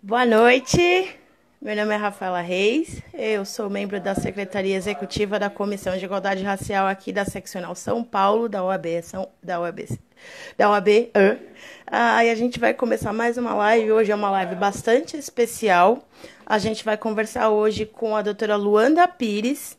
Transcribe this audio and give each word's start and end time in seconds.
Boa 0.00 0.24
noite. 0.24 1.10
Meu 1.60 1.74
nome 1.74 1.92
é 1.92 1.96
Rafaela 1.96 2.40
Reis. 2.40 3.02
Eu 3.12 3.44
sou 3.44 3.68
membro 3.68 4.00
da 4.00 4.14
Secretaria 4.14 4.76
Executiva 4.76 5.40
da 5.40 5.50
Comissão 5.50 5.98
de 5.98 6.04
Igualdade 6.04 6.44
Racial 6.44 6.86
aqui 6.86 7.12
da 7.12 7.24
Seccional 7.24 7.74
São 7.74 8.04
Paulo 8.04 8.48
da 8.48 8.62
OAB, 8.62 9.02
São, 9.02 9.28
da 9.42 9.58
OAB, 9.60 9.98
da 10.56 10.70
OAB. 10.70 11.10
Ah, 11.84 12.24
e 12.24 12.30
a 12.30 12.34
gente 12.36 12.60
vai 12.60 12.74
começar 12.74 13.12
mais 13.12 13.36
uma 13.36 13.52
live. 13.54 13.90
Hoje 13.90 14.12
é 14.12 14.14
uma 14.14 14.30
live 14.30 14.54
bastante 14.54 15.16
especial. 15.16 16.06
A 16.46 16.58
gente 16.58 16.84
vai 16.84 16.96
conversar 16.96 17.50
hoje 17.50 17.84
com 17.84 18.14
a 18.14 18.22
doutora 18.22 18.54
Luanda 18.54 19.08
Pires, 19.08 19.76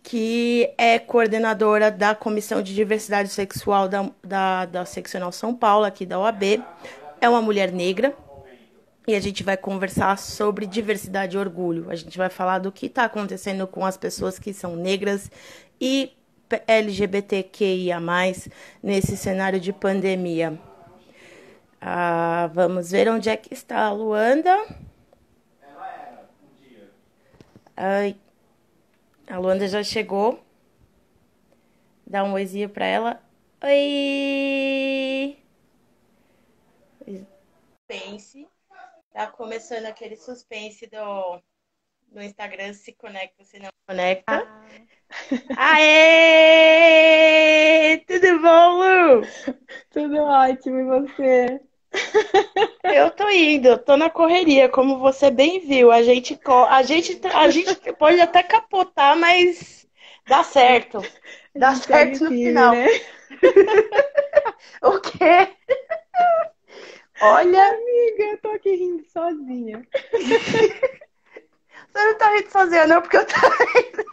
que 0.00 0.72
é 0.78 0.96
coordenadora 0.96 1.90
da 1.90 2.14
Comissão 2.14 2.62
de 2.62 2.72
Diversidade 2.72 3.30
Sexual 3.30 3.88
da, 3.88 4.08
da, 4.22 4.64
da 4.64 4.84
Seccional 4.84 5.32
São 5.32 5.52
Paulo, 5.52 5.84
aqui 5.84 6.06
da 6.06 6.20
OAB. 6.20 6.62
É 7.20 7.28
uma 7.28 7.42
mulher 7.42 7.72
negra 7.72 8.14
e 9.08 9.14
a 9.14 9.20
gente 9.20 9.42
vai 9.42 9.56
conversar 9.56 10.18
sobre 10.18 10.66
diversidade 10.66 11.34
e 11.34 11.40
orgulho. 11.40 11.90
A 11.90 11.94
gente 11.94 12.18
vai 12.18 12.28
falar 12.28 12.58
do 12.58 12.70
que 12.70 12.86
está 12.86 13.04
acontecendo 13.04 13.66
com 13.66 13.86
as 13.86 13.96
pessoas 13.96 14.38
que 14.38 14.52
são 14.52 14.76
negras 14.76 15.30
e 15.80 16.12
LGBTQIA, 16.66 17.98
nesse 18.82 19.16
cenário 19.16 19.58
de 19.58 19.72
pandemia. 19.72 20.60
Ah, 21.80 22.50
vamos 22.52 22.90
ver 22.90 23.08
onde 23.08 23.30
é 23.30 23.36
que 23.36 23.54
está 23.54 23.86
a 23.86 23.92
Luanda. 23.92 24.54
Ai, 27.74 28.14
a 29.26 29.38
Luanda 29.38 29.66
já 29.68 29.82
chegou. 29.82 30.44
Dá 32.06 32.24
um 32.24 32.32
oizinho 32.34 32.68
para 32.68 32.84
ela. 32.84 33.22
Oi! 33.62 35.38
Pense 37.86 38.47
Tá 39.18 39.26
começando 39.26 39.86
aquele 39.86 40.14
suspense 40.16 40.86
do, 40.86 41.42
do 42.06 42.22
Instagram, 42.22 42.72
se 42.72 42.92
conecta, 42.92 43.42
se 43.42 43.58
não 43.58 43.68
conecta. 43.84 44.46
Ah. 44.46 44.68
Aê! 45.56 46.76
Tudo 48.06 48.40
bom, 48.40 48.76
Lu? 48.76 49.22
Tudo 49.90 50.18
ótimo, 50.18 50.78
e 50.78 50.84
você? 50.84 51.60
Eu 52.84 53.10
tô 53.10 53.28
indo, 53.28 53.76
tô 53.78 53.96
na 53.96 54.08
correria, 54.08 54.68
como 54.68 55.00
você 55.00 55.32
bem 55.32 55.58
viu. 55.66 55.90
A 55.90 56.00
gente, 56.04 56.38
a 56.70 56.82
gente, 56.84 57.20
a 57.26 57.50
gente 57.50 57.74
pode 57.94 58.20
até 58.20 58.44
capotar, 58.44 59.16
mas 59.16 59.84
dá 60.28 60.44
certo. 60.44 61.02
Dá 61.56 61.74
certo 61.74 62.22
no 62.22 62.30
final. 62.30 62.72
Né? 62.72 62.86
o 64.80 65.00
quê? 65.00 65.48
Olha. 67.20 67.68
Amiga, 67.68 68.24
eu 68.24 68.38
tô 68.38 68.50
aqui 68.50 68.74
rindo 68.74 69.04
sozinha. 69.04 69.86
Você 71.92 72.06
não 72.06 72.18
tá 72.18 72.30
rindo 72.30 72.50
sozinha, 72.50 72.86
não, 72.86 73.00
porque 73.00 73.16
eu 73.16 73.26
tô 73.26 73.34
rindo. 73.34 74.04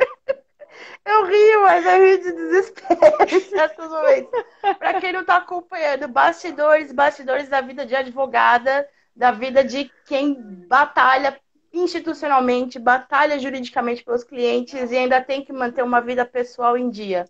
Eu 1.06 1.26
rio, 1.26 1.62
mas 1.62 1.86
eu 1.86 2.04
rio 2.04 2.18
de 2.20 2.32
desespero 2.32 3.00
em 3.32 3.40
certos 3.40 3.88
momentos. 3.90 4.44
Pra 4.80 5.00
quem 5.00 5.14
não 5.14 5.24
tá 5.24 5.38
acompanhando, 5.38 6.08
bastidores, 6.08 6.92
bastidores 6.92 7.48
da 7.48 7.62
vida 7.62 7.86
de 7.86 7.96
advogada, 7.96 8.88
da 9.16 9.32
vida 9.32 9.64
de 9.64 9.92
quem 10.06 10.36
batalha 10.68 11.40
institucionalmente, 11.72 12.80
batalha 12.80 13.38
juridicamente 13.38 14.04
pelos 14.04 14.24
clientes 14.24 14.92
e 14.92 14.98
ainda 14.98 15.22
tem 15.22 15.44
que 15.44 15.54
manter 15.54 15.84
uma 15.84 16.02
vida 16.02 16.26
pessoal 16.26 16.78
em 16.78 16.90
dia. 16.90 17.26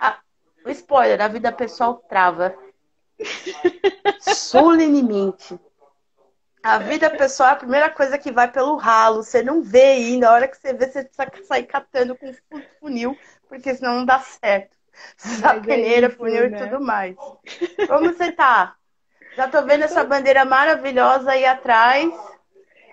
Ah, 0.00 0.18
spoiler, 0.66 1.20
a 1.20 1.28
vida 1.28 1.52
pessoal 1.52 1.94
trava 2.08 2.56
solenemente. 4.20 5.58
A 6.62 6.78
vida 6.78 7.10
pessoal 7.10 7.50
é 7.50 7.52
a 7.52 7.56
primeira 7.56 7.90
coisa 7.90 8.16
que 8.16 8.32
vai 8.32 8.50
pelo 8.50 8.76
ralo. 8.76 9.22
Você 9.22 9.42
não 9.42 9.62
vê 9.62 9.82
ainda. 9.82 10.30
A 10.30 10.32
hora 10.32 10.48
que 10.48 10.56
você 10.56 10.72
vê, 10.72 10.86
você 10.86 11.04
precisa 11.04 11.46
sair 11.46 11.64
catando 11.64 12.16
com 12.16 12.32
funil, 12.80 13.18
porque 13.46 13.74
senão 13.74 13.96
não 13.96 14.06
dá 14.06 14.18
certo. 14.20 14.74
A 15.42 15.60
peneira, 15.60 16.08
funil 16.08 16.48
né? 16.48 16.58
e 16.58 16.64
tudo 16.64 16.80
mais. 16.80 17.16
Como 17.86 18.12
você 18.12 18.32
tá? 18.32 18.76
Já 19.36 19.48
tô 19.48 19.62
vendo 19.62 19.84
essa 19.84 20.04
bandeira 20.04 20.44
maravilhosa 20.44 21.32
aí 21.32 21.44
atrás. 21.44 22.10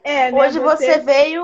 É, 0.04 0.32
né, 0.32 0.38
Hoje 0.38 0.60
você... 0.60 0.94
você 0.94 1.00
veio. 1.00 1.44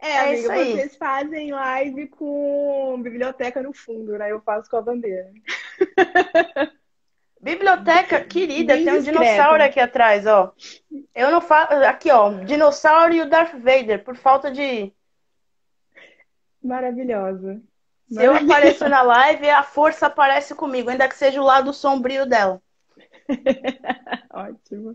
É, 0.00 0.08
é 0.08 0.18
amiga, 0.20 0.54
vocês 0.54 0.96
fazem 0.96 1.52
live 1.52 2.08
com 2.08 3.00
biblioteca 3.02 3.62
no 3.62 3.72
fundo, 3.72 4.16
né? 4.16 4.32
Eu 4.32 4.40
faço 4.40 4.70
com 4.70 4.76
a 4.76 4.82
bandeira. 4.82 5.30
Biblioteca 7.42 8.22
querida, 8.22 8.74
Bem 8.74 8.84
tem 8.84 8.94
um 8.94 8.98
discreto. 8.98 9.22
dinossauro 9.22 9.62
aqui 9.62 9.80
atrás, 9.80 10.26
ó. 10.26 10.52
Eu 11.14 11.30
não 11.30 11.40
falo. 11.40 11.84
Aqui, 11.86 12.10
ó. 12.10 12.30
Dinossauro 12.44 13.14
e 13.14 13.22
o 13.22 13.28
Darth 13.28 13.54
Vader, 13.54 14.04
por 14.04 14.14
falta 14.14 14.50
de. 14.50 14.92
Maravilhosa. 16.62 17.62
Se 18.10 18.22
eu 18.22 18.34
apareço 18.34 18.86
na 18.88 19.00
live, 19.00 19.48
a 19.48 19.62
força 19.62 20.06
aparece 20.06 20.54
comigo, 20.54 20.90
ainda 20.90 21.08
que 21.08 21.16
seja 21.16 21.40
o 21.40 21.44
lado 21.44 21.72
sombrio 21.72 22.26
dela. 22.26 22.60
Ótimo. 24.30 24.94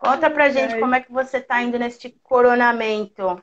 Conta 0.00 0.30
pra 0.30 0.48
gente 0.48 0.80
como 0.80 0.94
é 0.94 1.00
que 1.02 1.12
você 1.12 1.42
tá 1.42 1.62
indo 1.62 1.78
neste 1.78 2.08
coronamento. 2.22 3.42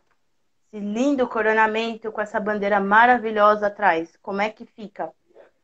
Esse 0.73 0.83
lindo 0.83 1.27
coronamento 1.27 2.11
com 2.11 2.19
essa 2.19 2.39
bandeira 2.39 2.79
maravilhosa 2.79 3.67
atrás. 3.67 4.17
Como 4.23 4.41
é 4.41 4.49
que 4.49 4.65
fica? 4.65 5.13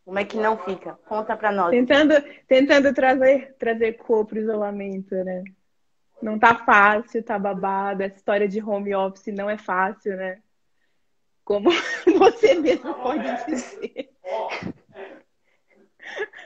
Como 0.06 0.20
é 0.20 0.24
que 0.24 0.38
não 0.38 0.56
fica? 0.56 0.94
Conta 1.08 1.36
para 1.36 1.52
nós. 1.52 1.72
Tentando, 1.72 2.14
tentando 2.48 2.94
trazer, 2.94 3.56
trazer 3.58 3.94
cor 3.94 4.24
pro 4.24 4.38
isolamento, 4.38 5.16
né? 5.16 5.44
Não 6.22 6.38
tá 6.38 6.64
fácil, 6.64 7.24
tá 7.24 7.40
babado. 7.40 8.04
Essa 8.04 8.18
história 8.18 8.48
de 8.48 8.62
home 8.62 8.94
office 8.94 9.34
não 9.34 9.50
é 9.50 9.58
fácil, 9.58 10.16
né? 10.16 10.42
Como 11.44 11.72
você 12.20 12.54
mesmo 12.54 12.94
pode 12.94 13.46
dizer. 13.46 14.12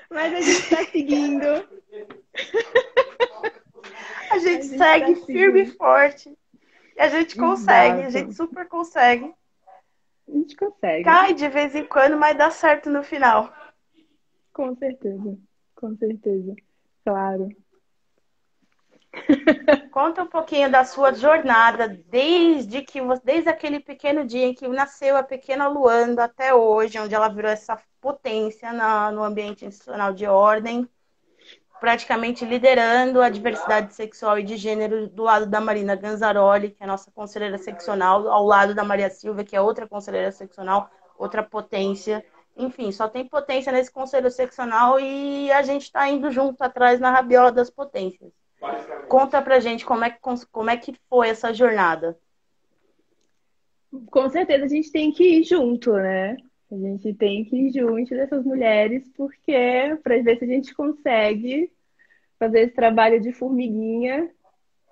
Mas 0.10 0.34
a 0.34 0.42
gente 0.42 0.70
tá 0.70 0.86
seguindo. 0.86 1.68
A 4.38 4.40
gente, 4.40 4.60
a 4.60 4.62
gente 4.62 4.78
segue 4.78 5.16
tá 5.16 5.26
firme 5.26 5.62
e 5.64 5.66
forte. 5.66 6.38
E 6.96 7.02
a 7.02 7.10
gente 7.10 7.36
consegue, 7.36 8.02
Exato. 8.02 8.08
a 8.08 8.10
gente 8.10 8.34
super 8.36 8.68
consegue. 8.68 9.34
A 10.28 10.32
gente 10.32 10.56
consegue. 10.56 11.04
Cai 11.04 11.34
de 11.34 11.48
vez 11.48 11.76
em 11.76 11.86
quando, 11.86 12.18
mas 12.18 12.38
dá 12.38 12.52
certo 12.52 12.90
no 12.90 13.04
final. 13.04 13.52
Com 14.54 14.76
certeza, 14.76 15.38
com 15.76 15.96
certeza. 15.96 16.56
Claro. 17.04 17.50
Conta 19.92 20.24
um 20.24 20.28
pouquinho 20.28 20.70
da 20.70 20.84
sua 20.84 21.14
jornada 21.14 21.88
desde 21.88 22.82
que 22.84 23.00
desde 23.24 23.50
aquele 23.50 23.80
pequeno 23.80 24.26
dia 24.26 24.46
em 24.46 24.54
que 24.54 24.68
nasceu 24.68 25.18
a 25.18 25.24
pequena 25.24 25.68
Luanda 25.68 26.26
até 26.26 26.54
hoje, 26.54 27.00
onde 27.00 27.16
ela 27.16 27.30
virou 27.30 27.50
essa 27.50 27.82
potência 28.00 28.72
na, 28.72 29.12
no 29.12 29.24
ambiente 29.24 29.66
institucional 29.66 30.14
de 30.14 30.28
ordem 30.28 30.88
praticamente 31.80 32.46
liderando 32.46 33.22
a 33.22 33.30
diversidade 33.30 33.94
sexual 33.94 34.40
e 34.40 34.44
de 34.44 34.58
gênero 34.58 35.08
do 35.08 35.24
lado 35.24 35.46
da 35.46 35.62
Marina 35.62 35.96
Ganzaroli, 35.96 36.72
que 36.72 36.84
é 36.84 36.88
nossa 36.88 37.12
conselheira 37.12 37.58
seccional, 37.58 38.28
ao 38.28 38.46
lado 38.46 38.74
da 38.74 38.84
Maria 38.84 39.10
Silva, 39.10 39.44
que 39.44 39.56
é 39.56 39.62
outra 39.62 39.88
conselheira 39.88 40.32
seccional, 40.32 40.90
outra 41.18 41.44
potência. 41.44 42.26
Enfim, 42.56 42.92
só 42.92 43.08
tem 43.08 43.28
potência 43.28 43.72
nesse 43.72 43.92
conselho 43.92 44.32
seccional 44.32 45.00
e 45.00 45.52
a 45.52 45.62
gente 45.62 45.84
está 45.84 46.10
indo 46.10 46.32
junto 46.32 46.62
atrás 46.62 47.00
na 47.00 47.12
rabiola 47.12 47.52
das 47.52 47.70
potências. 47.70 48.32
Conta 49.08 49.42
pra 49.42 49.60
gente 49.60 49.86
como 49.86 50.04
é, 50.04 50.10
que, 50.10 50.20
como 50.52 50.70
é 50.70 50.78
que 50.78 50.96
foi 51.08 51.30
essa 51.30 51.54
jornada. 51.54 52.18
Com 54.10 54.30
certeza 54.30 54.66
a 54.66 54.68
gente 54.68 54.92
tem 54.92 55.12
que 55.12 55.24
ir 55.24 55.44
junto, 55.44 55.94
né? 55.94 56.36
A 56.72 56.76
gente 56.76 57.14
tem 57.14 57.46
que 57.46 57.56
ir 57.56 57.72
junto 57.72 58.10
dessas 58.10 58.44
mulheres, 58.44 59.10
porque 59.16 59.98
para 60.04 60.22
ver 60.22 60.38
se 60.38 60.44
a 60.44 60.48
gente 60.48 60.76
consegue 60.76 61.72
fazer 62.38 62.62
esse 62.62 62.74
trabalho 62.74 63.22
de 63.22 63.32
formiguinha, 63.32 64.30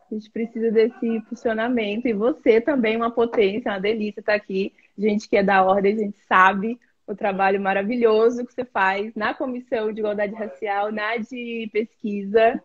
a 0.10 0.14
gente 0.14 0.30
precisa 0.32 0.72
desse 0.72 1.06
impulsionamento. 1.06 2.08
E 2.08 2.14
você 2.14 2.62
também, 2.62 2.96
uma 2.96 3.12
potência, 3.12 3.72
uma 3.72 3.80
delícia 3.80 4.22
estar 4.22 4.34
tá 4.34 4.38
aqui. 4.38 4.74
Gente 4.98 5.28
que 5.28 5.36
é 5.36 5.44
da 5.44 5.64
ordem, 5.64 5.96
a 5.96 5.98
gente 5.98 6.18
sabe 6.28 6.80
o 7.06 7.16
trabalho 7.16 7.60
maravilhoso 7.62 8.46
que 8.46 8.54
você 8.54 8.66
faz 8.66 9.14
na 9.14 9.34
Comissão 9.34 9.92
de 9.92 10.00
Igualdade 10.00 10.34
Racial, 10.34 10.92
na 10.92 11.18
de 11.18 11.70
pesquisa, 11.72 12.62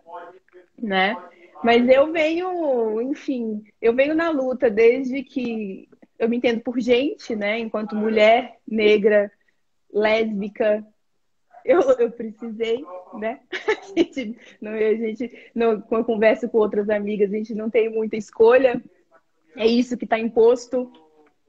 né? 0.79 1.17
Mas 1.63 1.87
eu 1.89 2.11
venho, 2.11 3.03
enfim, 3.03 3.63
eu 3.83 3.95
venho 3.95 4.15
na 4.15 4.31
luta 4.31 4.71
desde 4.71 5.23
que 5.23 5.89
eu 6.21 6.29
me 6.29 6.37
entendo 6.37 6.61
por 6.61 6.79
gente, 6.79 7.35
né? 7.35 7.59
Enquanto 7.59 7.97
mulher 7.97 8.59
negra, 8.69 9.33
lésbica, 9.91 10.87
eu, 11.65 11.81
eu 11.93 12.11
precisei, 12.13 12.85
né? 13.15 13.41
A 13.91 13.99
gente, 13.99 14.39
não, 14.61 14.73
a 14.73 14.95
gente 14.95 15.51
não, 15.53 15.81
quando 15.81 16.03
eu 16.03 16.07
converso 16.07 16.49
com 16.49 16.59
outras 16.59 16.89
amigas, 16.89 17.33
a 17.33 17.37
gente 17.37 17.55
não 17.57 17.69
tem 17.69 17.89
muita 17.89 18.17
escolha. 18.17 18.81
É 19.57 19.67
isso 19.67 19.97
que 19.97 20.05
está 20.05 20.17
imposto. 20.17 20.93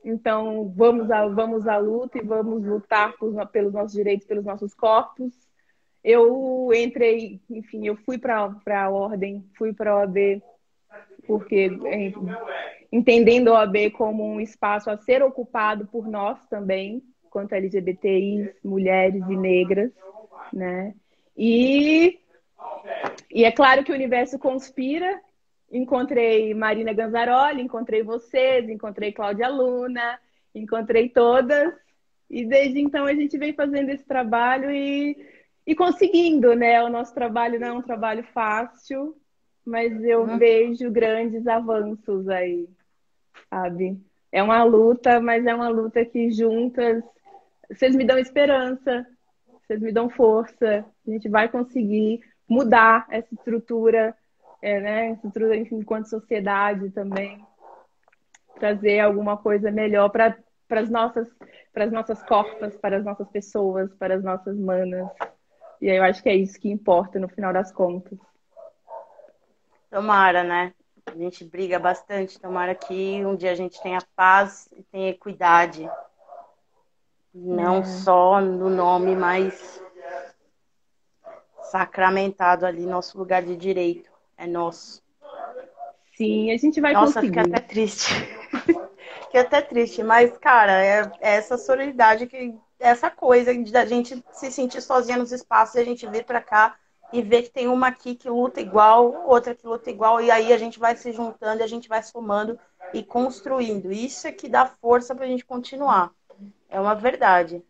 Então, 0.04 0.74
vamos 0.76 1.12
à, 1.12 1.28
vamos 1.28 1.68
à 1.68 1.78
luta 1.78 2.18
e 2.18 2.26
vamos 2.26 2.66
lutar 2.66 3.16
por, 3.18 3.46
pelos 3.48 3.74
nossos 3.74 3.92
direitos, 3.92 4.26
pelos 4.26 4.44
nossos 4.44 4.74
corpos. 4.74 5.32
Eu 6.04 6.72
entrei, 6.74 7.40
enfim, 7.48 7.86
eu 7.86 7.96
fui 7.96 8.18
para 8.18 8.52
a 8.68 8.90
ordem, 8.90 9.46
fui 9.56 9.72
para 9.72 9.92
a 9.92 9.98
OAB, 9.98 10.42
porque 11.28 11.70
entendendo 12.92 13.50
a 13.50 13.60
OAB 13.60 13.92
como 13.92 14.26
um 14.26 14.42
espaço 14.42 14.90
a 14.90 14.98
ser 14.98 15.24
ocupado 15.24 15.86
por 15.88 16.08
nós 16.08 16.46
também, 16.48 17.02
quanto 17.30 17.54
LGBTIs, 17.54 18.52
mulheres 18.64 19.24
e 19.30 19.38
negras, 19.38 19.92
né? 20.52 20.94
E, 21.38 22.20
e 23.30 23.46
é 23.46 23.52
claro 23.52 23.84
que 23.84 23.92
o 23.92 23.96
universo 23.96 24.38
conspira. 24.38 25.22
Encontrei 25.72 26.54
Marina 26.54 26.92
Ganzaroli, 26.92 27.62
encontrei 27.62 28.04
vocês, 28.04 28.68
encontrei 28.70 29.14
Cláudia 29.14 29.48
Luna, 29.48 30.20
encontrei 30.54 31.08
todas. 31.08 31.74
E 32.30 32.46
desde 32.46 32.82
então 32.82 33.06
a 33.06 33.14
gente 33.14 33.38
vem 33.38 33.54
fazendo 33.54 33.90
esse 33.90 34.06
trabalho 34.06 34.70
e 34.70 35.16
e 35.66 35.76
conseguindo, 35.76 36.56
né? 36.56 36.84
O 36.84 36.90
nosso 36.90 37.14
trabalho 37.14 37.60
não 37.60 37.68
é 37.68 37.74
um 37.74 37.82
trabalho 37.82 38.24
fácil, 38.34 39.16
mas 39.66 40.04
eu 40.04 40.22
uhum. 40.22 40.38
vejo 40.38 40.90
grandes 40.92 41.46
avanços 41.48 42.28
aí, 42.28 42.68
sabe? 43.50 44.00
É 44.32 44.42
uma 44.42 44.64
luta, 44.64 45.20
mas 45.20 45.46
é 45.46 45.54
uma 45.54 45.68
luta 45.68 46.06
que 46.06 46.32
juntas 46.32 47.04
vocês 47.72 47.96
me 47.96 48.04
dão 48.04 48.18
esperança, 48.18 49.08
vocês 49.66 49.80
me 49.82 49.94
dão 49.94 50.10
força. 50.10 50.86
A 51.08 51.12
gente 51.12 51.30
vai 51.30 51.48
conseguir 51.48 52.22
mudar 52.48 53.06
essa 53.10 53.34
estrutura, 53.34 54.16
é, 54.62 54.80
né? 54.80 55.12
Estrutura, 55.12 55.56
enfim, 55.56 55.78
enquanto 55.78 56.10
sociedade 56.10 56.90
também, 56.90 57.42
trazer 58.60 59.00
alguma 59.00 59.38
coisa 59.38 59.72
melhor 59.72 60.10
para 60.10 60.36
as 60.70 60.90
nossas, 60.90 61.30
para 61.74 61.86
as 61.86 61.92
nossas 61.92 62.22
corpas, 62.24 62.76
para 62.76 62.98
as 62.98 63.06
nossas 63.06 63.30
pessoas, 63.30 63.94
para 63.94 64.16
as 64.16 64.24
nossas 64.24 64.58
manas. 64.58 65.10
E 65.82 65.90
aí 65.90 65.98
eu 65.98 66.04
acho 66.04 66.22
que 66.22 66.30
é 66.30 66.36
isso 66.36 66.60
que 66.60 66.70
importa 66.70 67.20
no 67.20 67.30
final 67.30 67.54
das 67.54 67.72
contas. 67.72 68.20
Tomara, 69.90 70.44
né? 70.44 70.74
A 71.06 71.16
gente 71.16 71.44
briga 71.44 71.80
bastante. 71.80 72.40
Tomara 72.40 72.76
que 72.76 73.26
um 73.26 73.36
dia 73.36 73.52
a 73.52 73.56
gente 73.56 73.82
tenha 73.82 74.00
paz 74.16 74.70
e 74.76 74.84
tenha 74.84 75.10
equidade. 75.10 75.90
Não 77.34 77.78
é. 77.78 77.84
só 77.84 78.42
no 78.42 78.70
nome, 78.70 79.16
mas 79.16 79.82
sacramentado 81.64 82.66
ali, 82.66 82.86
nosso 82.86 83.18
lugar 83.18 83.44
de 83.44 83.56
direito. 83.56 84.12
É 84.38 84.46
nosso. 84.46 85.02
Sim, 86.16 86.52
a 86.52 86.58
gente 86.58 86.82
vai 86.82 86.94
Nossa, 86.94 87.14
conseguir. 87.14 87.36
Nossa, 87.36 87.48
fica 87.48 87.58
até 87.58 87.68
triste. 87.68 88.14
fica 89.28 89.42
até 89.42 89.62
triste. 89.62 90.04
Mas, 90.04 90.38
cara, 90.38 90.84
é, 90.84 91.12
é 91.22 91.36
essa 91.36 91.58
solidariedade 91.58 92.28
que 92.28 92.56
essa 92.80 93.10
coisa 93.10 93.56
de 93.56 93.78
a 93.78 93.86
gente 93.86 94.24
se 94.34 94.52
sentir 94.52 94.82
sozinha 94.82 95.18
nos 95.18 95.32
espaços 95.32 95.76
e 95.76 95.80
a 95.80 95.86
gente 95.86 96.06
vir 96.08 96.26
para 96.26 96.42
cá 96.42 96.76
e 97.12 97.22
ver 97.22 97.44
que 97.44 97.50
tem 97.50 97.68
uma 97.68 97.88
aqui 97.88 98.16
que 98.16 98.30
luta 98.30 98.62
igual, 98.62 99.28
outra 99.28 99.54
que 99.54 99.66
luta 99.66 99.90
igual, 99.90 100.22
e 100.22 100.32
aí 100.32 100.54
a 100.54 100.58
gente 100.58 100.80
vai 100.80 100.96
se 100.96 101.12
juntando, 101.12 101.64
a 101.64 101.68
gente 101.68 101.90
vai 101.90 102.02
somando 102.02 102.60
e 102.94 103.04
construindo. 103.04 103.92
Isso 103.92 104.28
é 104.28 104.32
que 104.32 104.48
dá 104.48 104.66
força 104.66 105.14
para 105.14 105.26
a 105.26 105.28
gente 105.28 105.46
continuar. 105.46 106.12
É 106.70 106.80
uma 106.80 106.96
verdade. 106.96 107.62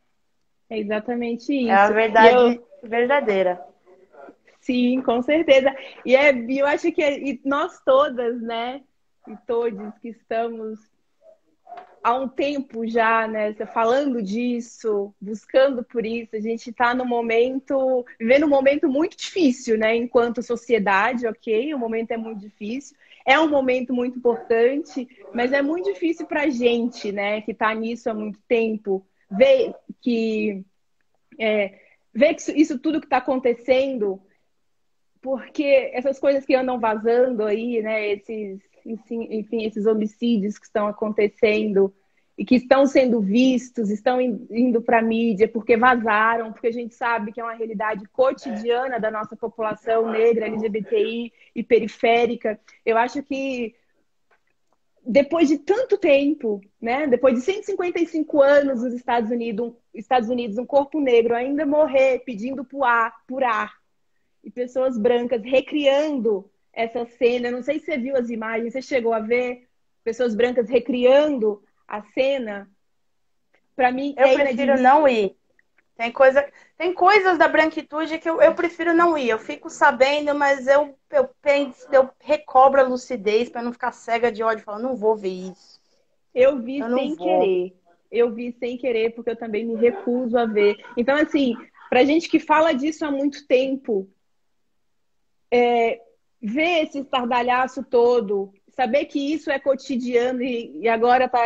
É 0.69 0.79
exatamente 0.79 1.53
isso. 1.53 1.71
É 1.71 1.75
a 1.75 1.89
verdade 1.89 2.55
eu... 2.55 2.67
verdadeira. 2.83 3.65
Sim, 4.59 5.01
com 5.01 5.21
certeza. 5.21 5.75
E 6.05 6.15
é, 6.15 6.31
eu 6.31 6.67
acho 6.67 6.91
que 6.91 7.01
e 7.03 7.41
nós 7.43 7.81
todas, 7.83 8.39
né, 8.41 8.81
e 9.27 9.35
todos 9.47 9.97
que 9.99 10.09
estamos 10.09 10.79
há 12.03 12.13
um 12.13 12.27
tempo 12.27 12.87
já, 12.87 13.27
né, 13.27 13.53
falando 13.73 14.21
disso, 14.21 15.13
buscando 15.21 15.83
por 15.83 16.05
isso. 16.05 16.35
A 16.35 16.39
gente 16.39 16.69
está 16.69 16.93
no 16.93 17.05
momento, 17.05 18.05
vivendo 18.19 18.45
um 18.45 18.49
momento 18.49 18.89
muito 18.89 19.15
difícil, 19.17 19.77
né, 19.77 19.95
enquanto 19.95 20.41
sociedade, 20.41 21.27
ok? 21.27 21.73
O 21.73 21.79
momento 21.79 22.11
é 22.11 22.17
muito 22.17 22.39
difícil. 22.39 22.97
É 23.25 23.39
um 23.39 23.49
momento 23.49 23.93
muito 23.93 24.17
importante, 24.17 25.07
mas 25.33 25.53
é 25.53 25.61
muito 25.61 25.91
difícil 25.93 26.25
para 26.25 26.43
a 26.43 26.49
gente, 26.49 27.11
né, 27.11 27.41
que 27.41 27.51
está 27.51 27.73
nisso 27.73 28.09
há 28.09 28.13
muito 28.13 28.39
tempo, 28.47 29.05
ver 29.29 29.75
que, 30.01 30.63
é, 31.39 31.79
ver 32.13 32.33
que 32.33 32.41
isso, 32.41 32.51
isso 32.51 32.79
tudo 32.79 32.99
que 32.99 33.05
está 33.05 33.17
acontecendo, 33.17 34.19
porque 35.21 35.91
essas 35.93 36.19
coisas 36.19 36.43
que 36.43 36.55
andam 36.55 36.79
vazando 36.79 37.45
aí, 37.45 37.79
né, 37.81 38.09
esses 38.09 38.59
enfim, 38.85 39.65
esses 39.65 39.85
homicídios 39.85 40.57
que 40.57 40.65
estão 40.65 40.87
acontecendo 40.87 41.93
e 42.37 42.45
que 42.45 42.55
estão 42.55 42.85
sendo 42.85 43.21
vistos, 43.21 43.89
estão 43.89 44.19
indo 44.19 44.81
para 44.81 44.99
a 44.99 45.01
mídia 45.01 45.47
porque 45.47 45.77
vazaram, 45.77 46.51
porque 46.51 46.67
a 46.67 46.71
gente 46.71 46.95
sabe 46.95 47.31
que 47.31 47.39
é 47.39 47.43
uma 47.43 47.53
realidade 47.53 48.07
cotidiana 48.07 48.99
da 48.99 49.11
nossa 49.11 49.35
população 49.35 50.09
negra, 50.09 50.47
LGBTI 50.47 51.31
e 51.55 51.63
periférica. 51.63 52.59
Eu 52.85 52.97
acho 52.97 53.21
que 53.21 53.75
depois 55.05 55.49
de 55.49 55.57
tanto 55.59 55.97
tempo, 55.97 56.61
né, 56.79 57.07
depois 57.07 57.35
de 57.35 57.41
155 57.41 58.41
anos 58.41 58.83
nos 58.83 58.93
Estados 58.93 59.31
Unidos, 59.31 59.67
um, 59.67 59.75
Estados 59.93 60.29
Unidos, 60.29 60.57
um 60.57 60.65
corpo 60.65 60.99
negro 60.99 61.35
ainda 61.35 61.65
morrer 61.65 62.19
pedindo 62.25 62.63
por 62.63 62.83
ar, 62.83 63.13
por 63.27 63.43
ar 63.43 63.73
e 64.43 64.49
pessoas 64.49 64.97
brancas 64.97 65.41
recriando 65.43 66.49
essa 66.73 67.05
cena. 67.05 67.51
Não 67.51 67.61
sei 67.61 67.79
se 67.79 67.85
você 67.85 67.97
viu 67.97 68.15
as 68.15 68.29
imagens, 68.29 68.73
você 68.73 68.81
chegou 68.81 69.13
a 69.13 69.19
ver 69.19 69.67
pessoas 70.03 70.35
brancas 70.35 70.69
recriando 70.69 71.63
a 71.87 72.01
cena. 72.01 72.69
Para 73.75 73.91
mim, 73.91 74.13
eu 74.17 74.27
é 74.27 74.35
prefiro 74.35 74.81
não 74.81 75.07
ir. 75.07 75.35
Tem, 75.95 76.11
coisa, 76.11 76.43
tem 76.77 76.93
coisas 76.93 77.37
da 77.37 77.47
branquitude 77.47 78.17
que 78.17 78.29
eu, 78.29 78.41
eu 78.41 78.55
prefiro 78.55 78.93
não 78.93 79.17
ir. 79.17 79.29
Eu 79.29 79.37
fico 79.37 79.69
sabendo, 79.69 80.33
mas 80.33 80.65
eu, 80.67 80.97
eu 81.11 81.29
penso, 81.41 81.87
eu 81.91 82.09
recobro 82.19 82.81
a 82.81 82.87
lucidez 82.87 83.49
para 83.49 83.61
não 83.61 83.71
ficar 83.71 83.91
cega 83.91 84.31
de 84.31 84.41
ódio, 84.41 84.63
falando, 84.63 84.83
não 84.83 84.95
vou 84.95 85.15
ver 85.15 85.51
isso. 85.51 85.79
Eu 86.33 86.59
vi 86.59 86.79
eu 86.79 86.89
sem 86.95 87.15
querer. 87.15 87.75
Eu 88.11 88.33
vi 88.33 88.51
sem 88.59 88.77
querer, 88.77 89.11
porque 89.11 89.29
eu 89.29 89.35
também 89.35 89.65
me 89.65 89.75
recuso 89.75 90.37
a 90.37 90.45
ver. 90.45 90.83
Então, 90.97 91.15
assim, 91.15 91.55
pra 91.89 92.03
gente 92.03 92.27
que 92.27 92.39
fala 92.39 92.73
disso 92.73 93.05
há 93.05 93.11
muito 93.11 93.45
tempo, 93.47 94.09
é, 95.51 96.01
ver 96.41 96.83
esse 96.83 96.99
estardalhaço 96.99 97.83
todo, 97.83 98.53
saber 98.69 99.05
que 99.05 99.33
isso 99.33 99.51
é 99.51 99.59
cotidiano 99.59 100.41
e, 100.41 100.79
e 100.79 100.87
agora 100.89 101.29
tá, 101.29 101.39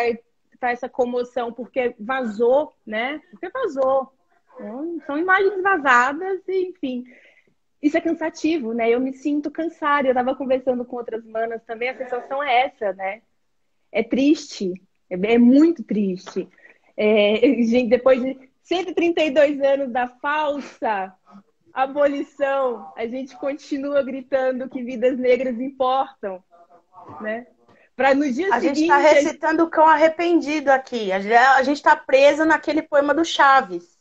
tá 0.59 0.71
essa 0.71 0.87
comoção 0.87 1.51
porque 1.51 1.93
vazou, 1.99 2.73
né? 2.85 3.21
Porque 3.31 3.49
vazou. 3.49 4.11
Então, 4.55 5.01
são 5.05 5.17
imagens 5.17 5.61
vazadas 5.61 6.41
e, 6.47 6.69
enfim. 6.69 7.03
Isso 7.81 7.97
é 7.97 8.01
cansativo, 8.01 8.73
né? 8.73 8.89
Eu 8.89 8.99
me 8.99 9.13
sinto 9.13 9.51
cansada. 9.51 10.07
Eu 10.07 10.13
estava 10.13 10.35
conversando 10.35 10.85
com 10.85 10.95
outras 10.95 11.25
manas 11.25 11.61
também, 11.65 11.89
a 11.89 11.97
sensação 11.97 12.41
é 12.41 12.65
essa, 12.67 12.93
né? 12.93 13.21
É 13.91 14.01
triste, 14.01 14.73
é, 15.09 15.33
é 15.33 15.37
muito 15.37 15.83
triste. 15.83 16.47
É, 16.95 17.35
gente, 17.63 17.89
depois 17.89 18.21
de 18.21 18.49
132 18.63 19.61
anos 19.61 19.91
da 19.91 20.07
falsa 20.07 21.13
abolição, 21.75 22.93
a 22.95 23.05
gente 23.05 23.35
continua 23.35 24.01
gritando 24.01 24.69
que 24.69 24.81
vidas 24.81 25.17
negras 25.17 25.59
importam, 25.59 26.41
né? 27.19 27.45
Para 27.95 28.15
no 28.15 28.31
dia 28.31 28.53
a 28.53 28.59
seguinte. 28.59 28.79
Gente 28.79 28.87
tá 28.87 28.95
a 28.95 28.99
gente 28.99 29.09
está 29.11 29.19
recitando 29.19 29.63
o 29.63 29.69
cão 29.69 29.85
arrependido 29.85 30.71
aqui. 30.71 31.11
A 31.11 31.63
gente 31.63 31.77
está 31.77 31.95
presa 31.95 32.45
naquele 32.45 32.81
poema 32.81 33.13
do 33.13 33.25
Chaves. 33.25 33.95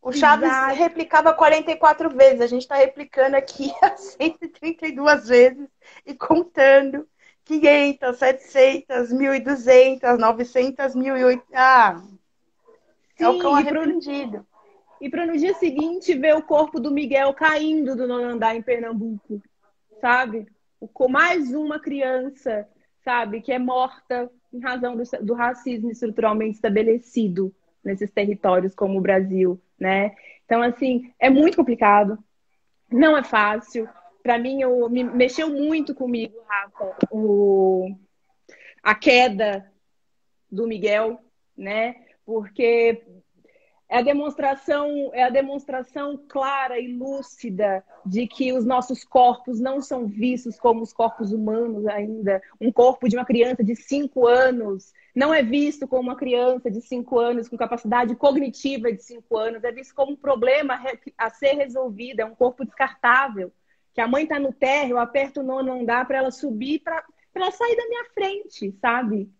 O 0.00 0.12
Chaves 0.12 0.48
Exato. 0.48 0.74
replicava 0.76 1.34
44 1.34 2.10
vezes. 2.10 2.40
A 2.40 2.46
gente 2.46 2.62
está 2.62 2.76
replicando 2.76 3.36
aqui 3.36 3.72
132 3.96 5.28
vezes 5.28 5.68
e 6.04 6.14
contando 6.14 7.08
500, 7.44 8.16
700, 8.16 9.12
1.200, 9.12 10.16
900, 10.18 10.94
1.800. 10.94 11.42
Ah, 11.54 12.00
Sim, 13.16 13.24
é 13.24 13.28
o 13.28 13.38
cão 13.38 13.54
arrependido. 13.54 14.46
E 15.00 15.10
para 15.10 15.26
no 15.26 15.36
dia 15.36 15.54
seguinte 15.54 16.14
ver 16.14 16.34
o 16.34 16.42
corpo 16.42 16.80
do 16.80 16.90
Miguel 16.90 17.34
caindo 17.34 17.94
do 17.94 18.06
nono 18.06 18.24
andar 18.24 18.56
em 18.56 18.62
Pernambuco, 18.62 19.42
sabe? 20.00 20.46
Mais 21.10 21.52
uma 21.54 21.78
criança, 21.78 22.68
sabe, 23.04 23.40
que 23.40 23.52
é 23.52 23.58
morta 23.58 24.30
em 24.52 24.60
razão 24.60 24.96
do, 24.96 25.02
do 25.22 25.34
racismo 25.34 25.90
estruturalmente 25.90 26.56
estabelecido 26.56 27.54
nesses 27.84 28.10
territórios 28.10 28.74
como 28.74 28.98
o 28.98 29.02
Brasil, 29.02 29.60
né? 29.78 30.14
Então, 30.44 30.62
assim, 30.62 31.12
é 31.18 31.28
muito 31.28 31.56
complicado, 31.56 32.18
não 32.90 33.16
é 33.16 33.22
fácil. 33.22 33.88
Para 34.22 34.38
mim, 34.38 34.62
eu, 34.62 34.88
me 34.88 35.04
mexeu 35.04 35.50
muito 35.50 35.94
comigo, 35.94 36.34
Rafa, 36.46 36.96
o, 37.10 37.94
a 38.82 38.94
queda 38.94 39.70
do 40.50 40.66
Miguel, 40.66 41.20
né? 41.56 41.96
Porque 42.24 43.02
é 43.88 43.98
a 43.98 44.02
demonstração, 44.02 45.10
é 45.12 45.22
a 45.22 45.30
demonstração 45.30 46.20
clara 46.28 46.78
e 46.78 46.92
lúcida 46.92 47.84
de 48.04 48.26
que 48.26 48.52
os 48.52 48.64
nossos 48.64 49.04
corpos 49.04 49.60
não 49.60 49.80
são 49.80 50.06
vistos 50.06 50.58
como 50.58 50.82
os 50.82 50.92
corpos 50.92 51.32
humanos 51.32 51.86
ainda. 51.86 52.42
Um 52.60 52.72
corpo 52.72 53.08
de 53.08 53.16
uma 53.16 53.24
criança 53.24 53.62
de 53.62 53.76
5 53.76 54.26
anos 54.26 54.92
não 55.14 55.32
é 55.32 55.42
visto 55.42 55.86
como 55.86 56.02
uma 56.02 56.16
criança 56.16 56.70
de 56.70 56.80
5 56.80 57.18
anos 57.18 57.48
com 57.48 57.56
capacidade 57.56 58.14
cognitiva 58.16 58.92
de 58.92 59.02
5 59.02 59.36
anos, 59.36 59.64
é 59.64 59.70
visto 59.70 59.94
como 59.94 60.12
um 60.12 60.16
problema 60.16 60.82
a 61.16 61.30
ser 61.30 61.54
resolvido, 61.54 62.20
é 62.20 62.24
um 62.24 62.34
corpo 62.34 62.64
descartável. 62.64 63.52
Que 63.94 64.00
a 64.00 64.08
mãe 64.08 64.24
está 64.24 64.38
no 64.38 64.52
térreo, 64.52 64.98
aperto 64.98 65.40
o 65.40 65.44
nono 65.44 65.72
andar 65.72 66.06
para 66.06 66.18
ela 66.18 66.30
subir, 66.30 66.80
para 66.80 67.02
ela 67.34 67.50
sair 67.50 67.76
da 67.76 67.88
minha 67.88 68.04
frente, 68.12 68.76
sabe? 68.80 69.30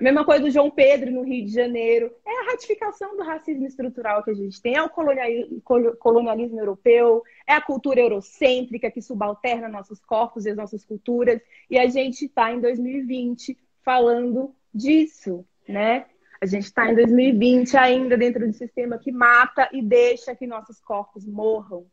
A 0.00 0.02
mesma 0.02 0.24
coisa 0.24 0.42
do 0.42 0.50
João 0.50 0.70
Pedro 0.70 1.10
no 1.12 1.20
Rio 1.20 1.44
de 1.44 1.52
Janeiro. 1.52 2.10
É 2.26 2.40
a 2.40 2.52
ratificação 2.52 3.18
do 3.18 3.22
racismo 3.22 3.66
estrutural 3.66 4.24
que 4.24 4.30
a 4.30 4.34
gente 4.34 4.58
tem. 4.62 4.74
É 4.74 4.82
o 4.82 4.88
colonialismo 4.88 6.58
europeu, 6.58 7.22
é 7.46 7.52
a 7.52 7.60
cultura 7.60 8.00
eurocêntrica 8.00 8.90
que 8.90 9.02
subalterna 9.02 9.68
nossos 9.68 10.00
corpos 10.00 10.46
e 10.46 10.50
as 10.50 10.56
nossas 10.56 10.86
culturas. 10.86 11.38
E 11.68 11.78
a 11.78 11.86
gente 11.86 12.24
está 12.24 12.50
em 12.50 12.62
2020 12.62 13.58
falando 13.84 14.54
disso, 14.72 15.44
né? 15.68 16.06
A 16.40 16.46
gente 16.46 16.64
está 16.64 16.90
em 16.90 16.94
2020 16.94 17.76
ainda 17.76 18.16
dentro 18.16 18.40
de 18.44 18.48
um 18.48 18.54
sistema 18.54 18.96
que 18.96 19.12
mata 19.12 19.68
e 19.70 19.82
deixa 19.82 20.34
que 20.34 20.46
nossos 20.46 20.80
corpos 20.80 21.26
morram. 21.26 21.84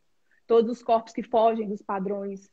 Todos 0.47 0.71
os 0.71 0.81
corpos 0.81 1.11
que 1.11 1.23
fogem 1.23 1.67
dos 1.67 1.81
padrões 1.81 2.49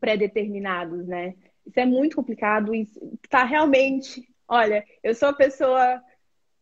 pré-determinados, 0.00 1.06
né? 1.06 1.34
Isso 1.66 1.78
é 1.78 1.84
muito 1.84 2.16
complicado 2.16 2.74
e 2.74 2.88
está 3.22 3.44
realmente 3.44 4.26
Olha, 4.48 4.84
eu 5.02 5.14
sou 5.14 5.28
a 5.28 5.34
pessoa 5.34 6.02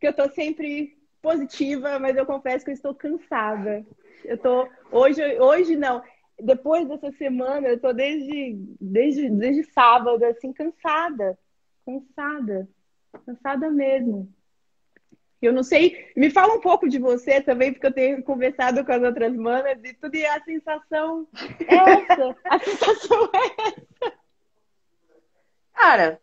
que 0.01 0.07
eu 0.07 0.13
tô 0.13 0.29
sempre 0.31 0.97
positiva, 1.21 1.99
mas 1.99 2.17
eu 2.17 2.27
confesso 2.27 2.65
que 2.65 2.71
eu 2.71 2.75
estou 2.75 2.95
cansada. 2.95 3.87
Eu 4.25 4.39
tô 4.39 4.69
hoje, 4.91 5.23
hoje 5.41 5.77
não. 5.77 6.03
Depois 6.41 6.89
dessa 6.89 7.13
semana, 7.13 7.69
eu 7.69 7.81
tô 7.81 7.93
desde, 7.93 8.57
desde, 8.81 9.31
desde 9.31 9.65
sábado, 9.65 10.25
assim, 10.25 10.53
cansada. 10.53 11.39
Cansada. 11.87 12.69
Cansada 13.25 13.71
mesmo. 13.71 14.33
Eu 15.41 15.53
não 15.53 15.65
sei, 15.65 16.13
me 16.17 16.31
fala 16.31 16.55
um 16.55 16.61
pouco 16.61 16.89
de 16.89 17.01
você 17.01 17.41
também, 17.41 17.73
porque 17.73 17.87
eu 17.87 17.93
tenho 17.93 18.23
conversado 18.23 18.85
com 18.85 18.93
as 18.93 19.03
outras 19.03 19.35
manas 19.35 19.77
e 19.83 19.93
tudo 19.95 20.15
e 20.15 20.25
a 20.25 20.41
sensação 20.45 21.27
é 21.67 21.75
essa. 21.75 22.37
A 22.45 22.59
sensação 22.61 23.31
é 23.35 23.63
essa. 23.67 24.17
Cara, 25.75 26.22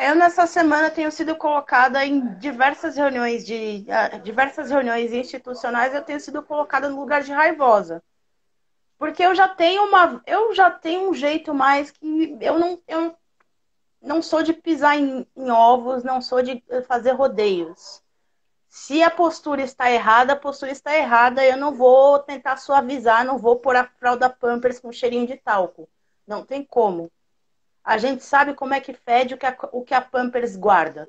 eu 0.00 0.14
nessa 0.14 0.46
semana 0.46 0.90
tenho 0.90 1.12
sido 1.12 1.36
colocada 1.36 2.04
em 2.04 2.34
diversas 2.36 2.96
reuniões 2.96 3.44
de 3.44 3.84
uh, 3.88 4.20
diversas 4.20 4.70
reuniões 4.70 5.12
institucionais, 5.12 5.94
eu 5.94 6.02
tenho 6.02 6.18
sido 6.18 6.42
colocada 6.42 6.88
no 6.88 6.98
lugar 6.98 7.22
de 7.22 7.32
raivosa. 7.32 8.02
Porque 8.98 9.22
eu 9.22 9.34
já 9.34 9.48
tenho 9.48 9.84
uma 9.84 10.22
eu 10.26 10.54
já 10.54 10.70
tenho 10.70 11.10
um 11.10 11.14
jeito 11.14 11.54
mais 11.54 11.90
que 11.90 12.36
eu 12.40 12.58
não 12.58 12.80
eu 12.88 13.14
não 14.02 14.22
sou 14.22 14.42
de 14.42 14.52
pisar 14.54 14.98
em, 14.98 15.26
em 15.36 15.50
ovos, 15.50 16.02
não 16.02 16.20
sou 16.22 16.42
de 16.42 16.62
fazer 16.86 17.12
rodeios. 17.12 18.02
Se 18.68 19.02
a 19.02 19.10
postura 19.10 19.62
está 19.62 19.90
errada, 19.90 20.32
a 20.32 20.36
postura 20.36 20.70
está 20.70 20.96
errada, 20.96 21.44
eu 21.44 21.56
não 21.56 21.74
vou 21.74 22.18
tentar 22.20 22.56
suavizar, 22.56 23.24
não 23.24 23.36
vou 23.36 23.56
pôr 23.56 23.76
a 23.76 23.84
fralda 23.84 24.30
Pampers 24.30 24.78
com 24.80 24.92
cheirinho 24.92 25.26
de 25.26 25.36
talco. 25.36 25.88
Não 26.26 26.44
tem 26.44 26.64
como. 26.64 27.10
A 27.84 27.98
gente 27.98 28.22
sabe 28.22 28.54
como 28.54 28.74
é 28.74 28.80
que 28.80 28.92
fede 28.92 29.34
o 29.34 29.38
que 29.38 29.46
a, 29.46 29.56
o 29.72 29.82
que 29.82 29.94
a 29.94 30.00
Pampers 30.00 30.56
guarda. 30.56 31.08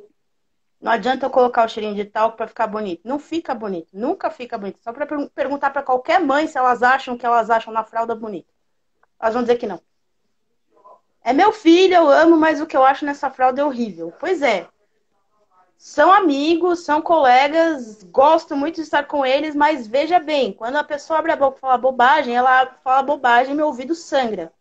Não 0.79 0.91
adianta 0.91 1.25
eu 1.25 1.29
colocar 1.29 1.65
o 1.65 1.69
cheirinho 1.69 1.93
de 1.93 2.05
talco 2.05 2.37
para 2.37 2.47
ficar 2.47 2.65
bonito. 2.65 3.07
Não 3.07 3.19
fica 3.19 3.53
bonito. 3.53 3.89
Nunca 3.93 4.31
fica 4.31 4.57
bonito. 4.57 4.79
Só 4.81 4.91
para 4.91 5.05
per 5.05 5.29
perguntar 5.29 5.69
para 5.69 5.83
qualquer 5.83 6.19
mãe 6.19 6.47
se 6.47 6.57
elas 6.57 6.81
acham 6.81 7.17
que 7.17 7.25
elas 7.25 7.49
acham 7.51 7.71
na 7.71 7.83
fralda 7.83 8.15
bonita. 8.15 8.51
Elas 9.19 9.35
vão 9.35 9.43
dizer 9.43 9.57
que 9.57 9.67
não. 9.67 9.79
É 11.23 11.33
meu 11.33 11.51
filho, 11.51 11.93
eu 11.93 12.09
amo, 12.09 12.35
mas 12.35 12.59
o 12.59 12.65
que 12.65 12.75
eu 12.75 12.83
acho 12.83 13.05
nessa 13.05 13.29
fralda 13.29 13.61
é 13.61 13.65
horrível. 13.65 14.11
Pois 14.19 14.41
é. 14.41 14.67
São 15.77 16.11
amigos, 16.11 16.83
são 16.83 17.01
colegas, 17.01 18.03
gosto 18.03 18.55
muito 18.55 18.75
de 18.75 18.81
estar 18.81 19.07
com 19.07 19.25
eles, 19.25 19.55
mas 19.55 19.87
veja 19.87 20.19
bem, 20.19 20.53
quando 20.53 20.75
a 20.75 20.83
pessoa 20.83 21.19
abre 21.19 21.31
a 21.31 21.35
boca 21.35 21.57
e 21.57 21.59
fala 21.59 21.77
bobagem, 21.77 22.35
ela 22.35 22.67
fala 22.83 23.01
bobagem 23.01 23.53
e 23.53 23.55
meu 23.55 23.67
ouvido 23.67 23.95
sangra. 23.95 24.53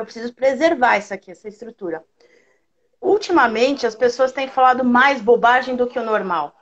Eu 0.00 0.04
preciso 0.04 0.32
preservar 0.32 0.96
isso 0.96 1.12
aqui, 1.12 1.30
essa 1.30 1.46
estrutura. 1.46 2.02
Ultimamente, 3.00 3.86
as 3.86 3.94
pessoas 3.94 4.32
têm 4.32 4.48
falado 4.48 4.82
mais 4.82 5.20
bobagem 5.20 5.76
do 5.76 5.86
que 5.86 5.98
o 5.98 6.04
normal. 6.04 6.56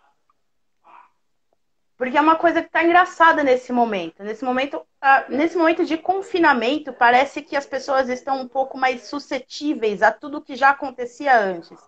Porque 1.97 2.16
é 2.16 2.21
uma 2.21 2.37
coisa 2.37 2.61
que 2.61 2.68
está 2.68 2.83
engraçada 2.83 3.45
nesse 3.45 3.73
momento. 3.73 4.23
Nesse 4.23 4.45
momento, 4.45 4.85
nesse 5.28 5.57
momento 5.57 5.85
de 5.85 5.97
confinamento, 5.97 6.92
parece 6.92 7.42
que 7.42 7.57
as 7.57 7.66
pessoas 7.66 8.09
estão 8.09 8.40
um 8.40 8.49
pouco 8.49 8.76
mais 8.76 9.02
suscetíveis 9.02 10.02
a 10.02 10.11
tudo 10.11 10.42
que 10.42 10.57
já 10.57 10.71
acontecia 10.71 11.38
antes. 11.38 11.78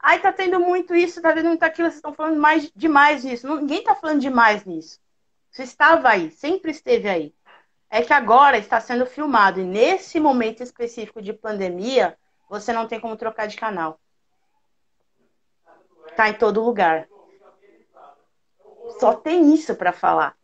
Ai, 0.00 0.20
tá 0.20 0.32
tendo 0.32 0.58
muito 0.58 0.94
isso, 0.94 1.22
tá 1.22 1.32
tendo 1.32 1.48
muito 1.48 1.62
aquilo, 1.62 1.86
vocês 1.86 1.96
estão 1.96 2.14
falando 2.14 2.38
mais 2.38 2.70
demais 2.74 3.24
nisso. 3.24 3.46
Ninguém 3.56 3.82
tá 3.82 3.94
falando 3.94 4.20
demais 4.20 4.64
nisso. 4.64 5.00
Isso 5.52 5.62
estava 5.62 6.10
aí, 6.10 6.30
sempre 6.32 6.70
esteve 6.72 7.08
aí 7.08 7.34
é 7.90 8.02
que 8.02 8.12
agora 8.12 8.58
está 8.58 8.80
sendo 8.80 9.06
filmado 9.06 9.60
e 9.60 9.64
nesse 9.64 10.18
momento 10.18 10.62
específico 10.62 11.22
de 11.22 11.32
pandemia, 11.32 12.18
você 12.48 12.72
não 12.72 12.86
tem 12.86 13.00
como 13.00 13.16
trocar 13.16 13.46
de 13.46 13.56
canal. 13.56 14.00
Tá 16.16 16.28
em 16.28 16.34
todo 16.34 16.62
lugar. 16.62 17.08
Só 18.98 19.14
tem 19.14 19.52
isso 19.54 19.74
para 19.74 19.92
falar. 19.92 20.36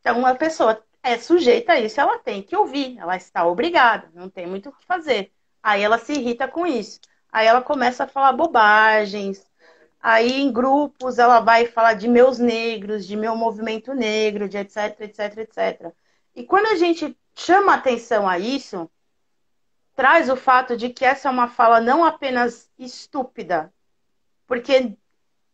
Então, 0.00 0.18
uma 0.18 0.34
pessoa 0.34 0.84
é 1.02 1.18
sujeita 1.18 1.72
a 1.72 1.80
isso, 1.80 2.00
ela 2.00 2.18
tem 2.18 2.42
que 2.42 2.56
ouvir, 2.56 2.98
ela 2.98 3.16
está 3.16 3.46
obrigada, 3.46 4.10
não 4.14 4.28
tem 4.28 4.46
muito 4.46 4.68
o 4.68 4.72
que 4.72 4.84
fazer. 4.84 5.32
Aí 5.62 5.82
ela 5.82 5.98
se 5.98 6.12
irrita 6.12 6.46
com 6.46 6.66
isso. 6.66 7.00
Aí 7.32 7.46
ela 7.46 7.62
começa 7.62 8.04
a 8.04 8.08
falar 8.08 8.32
bobagens, 8.32 9.46
Aí 10.06 10.42
em 10.42 10.52
grupos 10.52 11.18
ela 11.18 11.40
vai 11.40 11.64
falar 11.64 11.94
de 11.94 12.06
meus 12.06 12.38
negros, 12.38 13.06
de 13.06 13.16
meu 13.16 13.34
movimento 13.34 13.94
negro, 13.94 14.46
de 14.46 14.58
etc, 14.58 15.00
etc, 15.00 15.38
etc. 15.38 15.94
E 16.34 16.44
quando 16.44 16.66
a 16.66 16.76
gente 16.76 17.16
chama 17.34 17.72
atenção 17.72 18.28
a 18.28 18.38
isso, 18.38 18.90
traz 19.96 20.28
o 20.28 20.36
fato 20.36 20.76
de 20.76 20.90
que 20.90 21.06
essa 21.06 21.28
é 21.28 21.30
uma 21.30 21.48
fala 21.48 21.80
não 21.80 22.04
apenas 22.04 22.70
estúpida, 22.78 23.72
porque 24.46 24.94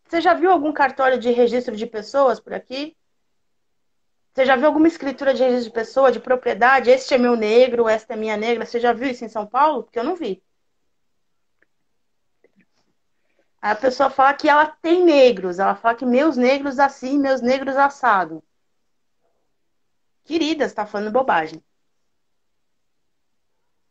você 0.05 0.21
já 0.21 0.35
viu 0.35 0.51
algum 0.51 0.73
cartório 0.73 1.17
de 1.17 1.31
registro 1.31 1.77
de 1.77 1.87
pessoas 1.87 2.41
por 2.41 2.53
aqui? 2.53 2.97
Você 4.35 4.45
já 4.45 4.57
viu 4.57 4.67
alguma 4.67 4.89
escritura 4.89 5.33
de 5.33 5.45
registro 5.45 5.71
de 5.71 5.75
pessoa, 5.75 6.11
de 6.11 6.19
propriedade? 6.19 6.91
Este 6.91 7.15
é 7.15 7.19
meu 7.19 7.37
negro, 7.37 7.89
esta 7.89 8.15
é 8.15 8.17
minha 8.17 8.37
negra. 8.37 8.67
Você 8.67 8.81
já 8.81 8.93
viu 8.93 9.09
isso 9.11 9.25
em 9.25 9.29
São 9.29 9.47
Paulo? 9.47 9.85
Porque 9.85 9.99
eu 9.99 10.05
não 10.05 10.17
vi. 10.17 10.43
A 13.61 13.75
pessoa 13.75 14.09
fala 14.09 14.33
que 14.35 14.49
ela 14.49 14.67
tem 14.67 15.05
negros, 15.05 15.59
ela 15.59 15.75
fala 15.75 15.95
que 15.95 16.07
meus 16.07 16.37
negros 16.37 16.79
assim, 16.79 17.19
meus 17.19 17.41
negros 17.43 17.77
assado. 17.77 18.43
Querida, 20.25 20.65
está 20.65 20.87
falando 20.87 21.13
bobagem. 21.13 21.63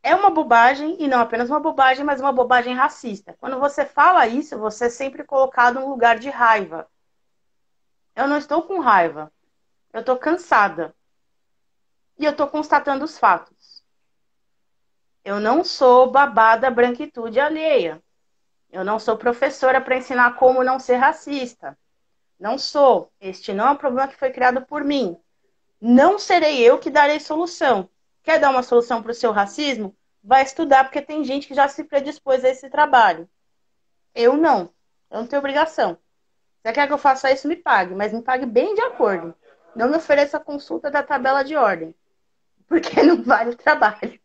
É 0.02 0.16
uma 0.16 0.30
bobagem, 0.30 0.96
e 1.00 1.08
não 1.08 1.20
apenas 1.20 1.50
uma 1.50 1.60
bobagem, 1.60 2.04
mas 2.04 2.22
uma 2.22 2.32
bobagem 2.32 2.74
racista. 2.74 3.36
Quando 3.40 3.60
você 3.60 3.86
fala 3.86 4.26
isso, 4.28 4.58
você 4.58 4.86
é 4.86 4.90
sempre 4.90 5.24
colocado 5.24 5.80
num 5.80 5.90
lugar 5.90 6.18
de 6.18 6.30
raiva. 6.30 6.90
Eu 8.16 8.28
não 8.28 8.38
estou 8.38 8.64
com 8.64 8.80
raiva. 8.80 9.32
Eu 9.94 10.00
estou 10.00 10.18
cansada. 10.18 10.96
E 12.18 12.26
eu 12.26 12.32
estou 12.32 12.48
constatando 12.48 13.04
os 13.06 13.20
fatos. 13.20 13.84
Eu 15.24 15.40
não 15.40 15.64
sou 15.64 16.10
babada 16.10 16.72
branquitude 16.72 17.40
alheia. 17.40 18.02
Eu 18.72 18.84
não 18.84 19.00
sou 19.00 19.18
professora 19.18 19.82
para 19.82 19.98
ensinar 19.98 20.36
como 20.36 20.64
não 20.64 20.80
ser 20.80 20.96
racista. 20.96 21.78
Não 22.40 22.58
sou. 22.58 23.12
Este 23.20 23.52
não 23.52 23.68
é 23.68 23.72
um 23.72 23.76
problema 23.76 24.08
que 24.08 24.16
foi 24.16 24.32
criado 24.32 24.62
por 24.66 24.84
mim. 24.84 25.18
Não 25.82 26.20
serei 26.20 26.60
eu 26.60 26.78
que 26.78 26.90
darei 26.90 27.20
solução. 27.20 27.90
Quer 28.22 28.40
dar 28.40 28.52
uma 28.52 28.64
solução 28.64 29.02
para 29.02 29.12
o 29.12 29.16
seu 29.16 29.32
racismo? 29.32 29.96
Vai 30.24 30.44
estudar, 30.44 30.84
porque 30.84 31.02
tem 31.02 31.24
gente 31.24 31.48
que 31.48 31.54
já 31.54 31.68
se 31.68 31.84
predispôs 31.84 32.44
a 32.46 32.50
esse 32.50 32.70
trabalho. 32.70 33.28
Eu 34.14 34.38
não. 34.38 34.72
Eu 35.10 35.22
não 35.22 35.28
tenho 35.28 35.40
obrigação. 35.40 35.98
Se 36.62 36.74
quer 36.74 36.86
que 36.86 36.94
eu 36.94 36.98
faça 36.98 37.32
isso, 37.32 37.48
me 37.48 37.56
pague, 37.56 37.96
mas 37.96 38.14
me 38.14 38.22
pague 38.22 38.46
bem 38.46 38.76
de 38.76 38.82
acordo. 38.82 39.34
Não 39.76 39.90
me 39.90 39.98
ofereça 39.98 40.40
consulta 40.40 40.92
da 40.92 41.02
tabela 41.02 41.44
de 41.44 41.56
ordem, 41.56 41.96
porque 42.68 43.02
não 43.02 43.24
vale 43.24 43.52
o 43.52 43.56
trabalho 43.56 44.19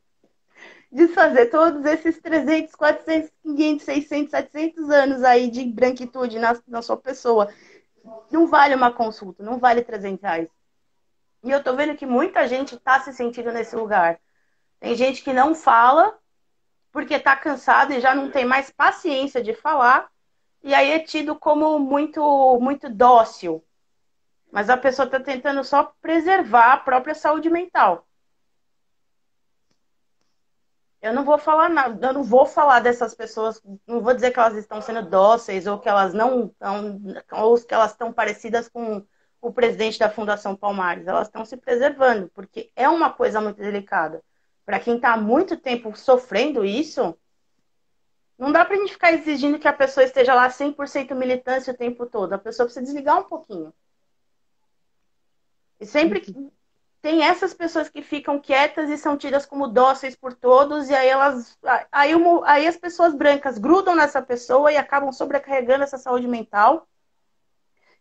desfazer 0.95 1.51
todos 1.51 1.85
esses 1.85 2.21
300, 2.21 2.73
400, 2.77 3.31
500, 3.43 3.85
600, 3.85 4.31
700 4.31 4.91
anos 4.91 5.25
aí 5.25 5.51
de 5.51 5.65
branquitude 5.65 6.39
na, 6.39 6.57
na 6.69 6.81
sua 6.81 6.97
pessoa. 6.97 7.53
Não 8.31 8.47
vale 8.47 8.77
uma 8.77 8.93
consulta, 8.93 9.43
não 9.43 9.59
vale 9.59 9.83
300 9.83 10.23
reais. 10.23 10.49
E 11.43 11.51
eu 11.51 11.63
tô 11.63 11.75
vendo 11.75 11.97
que 11.97 12.07
muita 12.07 12.47
gente 12.47 12.79
tá 12.79 13.01
se 13.01 13.13
sentindo 13.13 13.51
nesse 13.53 13.75
lugar. 13.75 14.21
Tem 14.79 14.95
gente 14.95 15.23
que 15.23 15.33
não 15.33 15.55
fala 15.55 16.17
porque 16.93 17.19
tá 17.19 17.35
cansada 17.37 17.95
e 17.97 18.01
já 18.01 18.15
não 18.15 18.31
tem 18.31 18.45
mais 18.45 18.71
paciência 18.71 19.43
de 19.43 19.53
falar. 19.53 20.09
e 20.63 20.73
aí 20.73 20.93
é 20.93 21.01
tido 21.01 21.35
como 21.35 21.79
muito, 21.79 22.59
muito 22.61 22.89
dócil. 22.89 23.65
Mas 24.53 24.71
a 24.71 24.77
pessoa 24.77 25.07
está 25.07 25.19
tentando 25.19 25.65
só 25.65 25.93
preservar 26.01 26.73
a 26.75 26.77
própria 26.77 27.15
saúde 27.15 27.51
mental. 27.51 28.07
Eu 31.05 31.13
não 31.13 31.23
vou 31.23 31.37
falar 31.37 31.69
nada, 31.69 32.07
eu 32.07 32.15
não 32.15 32.23
vou 32.23 32.47
falar 32.47 32.81
dessas 32.81 33.15
pessoas, 33.15 33.61
não 33.87 34.01
vou 34.01 34.15
dizer 34.15 34.31
que 34.31 34.39
elas 34.39 34.57
estão 34.57 34.81
sendo 34.81 35.07
dóceis 35.07 35.67
ou 35.67 35.79
que 35.79 35.87
elas 35.87 36.15
não 36.15 36.47
estão, 36.47 36.99
ou 37.33 37.61
que 37.61 37.75
elas 37.75 37.91
estão 37.91 38.11
parecidas 38.11 38.71
com 38.71 39.07
o 39.39 39.53
presidente 39.53 39.99
da 39.99 40.09
Fundação 40.09 40.57
Palmares. 40.57 41.07
Elas 41.07 41.29
estão 41.29 41.45
se 41.45 41.59
preservando, 41.59 42.31
porque 42.31 42.73
é 42.75 42.89
uma 42.89 43.13
coisa 43.13 43.39
muito 43.39 43.59
delicada. 43.59 44.25
Para 44.65 44.81
quem 44.81 44.97
está 44.97 45.13
há 45.13 45.17
muito 45.19 45.59
tempo 45.59 45.95
sofrendo 45.95 46.65
isso, 46.65 47.15
não 48.39 48.51
dá 48.51 48.65
para 48.65 48.75
a 48.75 48.79
gente 48.79 48.95
ficar 48.95 49.13
exigindo 49.13 49.59
que 49.59 49.69
a 49.69 49.75
pessoa 49.75 50.05
esteja 50.05 50.33
lá 50.33 50.49
100% 50.49 51.15
militância 51.15 51.75
o 51.75 51.77
tempo 51.77 52.07
todo. 52.07 52.33
A 52.33 52.39
pessoa 52.39 52.65
precisa 52.65 52.83
desligar 52.83 53.21
um 53.21 53.25
pouquinho. 53.25 53.75
E 55.79 55.85
sempre 55.85 56.23
tem 57.05 57.23
essas 57.23 57.53
pessoas 57.53 57.91
que 57.91 58.01
ficam 58.01 58.41
quietas 58.41 58.89
e 58.89 58.97
são 58.97 59.15
tidas 59.15 59.45
como 59.45 59.69
dóceis 59.69 60.17
por 60.17 60.33
todos, 60.33 60.89
e 60.89 60.95
aí 60.95 61.07
elas. 61.07 61.59
Aí, 61.93 62.15
aí 62.47 62.67
as 62.67 62.79
pessoas 62.79 63.15
brancas 63.15 63.59
grudam 63.59 63.95
nessa 63.95 64.23
pessoa 64.23 64.73
e 64.73 64.79
acabam 64.79 65.13
sobrecarregando 65.13 65.85
essa 65.85 65.99
saúde 65.99 66.27
mental. 66.27 66.89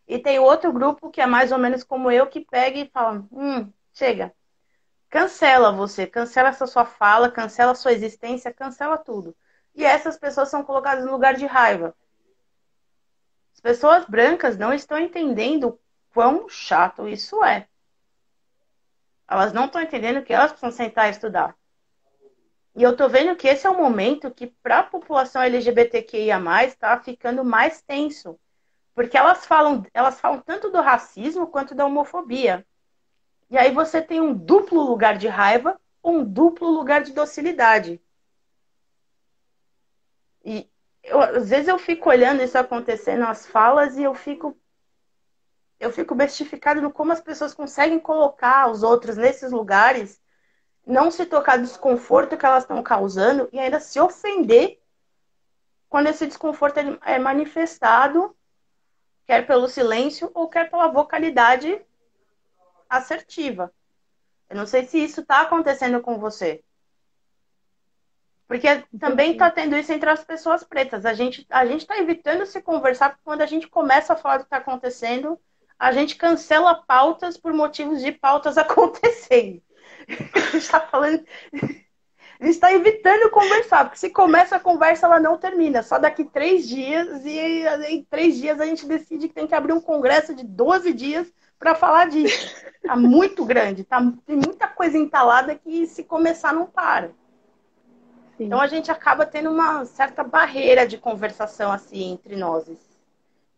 E 0.08 0.18
tem 0.18 0.38
outro 0.38 0.72
grupo 0.72 1.10
que 1.10 1.20
é 1.20 1.26
mais 1.26 1.52
ou 1.52 1.58
menos 1.58 1.84
como 1.84 2.10
eu, 2.10 2.26
que 2.26 2.40
pega 2.40 2.78
e 2.78 2.88
fala: 2.88 3.22
hum, 3.30 3.70
chega. 3.92 4.34
Cancela 5.10 5.70
você, 5.70 6.06
cancela 6.06 6.48
essa 6.48 6.66
sua 6.66 6.86
fala, 6.86 7.30
cancela 7.30 7.72
a 7.72 7.74
sua 7.74 7.92
existência, 7.92 8.54
cancela 8.54 8.96
tudo. 8.96 9.36
E 9.74 9.84
essas 9.84 10.16
pessoas 10.16 10.48
são 10.48 10.64
colocadas 10.64 11.04
no 11.04 11.12
lugar 11.12 11.34
de 11.34 11.44
raiva. 11.44 11.94
As 13.52 13.60
pessoas 13.60 14.06
brancas 14.06 14.56
não 14.56 14.72
estão 14.72 14.98
entendendo 14.98 15.78
quão 16.10 16.48
chato 16.48 17.06
isso 17.06 17.44
é. 17.44 17.68
Elas 19.34 19.52
não 19.52 19.64
estão 19.64 19.82
entendendo 19.82 20.22
que 20.22 20.32
elas 20.32 20.52
precisam 20.52 20.70
sentar 20.70 21.08
e 21.08 21.10
estudar. 21.10 21.56
E 22.76 22.84
eu 22.84 22.96
tô 22.96 23.08
vendo 23.08 23.34
que 23.34 23.48
esse 23.48 23.66
é 23.66 23.70
o 23.70 23.76
momento 23.76 24.30
que, 24.30 24.46
para 24.46 24.78
a 24.78 24.82
população 24.84 25.42
LGBTQIA, 25.42 26.40
está 26.64 26.96
ficando 27.00 27.44
mais 27.44 27.82
tenso. 27.82 28.38
Porque 28.94 29.18
elas 29.18 29.44
falam, 29.44 29.84
elas 29.92 30.20
falam 30.20 30.40
tanto 30.40 30.70
do 30.70 30.80
racismo 30.80 31.48
quanto 31.48 31.74
da 31.74 31.84
homofobia. 31.84 32.64
E 33.50 33.58
aí 33.58 33.72
você 33.72 34.00
tem 34.00 34.20
um 34.20 34.32
duplo 34.32 34.80
lugar 34.82 35.18
de 35.18 35.26
raiva, 35.26 35.80
um 36.02 36.24
duplo 36.24 36.70
lugar 36.70 37.02
de 37.02 37.12
docilidade. 37.12 38.00
E 40.44 40.70
eu, 41.02 41.20
às 41.20 41.50
vezes 41.50 41.66
eu 41.66 41.78
fico 41.78 42.08
olhando 42.08 42.40
isso 42.40 42.56
acontecendo, 42.56 43.24
as 43.24 43.44
falas, 43.44 43.96
e 43.96 44.04
eu 44.04 44.14
fico 44.14 44.56
eu 45.78 45.92
fico 45.92 46.14
bestificado 46.14 46.80
no 46.80 46.92
como 46.92 47.12
as 47.12 47.20
pessoas 47.20 47.54
conseguem 47.54 47.98
colocar 47.98 48.70
os 48.70 48.82
outros 48.82 49.16
nesses 49.16 49.52
lugares, 49.52 50.20
não 50.86 51.10
se 51.10 51.26
tocar 51.26 51.56
do 51.56 51.64
desconforto 51.64 52.36
que 52.36 52.46
elas 52.46 52.64
estão 52.64 52.82
causando 52.82 53.48
e 53.52 53.58
ainda 53.58 53.80
se 53.80 53.98
ofender 53.98 54.80
quando 55.88 56.08
esse 56.08 56.26
desconforto 56.26 56.78
é 57.04 57.18
manifestado, 57.18 58.36
quer 59.26 59.46
pelo 59.46 59.68
silêncio 59.68 60.30
ou 60.34 60.48
quer 60.48 60.68
pela 60.68 60.88
vocalidade 60.88 61.80
assertiva. 62.88 63.72
Eu 64.50 64.56
não 64.56 64.66
sei 64.66 64.84
se 64.84 64.98
isso 64.98 65.20
está 65.20 65.42
acontecendo 65.42 66.00
com 66.00 66.18
você. 66.18 66.62
Porque 68.46 68.84
também 68.98 69.32
está 69.32 69.50
tendo 69.50 69.76
isso 69.76 69.92
entre 69.92 70.10
as 70.10 70.22
pessoas 70.24 70.62
pretas. 70.62 71.06
A 71.06 71.14
gente 71.14 71.46
a 71.48 71.64
está 71.64 71.96
evitando 71.96 72.44
se 72.44 72.60
conversar 72.60 73.10
porque 73.10 73.24
quando 73.24 73.42
a 73.42 73.46
gente 73.46 73.68
começa 73.68 74.12
a 74.12 74.16
falar 74.16 74.38
do 74.38 74.40
que 74.40 74.46
está 74.46 74.58
acontecendo, 74.58 75.40
a 75.78 75.92
gente 75.92 76.16
cancela 76.16 76.74
pautas 76.74 77.36
por 77.36 77.52
motivos 77.52 78.00
de 78.00 78.12
pautas 78.12 78.56
acontecendo. 78.58 79.62
a 80.08 80.38
gente 80.38 80.56
está 80.58 80.80
falando. 80.80 81.24
A 82.40 82.44
gente 82.44 82.56
está 82.56 82.72
evitando 82.72 83.30
conversar, 83.30 83.84
porque 83.84 83.98
se 83.98 84.10
começa 84.10 84.56
a 84.56 84.60
conversa, 84.60 85.06
ela 85.06 85.20
não 85.20 85.38
termina. 85.38 85.82
Só 85.82 85.98
daqui 85.98 86.24
três 86.24 86.68
dias, 86.68 87.24
e 87.24 87.38
em 87.88 88.02
três 88.04 88.36
dias 88.36 88.60
a 88.60 88.66
gente 88.66 88.86
decide 88.86 89.28
que 89.28 89.34
tem 89.34 89.46
que 89.46 89.54
abrir 89.54 89.72
um 89.72 89.80
congresso 89.80 90.34
de 90.34 90.44
12 90.44 90.92
dias 90.92 91.32
para 91.58 91.74
falar 91.74 92.08
disso. 92.08 92.54
Tá 92.82 92.96
muito 92.96 93.44
grande, 93.44 93.84
tá, 93.84 93.98
tem 94.26 94.36
muita 94.36 94.66
coisa 94.66 94.98
entalada 94.98 95.54
que 95.54 95.86
se 95.86 96.04
começar 96.04 96.52
não 96.52 96.66
para. 96.66 97.08
Sim. 98.36 98.44
Então 98.46 98.60
a 98.60 98.66
gente 98.66 98.90
acaba 98.90 99.24
tendo 99.24 99.50
uma 99.50 99.84
certa 99.86 100.22
barreira 100.24 100.86
de 100.86 100.98
conversação 100.98 101.72
assim 101.72 102.12
entre 102.12 102.36
nós. 102.36 102.68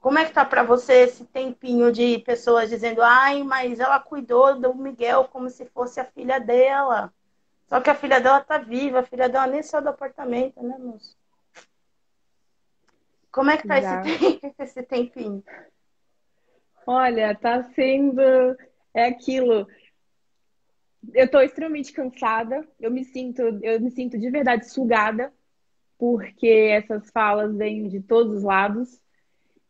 Como 0.06 0.20
é 0.20 0.24
que 0.24 0.32
tá 0.32 0.44
para 0.44 0.62
você 0.62 1.00
esse 1.00 1.24
tempinho 1.24 1.90
de 1.90 2.20
pessoas 2.20 2.70
dizendo, 2.70 3.02
ai, 3.02 3.42
mas 3.42 3.80
ela 3.80 3.98
cuidou 3.98 4.54
do 4.54 4.72
Miguel 4.72 5.24
como 5.24 5.50
se 5.50 5.64
fosse 5.64 5.98
a 5.98 6.04
filha 6.04 6.38
dela. 6.38 7.12
Só 7.68 7.80
que 7.80 7.90
a 7.90 7.94
filha 7.96 8.20
dela 8.20 8.40
tá 8.40 8.56
viva, 8.56 9.00
a 9.00 9.02
filha 9.02 9.28
dela 9.28 9.48
nem 9.48 9.64
saiu 9.64 9.82
do 9.82 9.88
apartamento, 9.88 10.62
né, 10.62 10.78
moço? 10.78 11.18
Como 13.32 13.50
é 13.50 13.56
que 13.56 13.66
tá 13.66 13.78
esse, 13.78 14.54
esse 14.60 14.82
tempinho? 14.84 15.42
Olha, 16.86 17.34
tá 17.34 17.64
sendo 17.74 18.22
é 18.94 19.06
aquilo. 19.08 19.66
Eu 21.14 21.24
estou 21.24 21.42
extremamente 21.42 21.92
cansada. 21.92 22.64
Eu 22.78 22.92
me 22.92 23.02
sinto, 23.02 23.42
eu 23.42 23.80
me 23.80 23.90
sinto 23.90 24.16
de 24.16 24.30
verdade 24.30 24.70
sugada, 24.70 25.34
porque 25.98 26.46
essas 26.46 27.10
falas 27.10 27.52
vêm 27.56 27.88
de 27.88 28.00
todos 28.00 28.36
os 28.36 28.42
lados 28.44 29.04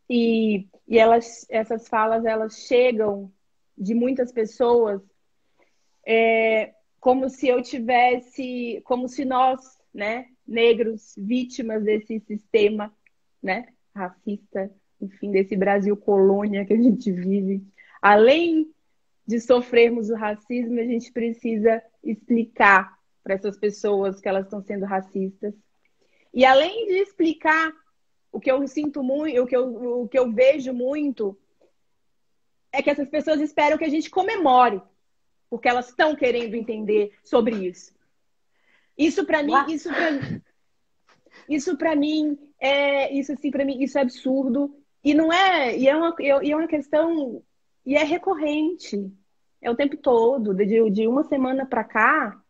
e, 0.08 0.68
e 0.86 0.98
elas, 0.98 1.46
essas 1.48 1.88
falas 1.88 2.24
elas 2.24 2.66
chegam 2.66 3.32
de 3.76 3.94
muitas 3.94 4.32
pessoas 4.32 5.02
é, 6.06 6.72
como 7.00 7.28
se 7.28 7.48
eu 7.48 7.60
tivesse, 7.62 8.80
como 8.84 9.08
se 9.08 9.24
nós, 9.24 9.60
né, 9.92 10.28
negros, 10.46 11.14
vítimas 11.16 11.82
desse 11.82 12.20
sistema, 12.20 12.94
né, 13.42 13.68
racista, 13.94 14.70
enfim, 15.00 15.32
desse 15.32 15.56
Brasil 15.56 15.96
colônia 15.96 16.64
que 16.64 16.72
a 16.72 16.80
gente 16.80 17.10
vive. 17.10 17.66
Além 18.00 18.72
de 19.26 19.40
sofrermos 19.40 20.08
o 20.08 20.14
racismo, 20.14 20.78
a 20.78 20.84
gente 20.84 21.12
precisa 21.12 21.82
explicar 22.02 22.96
para 23.22 23.34
essas 23.34 23.58
pessoas 23.58 24.20
que 24.20 24.28
elas 24.28 24.44
estão 24.44 24.62
sendo 24.62 24.86
racistas. 24.86 25.52
E 26.32 26.44
além 26.44 26.86
de 26.86 26.98
explicar 26.98 27.72
o 28.36 28.40
que 28.40 28.50
eu 28.52 28.68
sinto 28.68 29.02
muito, 29.02 29.42
o 29.42 29.46
que 29.46 29.56
eu, 29.56 30.02
o 30.02 30.08
que 30.08 30.18
eu 30.18 30.30
vejo 30.30 30.70
muito, 30.74 31.34
é 32.70 32.82
que 32.82 32.90
essas 32.90 33.08
pessoas 33.08 33.40
esperam 33.40 33.78
que 33.78 33.84
a 33.84 33.88
gente 33.88 34.10
comemore, 34.10 34.82
porque 35.48 35.66
elas 35.66 35.88
estão 35.88 36.14
querendo 36.14 36.54
entender 36.54 37.14
sobre 37.24 37.66
isso. 37.66 37.94
Isso 38.96 39.24
para 39.24 39.42
mim, 39.42 39.54
isso 39.68 39.88
para 39.88 40.42
isso 41.48 41.76
para 41.78 41.96
mim 41.96 42.38
é 42.60 43.10
isso 43.14 43.32
assim 43.32 43.50
para 43.50 43.64
mim 43.64 43.82
isso 43.82 43.96
é 43.98 44.02
absurdo 44.02 44.76
e 45.02 45.14
não 45.14 45.32
é, 45.32 45.74
e 45.78 45.88
é 45.88 45.96
uma, 45.96 46.14
e 46.20 46.50
é 46.50 46.56
uma 46.56 46.66
questão, 46.66 47.42
e 47.86 47.94
é 47.94 48.02
recorrente. 48.02 49.10
É 49.62 49.70
o 49.70 49.76
tempo 49.76 49.96
todo, 49.96 50.52
de, 50.52 50.90
de 50.90 51.08
uma 51.08 51.24
semana 51.24 51.64
para 51.64 51.84
cá, 51.84 52.42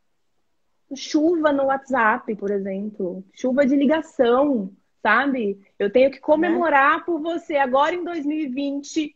chuva 0.96 1.52
no 1.52 1.66
WhatsApp, 1.66 2.34
por 2.34 2.50
exemplo, 2.50 3.22
chuva 3.32 3.64
de 3.64 3.76
ligação, 3.76 4.74
sabe? 5.06 5.64
Eu 5.78 5.88
tenho 5.88 6.10
que 6.10 6.18
comemorar 6.18 6.98
é. 6.98 7.02
por 7.04 7.20
você 7.20 7.56
agora 7.56 7.94
em 7.94 8.02
2020 8.02 9.14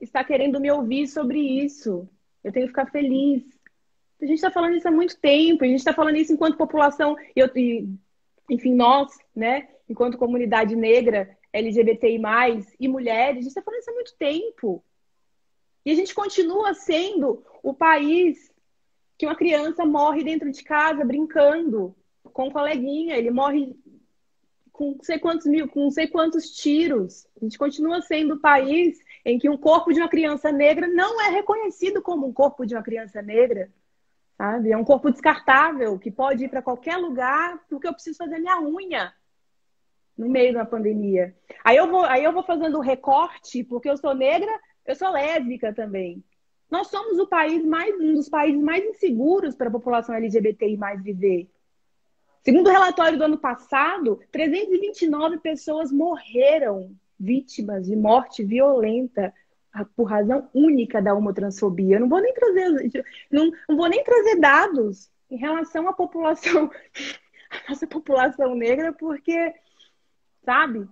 está 0.00 0.24
querendo 0.24 0.58
me 0.58 0.70
ouvir 0.70 1.06
sobre 1.06 1.38
isso. 1.38 2.08
Eu 2.42 2.50
tenho 2.50 2.64
que 2.64 2.72
ficar 2.72 2.90
feliz. 2.90 3.42
A 4.22 4.24
gente 4.24 4.36
está 4.36 4.50
falando 4.50 4.76
isso 4.76 4.88
há 4.88 4.90
muito 4.90 5.20
tempo, 5.20 5.62
a 5.62 5.66
gente 5.66 5.80
está 5.80 5.92
falando 5.92 6.16
isso 6.16 6.32
enquanto 6.32 6.56
população, 6.56 7.16
eu, 7.36 7.50
e, 7.54 7.86
enfim, 8.48 8.74
nós, 8.74 9.12
né, 9.36 9.68
enquanto 9.86 10.16
comunidade 10.16 10.74
negra, 10.74 11.36
LGBTI+, 11.52 12.18
e 12.80 12.88
mulheres, 12.88 13.32
a 13.32 13.40
gente 13.42 13.48
está 13.48 13.60
falando 13.60 13.80
isso 13.80 13.90
há 13.90 13.94
muito 13.94 14.16
tempo. 14.16 14.82
E 15.84 15.90
a 15.90 15.94
gente 15.94 16.14
continua 16.14 16.72
sendo 16.72 17.44
o 17.62 17.74
país 17.74 18.50
que 19.18 19.26
uma 19.26 19.36
criança 19.36 19.84
morre 19.84 20.24
dentro 20.24 20.50
de 20.50 20.64
casa 20.64 21.04
brincando 21.04 21.94
com 22.32 22.48
um 22.48 22.50
coleguinha, 22.50 23.18
ele 23.18 23.30
morre 23.30 23.76
com 24.74 24.98
sei 25.02 25.20
quantos 25.20 25.46
mil, 25.46 25.68
com 25.68 25.88
sei 25.88 26.08
quantos 26.08 26.50
tiros. 26.50 27.28
A 27.40 27.44
gente 27.44 27.56
continua 27.56 28.02
sendo 28.02 28.34
o 28.34 28.40
país 28.40 28.98
em 29.24 29.38
que 29.38 29.48
um 29.48 29.56
corpo 29.56 29.92
de 29.92 30.00
uma 30.00 30.08
criança 30.08 30.50
negra 30.50 30.88
não 30.88 31.22
é 31.22 31.30
reconhecido 31.30 32.02
como 32.02 32.26
um 32.26 32.32
corpo 32.32 32.66
de 32.66 32.74
uma 32.74 32.82
criança 32.82 33.22
negra. 33.22 33.70
Sabe? 34.36 34.72
É 34.72 34.76
um 34.76 34.84
corpo 34.84 35.12
descartável 35.12 35.96
que 35.96 36.10
pode 36.10 36.44
ir 36.44 36.48
para 36.48 36.60
qualquer 36.60 36.96
lugar 36.96 37.64
porque 37.70 37.86
eu 37.86 37.92
preciso 37.92 38.18
fazer 38.18 38.40
minha 38.40 38.60
unha 38.60 39.14
no 40.18 40.28
meio 40.28 40.52
da 40.52 40.64
pandemia. 40.64 41.36
Aí 41.62 41.76
eu 41.76 41.88
vou, 41.88 42.04
aí 42.04 42.24
eu 42.24 42.32
vou 42.32 42.42
fazendo 42.42 42.80
recorte, 42.80 43.62
porque 43.62 43.88
eu 43.88 43.96
sou 43.96 44.12
negra, 44.12 44.50
eu 44.84 44.96
sou 44.96 45.08
lésbica 45.10 45.72
também. 45.72 46.22
Nós 46.68 46.88
somos 46.88 47.20
o 47.20 47.28
país 47.28 47.64
mais 47.64 47.94
um 48.00 48.14
dos 48.14 48.28
países 48.28 48.60
mais 48.60 48.84
inseguros 48.84 49.54
para 49.54 49.68
a 49.68 49.72
população 49.72 50.16
LGBTI 50.16 50.76
mais 50.76 51.00
viver. 51.00 51.48
Segundo 52.44 52.66
o 52.66 52.72
relatório 52.72 53.16
do 53.16 53.24
ano 53.24 53.38
passado, 53.38 54.20
329 54.30 55.38
pessoas 55.38 55.90
morreram 55.90 56.94
vítimas 57.18 57.86
de 57.86 57.96
morte 57.96 58.44
violenta 58.44 59.32
por 59.96 60.04
razão 60.04 60.48
única 60.52 61.00
da 61.00 61.14
homotransfobia. 61.14 61.96
Eu 61.96 62.00
não 62.00 62.08
vou 62.08 62.20
nem 62.20 62.34
trazer, 62.34 63.04
não, 63.30 63.50
não 63.68 63.76
vou 63.76 63.88
nem 63.88 64.04
trazer 64.04 64.36
dados 64.36 65.10
em 65.30 65.36
relação 65.36 65.88
à 65.88 65.92
população, 65.94 66.70
à 67.50 67.70
nossa 67.70 67.86
população 67.86 68.54
negra, 68.54 68.92
porque, 68.92 69.54
sabe, 70.44 70.86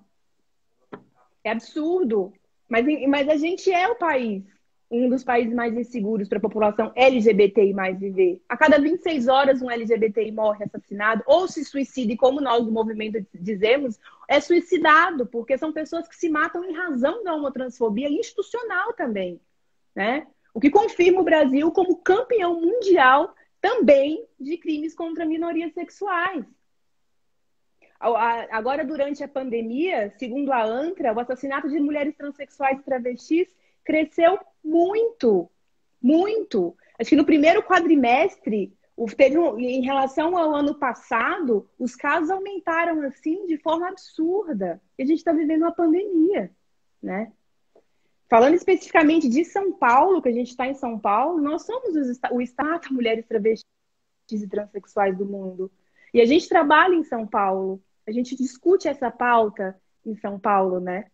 é 1.44 1.50
absurdo. 1.50 2.32
Mas, 2.66 2.86
mas 3.06 3.28
a 3.28 3.36
gente 3.36 3.70
é 3.70 3.88
o 3.88 3.96
país 3.96 4.42
um 4.92 5.08
dos 5.08 5.24
países 5.24 5.54
mais 5.54 5.74
inseguros 5.74 6.28
para 6.28 6.36
a 6.36 6.42
população 6.42 6.92
LGBTI 6.94 7.72
mais 7.72 7.98
viver. 7.98 8.42
A 8.46 8.58
cada 8.58 8.78
26 8.78 9.26
horas 9.26 9.62
um 9.62 9.70
LGBTI 9.70 10.30
morre 10.30 10.64
assassinado 10.64 11.22
ou 11.26 11.48
se 11.48 11.64
suicida, 11.64 12.12
e 12.12 12.16
como 12.16 12.42
nós 12.42 12.62
do 12.62 12.70
movimento 12.70 13.26
dizemos, 13.32 13.98
é 14.28 14.38
suicidado, 14.38 15.24
porque 15.24 15.56
são 15.56 15.72
pessoas 15.72 16.06
que 16.06 16.14
se 16.14 16.28
matam 16.28 16.62
em 16.62 16.74
razão 16.74 17.24
da 17.24 17.34
homotransfobia 17.34 18.10
institucional 18.10 18.92
também, 18.92 19.40
né? 19.94 20.26
O 20.52 20.60
que 20.60 20.68
confirma 20.68 21.22
o 21.22 21.24
Brasil 21.24 21.72
como 21.72 21.96
campeão 21.96 22.60
mundial 22.60 23.34
também 23.62 24.26
de 24.38 24.58
crimes 24.58 24.94
contra 24.94 25.24
minorias 25.24 25.72
sexuais. 25.72 26.44
Agora, 27.98 28.84
durante 28.84 29.24
a 29.24 29.28
pandemia, 29.28 30.12
segundo 30.18 30.52
a 30.52 30.62
ANTRA, 30.62 31.14
o 31.14 31.20
assassinato 31.20 31.70
de 31.70 31.80
mulheres 31.80 32.14
transexuais 32.16 32.78
e 32.78 32.82
travestis 32.82 33.48
cresceu 33.84 34.38
muito, 34.64 35.50
muito. 36.00 36.76
Acho 36.98 37.10
que 37.10 37.16
no 37.16 37.24
primeiro 37.24 37.62
quadrimestre, 37.62 38.76
teve 39.16 39.38
um, 39.38 39.58
em 39.58 39.82
relação 39.82 40.36
ao 40.36 40.54
ano 40.54 40.74
passado, 40.74 41.68
os 41.78 41.96
casos 41.96 42.30
aumentaram 42.30 43.02
assim 43.02 43.46
de 43.46 43.58
forma 43.58 43.88
absurda. 43.88 44.80
E 44.98 45.02
a 45.02 45.06
gente 45.06 45.18
está 45.18 45.32
vivendo 45.32 45.62
uma 45.62 45.72
pandemia, 45.72 46.50
né? 47.02 47.32
Falando 48.28 48.54
especificamente 48.54 49.28
de 49.28 49.44
São 49.44 49.72
Paulo, 49.72 50.22
que 50.22 50.28
a 50.28 50.32
gente 50.32 50.50
está 50.50 50.66
em 50.66 50.74
São 50.74 50.98
Paulo, 50.98 51.40
nós 51.40 51.66
somos 51.66 51.94
o 52.30 52.40
Estado 52.40 52.92
mulheres 52.92 53.26
travestis 53.26 53.66
e 54.30 54.48
transexuais 54.48 55.16
do 55.16 55.26
mundo. 55.26 55.70
E 56.14 56.20
a 56.20 56.24
gente 56.24 56.48
trabalha 56.48 56.94
em 56.94 57.04
São 57.04 57.26
Paulo, 57.26 57.82
a 58.06 58.12
gente 58.12 58.36
discute 58.36 58.88
essa 58.88 59.10
pauta 59.10 59.78
em 60.04 60.14
São 60.16 60.38
Paulo, 60.38 60.80
né? 60.80 61.06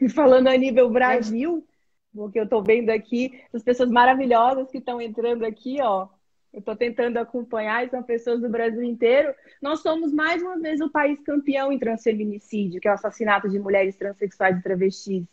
E 0.00 0.08
falando 0.10 0.48
a 0.48 0.56
nível 0.56 0.90
Brasil, 0.90 1.66
porque 2.14 2.38
eu 2.38 2.44
estou 2.44 2.62
vendo 2.62 2.90
aqui 2.90 3.40
as 3.52 3.62
pessoas 3.62 3.90
maravilhosas 3.90 4.70
que 4.70 4.78
estão 4.78 5.00
entrando 5.00 5.44
aqui, 5.44 5.78
ó. 5.80 6.08
Eu 6.52 6.58
estou 6.58 6.74
tentando 6.74 7.16
acompanhar, 7.18 7.88
são 7.88 8.02
pessoas 8.02 8.40
do 8.40 8.48
Brasil 8.48 8.82
inteiro. 8.82 9.32
Nós 9.62 9.80
somos 9.80 10.12
mais 10.12 10.42
uma 10.42 10.58
vez 10.58 10.80
o 10.80 10.90
país 10.90 11.20
campeão 11.20 11.72
em 11.72 11.78
transfeminicídio, 11.78 12.80
que 12.80 12.88
é 12.88 12.90
o 12.90 12.94
assassinato 12.94 13.48
de 13.48 13.58
mulheres 13.58 13.96
transexuais 13.96 14.58
e 14.58 14.62
travestis. 14.62 15.24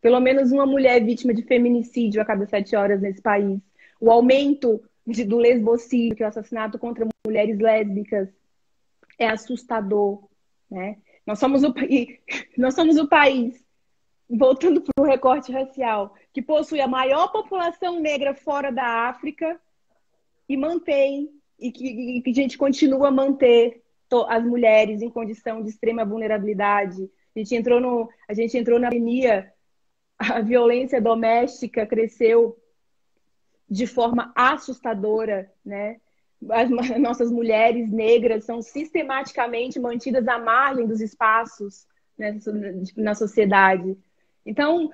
Pelo 0.00 0.18
menos 0.18 0.50
uma 0.50 0.64
mulher 0.64 0.96
é 0.96 1.04
vítima 1.04 1.34
de 1.34 1.42
feminicídio 1.42 2.22
a 2.22 2.24
cada 2.24 2.46
sete 2.46 2.74
horas 2.74 3.02
nesse 3.02 3.20
país. 3.20 3.60
O 4.00 4.10
aumento 4.10 4.82
de, 5.06 5.24
do 5.24 5.36
lesbocídio, 5.36 6.16
que 6.16 6.22
é 6.22 6.26
o 6.26 6.30
assassinato 6.30 6.78
contra 6.78 7.06
mulheres 7.26 7.58
lésbicas, 7.58 8.28
é 9.18 9.28
assustador, 9.28 10.26
né? 10.70 10.96
Nós 11.30 11.38
somos 11.38 11.62
o, 11.62 11.72
nós 12.58 12.74
somos 12.74 12.96
o 12.96 13.06
país, 13.06 13.64
voltando 14.28 14.80
para 14.80 15.00
o 15.00 15.06
recorte 15.06 15.52
racial, 15.52 16.12
que 16.32 16.42
possui 16.42 16.80
a 16.80 16.88
maior 16.88 17.30
população 17.30 18.00
negra 18.00 18.34
fora 18.34 18.72
da 18.72 19.08
África 19.08 19.60
e 20.48 20.56
mantém, 20.56 21.30
e 21.56 21.70
que, 21.70 21.86
e 21.86 22.22
que 22.22 22.30
a 22.30 22.34
gente 22.34 22.58
continua 22.58 23.08
a 23.08 23.12
manter 23.12 23.80
as 24.26 24.44
mulheres 24.44 25.02
em 25.02 25.08
condição 25.08 25.62
de 25.62 25.68
extrema 25.68 26.04
vulnerabilidade. 26.04 27.08
A 27.36 27.38
gente 27.38 27.54
entrou, 27.54 27.80
no, 27.80 28.10
a 28.28 28.34
gente 28.34 28.58
entrou 28.58 28.80
na 28.80 28.88
pandemia, 28.88 29.52
a 30.18 30.40
violência 30.40 31.00
doméstica 31.00 31.86
cresceu 31.86 32.58
de 33.68 33.86
forma 33.86 34.32
assustadora, 34.34 35.48
né? 35.64 36.00
As 36.48 36.70
nossas 36.98 37.30
mulheres 37.30 37.90
negras 37.90 38.44
são 38.44 38.62
sistematicamente 38.62 39.78
mantidas 39.78 40.26
à 40.26 40.38
margem 40.38 40.86
dos 40.86 41.00
espaços 41.00 41.86
né, 42.16 42.38
na 42.96 43.14
sociedade. 43.14 43.96
Então, 44.44 44.90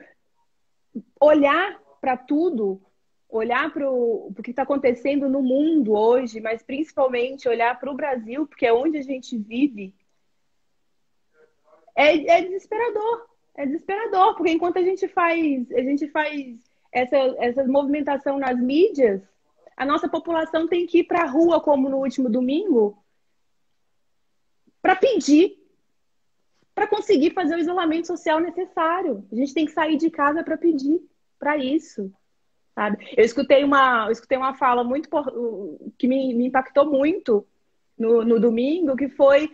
olhar 1.21 1.81
para 2.01 2.17
tudo, 2.17 2.81
olhar 3.29 3.73
para 3.73 3.91
o 3.91 4.33
que 4.43 4.51
está 4.51 4.63
acontecendo 4.63 5.29
no 5.29 5.43
mundo 5.43 5.93
hoje, 5.93 6.41
mas 6.41 6.63
principalmente 6.63 7.49
olhar 7.49 7.79
para 7.79 7.91
o 7.91 7.97
Brasil, 7.97 8.47
porque 8.47 8.67
é 8.67 8.73
onde 8.73 8.99
a 8.99 9.03
gente 9.03 9.37
vive, 9.37 9.95
é, 11.97 12.39
é 12.39 12.43
desesperador. 12.43 13.27
É 13.55 13.65
desesperador, 13.65 14.37
porque 14.37 14.53
enquanto 14.53 14.79
a 14.79 14.83
gente 14.83 15.09
faz, 15.09 15.73
a 15.73 15.81
gente 15.81 16.07
faz 16.09 16.59
essa, 16.93 17.17
essa 17.39 17.65
movimentação 17.65 18.39
nas 18.39 18.61
mídias, 18.61 19.23
a 19.77 19.85
nossa 19.85 20.09
população 20.09 20.67
tem 20.67 20.87
que 20.87 21.01
ir 21.01 21.05
para 21.05 21.23
a 21.23 21.27
rua, 21.27 21.61
como 21.61 21.89
no 21.89 21.99
último 21.99 22.31
domingo, 22.31 23.05
para 24.81 24.97
pedir, 24.97 25.59
para 26.75 26.87
conseguir 26.87 27.33
fazer 27.33 27.57
o 27.57 27.59
isolamento 27.59 28.07
social 28.07 28.41
necessário. 28.41 29.27
A 29.31 29.35
gente 29.35 29.53
tem 29.53 29.67
que 29.67 29.73
sair 29.73 29.97
de 29.97 30.11
casa 30.11 30.43
para 30.43 30.57
pedir 30.57 31.01
para 31.39 31.59
isso. 31.59 32.11
Sabe? 32.75 33.13
Eu 33.17 33.25
escutei 33.25 33.65
uma, 33.65 34.07
eu 34.07 34.13
escutei 34.13 34.39
uma 34.39 34.55
fala 34.55 34.83
muito 34.83 35.09
que 35.99 36.09
me, 36.09 36.35
me 36.35 36.47
impactou 36.47 36.87
muito 36.87 37.47
no, 37.99 38.25
no 38.25 38.41
domingo, 38.41 38.97
que 38.97 39.09
foi 39.09 39.51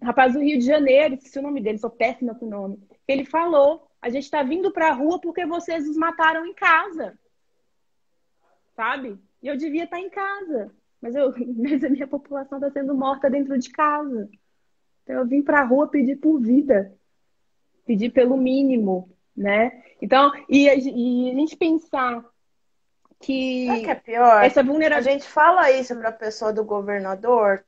rapaz 0.00 0.32
do 0.32 0.40
Rio 0.40 0.58
de 0.58 0.64
Janeiro, 0.64 1.14
esqueci 1.14 1.38
o 1.38 1.42
nome 1.42 1.60
dele, 1.60 1.78
sou 1.78 1.90
péssima 1.90 2.34
com 2.34 2.46
o 2.46 2.50
nome. 2.50 2.78
Ele 3.06 3.24
falou: 3.24 3.88
a 4.00 4.08
gente 4.08 4.24
está 4.24 4.42
vindo 4.42 4.70
para 4.72 4.88
a 4.88 4.92
rua 4.92 5.20
porque 5.20 5.46
vocês 5.46 5.86
nos 5.86 5.96
mataram 5.96 6.44
em 6.46 6.54
casa 6.54 7.18
sabe? 8.74 9.18
E 9.42 9.48
eu 9.48 9.56
devia 9.56 9.84
estar 9.84 9.98
em 9.98 10.10
casa, 10.10 10.70
mas, 11.00 11.14
eu, 11.14 11.32
mas 11.56 11.82
a 11.84 11.88
minha 11.88 12.06
população 12.06 12.58
está 12.58 12.70
sendo 12.70 12.94
morta 12.94 13.30
dentro 13.30 13.58
de 13.58 13.70
casa. 13.70 14.28
Então 15.02 15.16
eu 15.16 15.26
vim 15.26 15.42
para 15.42 15.60
a 15.60 15.64
rua 15.64 15.88
pedir 15.88 16.16
por 16.16 16.38
vida, 16.40 16.94
pedir 17.84 18.10
pelo 18.10 18.36
mínimo, 18.36 19.10
né? 19.36 19.82
Então, 20.00 20.32
e 20.48 20.68
a, 20.68 20.74
e 20.74 21.30
a 21.30 21.34
gente 21.34 21.56
pensar 21.56 22.24
que, 23.20 23.66
Sabe 23.66 23.82
que 23.82 23.90
é 23.90 23.94
pior? 23.94 24.44
Essa 24.44 24.62
vulnerabilidade... 24.62 25.08
A 25.08 25.12
gente 25.12 25.28
fala 25.28 25.70
isso 25.70 25.96
para 25.96 26.08
a 26.08 26.12
pessoa 26.12 26.52
do 26.52 26.64
governador 26.64 27.64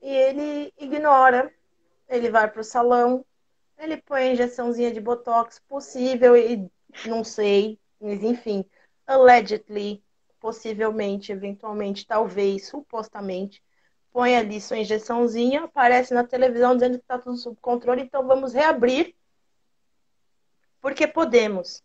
e 0.00 0.08
ele 0.08 0.72
ignora. 0.78 1.52
Ele 2.08 2.28
vai 2.28 2.50
para 2.50 2.60
o 2.60 2.64
salão, 2.64 3.24
ele 3.78 3.96
põe 3.96 4.22
a 4.22 4.32
injeçãozinha 4.32 4.92
de 4.92 5.00
botox 5.00 5.60
possível 5.68 6.36
e 6.36 6.68
não 7.06 7.22
sei, 7.22 7.78
mas 8.00 8.22
enfim, 8.22 8.64
allegedly 9.06 10.02
possivelmente, 10.40 11.30
eventualmente, 11.30 12.06
talvez, 12.06 12.66
supostamente, 12.66 13.62
põe 14.10 14.36
ali 14.36 14.60
sua 14.60 14.78
injeçãozinha, 14.78 15.64
aparece 15.64 16.14
na 16.14 16.24
televisão 16.24 16.74
dizendo 16.74 16.98
que 16.98 17.04
está 17.04 17.18
tudo 17.18 17.36
sob 17.36 17.56
controle, 17.60 18.02
então 18.02 18.26
vamos 18.26 18.54
reabrir, 18.54 19.14
porque 20.80 21.06
podemos. 21.06 21.84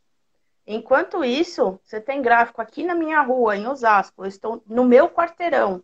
Enquanto 0.65 1.23
isso, 1.23 1.79
você 1.83 2.01
tem 2.01 2.21
gráfico 2.21 2.61
aqui 2.61 2.83
na 2.83 2.95
minha 2.95 3.21
rua, 3.21 3.55
em 3.55 3.67
Osasco, 3.67 4.23
eu 4.23 4.27
estou 4.27 4.63
no 4.65 4.83
meu 4.83 5.09
quarteirão. 5.09 5.83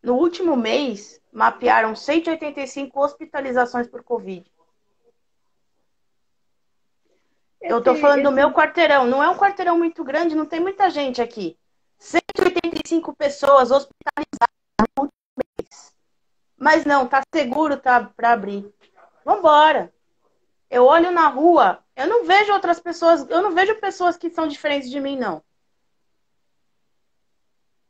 No 0.00 0.14
último 0.14 0.56
mês, 0.56 1.20
mapearam 1.32 1.96
185 1.96 3.00
hospitalizações 3.00 3.88
por 3.88 4.04
Covid. 4.04 4.48
Eu 7.60 7.78
estou 7.78 7.96
falando 7.96 8.22
do 8.22 8.30
meu 8.30 8.52
quarteirão. 8.52 9.06
Não 9.06 9.20
é 9.20 9.28
um 9.28 9.36
quarteirão 9.36 9.76
muito 9.76 10.04
grande, 10.04 10.36
não 10.36 10.46
tem 10.46 10.60
muita 10.60 10.88
gente 10.88 11.20
aqui. 11.20 11.58
185 11.98 13.14
pessoas 13.16 13.70
hospitalizadas 13.70 14.48
no 14.96 15.08
mês. 15.36 15.94
Mas 16.56 16.84
não, 16.84 17.06
tá 17.06 17.22
seguro 17.34 17.76
tá, 17.76 18.04
para 18.04 18.32
abrir. 18.32 18.72
Vambora. 19.24 19.92
Eu 20.70 20.84
olho 20.84 21.10
na 21.10 21.28
rua, 21.28 21.82
eu 21.96 22.06
não 22.06 22.24
vejo 22.24 22.52
outras 22.52 22.78
pessoas, 22.78 23.28
eu 23.30 23.40
não 23.40 23.54
vejo 23.54 23.74
pessoas 23.76 24.16
que 24.18 24.30
são 24.30 24.46
diferentes 24.46 24.90
de 24.90 25.00
mim, 25.00 25.16
não. 25.16 25.42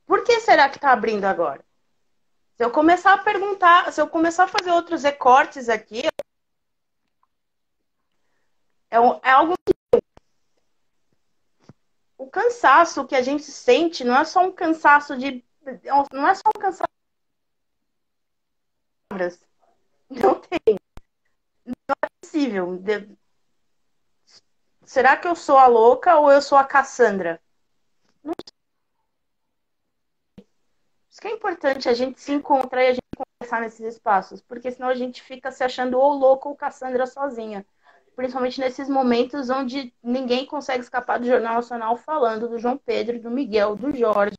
Por 0.06 0.22
que 0.22 0.40
será 0.40 0.68
que 0.68 0.78
tá 0.78 0.92
abrindo 0.92 1.24
agora? 1.24 1.64
Se 2.56 2.64
eu 2.64 2.70
começar 2.70 3.14
a 3.14 3.18
perguntar, 3.18 3.92
se 3.92 4.00
eu 4.00 4.08
começar 4.08 4.44
a 4.44 4.48
fazer 4.48 4.70
outros 4.70 5.02
recortes 5.02 5.68
aqui, 5.68 6.02
é, 8.90 8.96
é 8.96 9.30
algo 9.30 9.54
o 12.18 12.28
cansaço 12.28 13.06
que 13.06 13.14
a 13.14 13.22
gente 13.22 13.44
sente 13.44 14.04
não 14.04 14.18
é 14.18 14.24
só 14.24 14.44
um 14.44 14.52
cansaço 14.52 15.16
de. 15.16 15.44
Não 16.12 16.26
é 16.26 16.34
só 16.34 16.48
um 16.48 16.60
cansaço. 16.60 16.90
Não 20.10 20.40
tem. 20.40 20.76
Não 21.64 21.94
é 22.02 22.08
possível. 22.20 22.82
Será 24.84 25.16
que 25.16 25.28
eu 25.28 25.36
sou 25.36 25.56
a 25.56 25.66
louca 25.66 26.18
ou 26.18 26.30
eu 26.30 26.42
sou 26.42 26.58
a 26.58 26.64
Cassandra? 26.64 27.40
Não 28.22 28.34
sei. 28.44 28.58
Isso 31.10 31.20
que 31.20 31.28
é 31.28 31.32
importante. 31.32 31.88
a 31.88 31.94
gente 31.94 32.20
se 32.20 32.32
encontrar 32.32 32.84
e 32.84 32.88
a 32.88 32.92
gente 32.94 33.02
conversar 33.16 33.60
nesses 33.60 33.94
espaços, 33.94 34.40
porque 34.40 34.72
senão 34.72 34.88
a 34.88 34.94
gente 34.94 35.22
fica 35.22 35.52
se 35.52 35.62
achando 35.62 35.98
ou 35.98 36.14
louco 36.14 36.48
ou 36.48 36.56
Cassandra 36.56 37.06
sozinha. 37.06 37.64
Principalmente 38.18 38.58
nesses 38.58 38.88
momentos 38.88 39.48
onde 39.48 39.94
ninguém 40.02 40.44
consegue 40.44 40.82
escapar 40.82 41.20
do 41.20 41.26
Jornal 41.28 41.54
Nacional 41.54 41.96
falando 41.96 42.48
do 42.48 42.58
João 42.58 42.76
Pedro, 42.76 43.20
do 43.20 43.30
Miguel, 43.30 43.76
do 43.76 43.96
Jorge, 43.96 44.36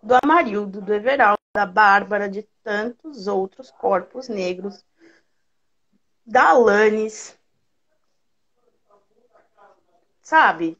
do 0.00 0.14
Amarildo, 0.22 0.80
do 0.80 0.94
Everaldo, 0.94 1.40
da 1.52 1.66
Bárbara, 1.66 2.28
de 2.28 2.44
tantos 2.62 3.26
outros 3.26 3.72
corpos 3.72 4.28
negros, 4.28 4.84
da 6.24 6.50
Alanis. 6.50 7.36
Sabe? 10.22 10.78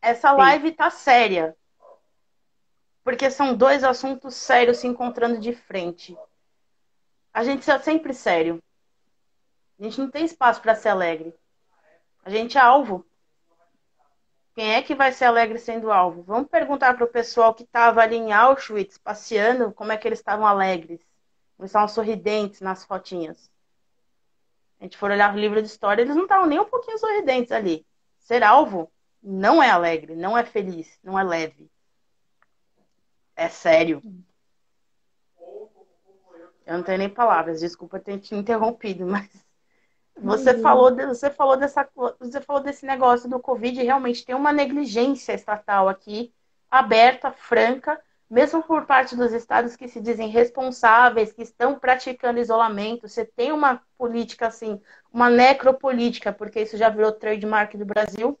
Essa 0.00 0.32
live 0.32 0.72
tá 0.72 0.88
séria. 0.88 1.54
Porque 3.02 3.30
são 3.30 3.54
dois 3.54 3.84
assuntos 3.84 4.34
sérios 4.36 4.78
se 4.78 4.86
encontrando 4.86 5.38
de 5.38 5.52
frente. 5.52 6.16
A 7.34 7.42
gente 7.42 7.68
é 7.68 7.78
sempre 7.80 8.14
sério. 8.14 8.62
A 9.78 9.82
gente 9.82 10.00
não 10.00 10.08
tem 10.08 10.24
espaço 10.24 10.62
para 10.62 10.76
ser 10.76 10.90
alegre. 10.90 11.34
A 12.24 12.30
gente 12.30 12.56
é 12.56 12.60
alvo. 12.60 13.04
Quem 14.54 14.72
é 14.72 14.80
que 14.80 14.94
vai 14.94 15.10
ser 15.10 15.24
alegre 15.24 15.58
sendo 15.58 15.90
alvo? 15.90 16.22
Vamos 16.22 16.48
perguntar 16.48 16.94
para 16.94 17.04
o 17.04 17.08
pessoal 17.08 17.52
que 17.52 17.64
estava 17.64 18.00
ali 18.00 18.14
em 18.14 18.32
Auschwitz, 18.32 18.98
passeando, 18.98 19.72
como 19.72 19.90
é 19.90 19.96
que 19.96 20.06
eles 20.06 20.20
estavam 20.20 20.46
alegres. 20.46 21.00
Eles 21.58 21.70
estavam 21.70 21.88
sorridentes 21.88 22.60
nas 22.60 22.84
fotinhas. 22.84 23.50
A 24.78 24.84
gente 24.84 24.96
for 24.96 25.10
olhar 25.10 25.34
o 25.34 25.38
livro 25.38 25.60
de 25.60 25.66
história, 25.66 26.02
eles 26.02 26.14
não 26.14 26.22
estavam 26.22 26.46
nem 26.46 26.60
um 26.60 26.64
pouquinho 26.64 26.98
sorridentes 26.98 27.50
ali. 27.50 27.84
Ser 28.20 28.44
alvo 28.44 28.92
não 29.20 29.60
é 29.60 29.70
alegre, 29.70 30.14
não 30.14 30.38
é 30.38 30.44
feliz, 30.44 30.98
não 31.02 31.18
é 31.18 31.24
leve. 31.24 31.68
É 33.34 33.48
sério. 33.48 34.00
Eu 36.66 36.78
não 36.78 36.82
tenho 36.82 36.98
nem 36.98 37.08
palavras, 37.08 37.60
desculpa 37.60 38.00
ter 38.00 38.18
te 38.18 38.34
interrompido, 38.34 39.06
mas 39.06 39.28
você 40.16 40.52
uhum. 40.52 40.62
falou, 40.62 40.94
você 40.94 41.30
falou 41.30 41.56
dessa, 41.56 41.88
você 42.18 42.40
falou 42.40 42.62
desse 42.62 42.86
negócio 42.86 43.28
do 43.28 43.40
Covid, 43.40 43.82
realmente 43.82 44.24
tem 44.24 44.34
uma 44.34 44.52
negligência 44.52 45.32
estatal 45.32 45.88
aqui, 45.88 46.32
aberta, 46.70 47.32
franca, 47.32 48.00
mesmo 48.30 48.62
por 48.62 48.86
parte 48.86 49.14
dos 49.14 49.32
estados 49.32 49.76
que 49.76 49.88
se 49.88 50.00
dizem 50.00 50.28
responsáveis, 50.28 51.32
que 51.32 51.42
estão 51.42 51.78
praticando 51.78 52.40
isolamento. 52.40 53.08
Você 53.08 53.24
tem 53.24 53.52
uma 53.52 53.82
política 53.98 54.46
assim, 54.46 54.80
uma 55.12 55.28
necropolítica, 55.28 56.32
porque 56.32 56.62
isso 56.62 56.76
já 56.76 56.88
virou 56.88 57.12
trademark 57.12 57.76
do 57.76 57.84
Brasil, 57.84 58.38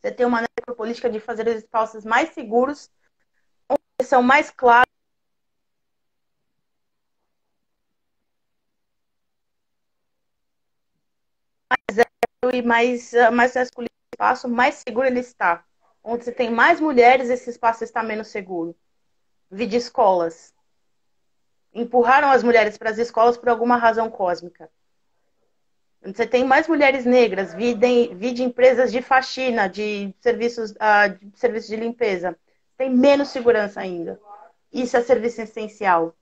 você 0.00 0.10
tem 0.10 0.26
uma 0.26 0.42
necropolítica 0.42 1.10
de 1.10 1.20
fazer 1.20 1.48
os 1.48 1.56
espaços 1.56 2.04
mais 2.04 2.30
seguros, 2.30 2.90
são 4.02 4.22
mais 4.22 4.50
claros. 4.50 4.86
Mais, 12.62 13.12
mais 13.32 13.54
masculino 13.54 13.90
espaço, 14.12 14.48
mais 14.48 14.76
seguro 14.76 15.06
ele 15.06 15.20
está. 15.20 15.64
Onde 16.02 16.24
você 16.24 16.32
tem 16.32 16.50
mais 16.50 16.80
mulheres, 16.80 17.28
esse 17.28 17.50
espaço 17.50 17.84
está 17.84 18.02
menos 18.02 18.28
seguro. 18.28 18.74
Vide 19.50 19.76
escolas. 19.76 20.54
Empurraram 21.74 22.30
as 22.30 22.42
mulheres 22.42 22.78
para 22.78 22.90
as 22.90 22.98
escolas 22.98 23.36
por 23.36 23.48
alguma 23.48 23.76
razão 23.76 24.10
cósmica. 24.10 24.70
Você 26.02 26.26
tem 26.26 26.44
mais 26.44 26.68
mulheres 26.68 27.04
negras, 27.04 27.52
vide, 27.52 28.14
vide 28.14 28.42
empresas 28.42 28.92
de 28.92 29.02
faxina, 29.02 29.68
de 29.68 30.14
serviços, 30.20 30.70
uh, 30.72 31.12
de 31.20 31.38
serviços 31.38 31.68
de 31.68 31.76
limpeza. 31.76 32.38
Tem 32.76 32.88
menos 32.88 33.28
segurança 33.28 33.80
ainda. 33.80 34.20
Isso 34.72 34.96
é 34.96 35.02
serviço 35.02 35.40
essencial. 35.40 36.14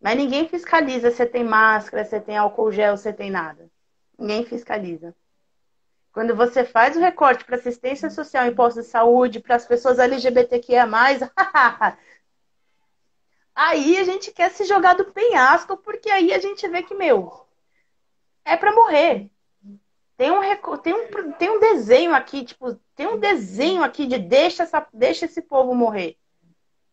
Mas 0.00 0.16
ninguém 0.16 0.48
fiscaliza 0.48 1.10
se 1.10 1.26
tem 1.26 1.42
máscara, 1.42 2.04
se 2.04 2.20
tem 2.20 2.36
álcool 2.36 2.70
gel, 2.70 2.96
se 2.96 3.12
tem 3.12 3.30
nada. 3.30 3.71
Ninguém 4.18 4.44
fiscaliza. 4.44 5.14
Quando 6.12 6.36
você 6.36 6.64
faz 6.64 6.96
o 6.96 7.00
recorte 7.00 7.44
para 7.44 7.56
assistência 7.56 8.10
social, 8.10 8.46
imposto 8.46 8.82
de 8.82 8.86
saúde, 8.86 9.40
para 9.40 9.56
as 9.56 9.64
pessoas 9.64 9.98
LGBTQIA, 9.98 10.84
aí 13.54 13.96
a 13.98 14.04
gente 14.04 14.30
quer 14.30 14.50
se 14.50 14.64
jogar 14.64 14.94
do 14.94 15.06
penhasco, 15.12 15.76
porque 15.78 16.10
aí 16.10 16.32
a 16.34 16.38
gente 16.38 16.68
vê 16.68 16.82
que, 16.82 16.94
meu, 16.94 17.46
é 18.44 18.56
para 18.56 18.74
morrer. 18.74 19.30
Tem 20.16 20.30
um, 20.30 20.40
tem, 20.78 20.94
um, 20.94 21.32
tem 21.32 21.50
um 21.50 21.58
desenho 21.58 22.14
aqui, 22.14 22.44
tipo, 22.44 22.74
tem 22.94 23.06
um 23.06 23.18
desenho 23.18 23.82
aqui 23.82 24.06
de 24.06 24.18
deixa, 24.18 24.62
essa, 24.64 24.86
deixa 24.92 25.24
esse 25.24 25.40
povo 25.40 25.74
morrer. 25.74 26.18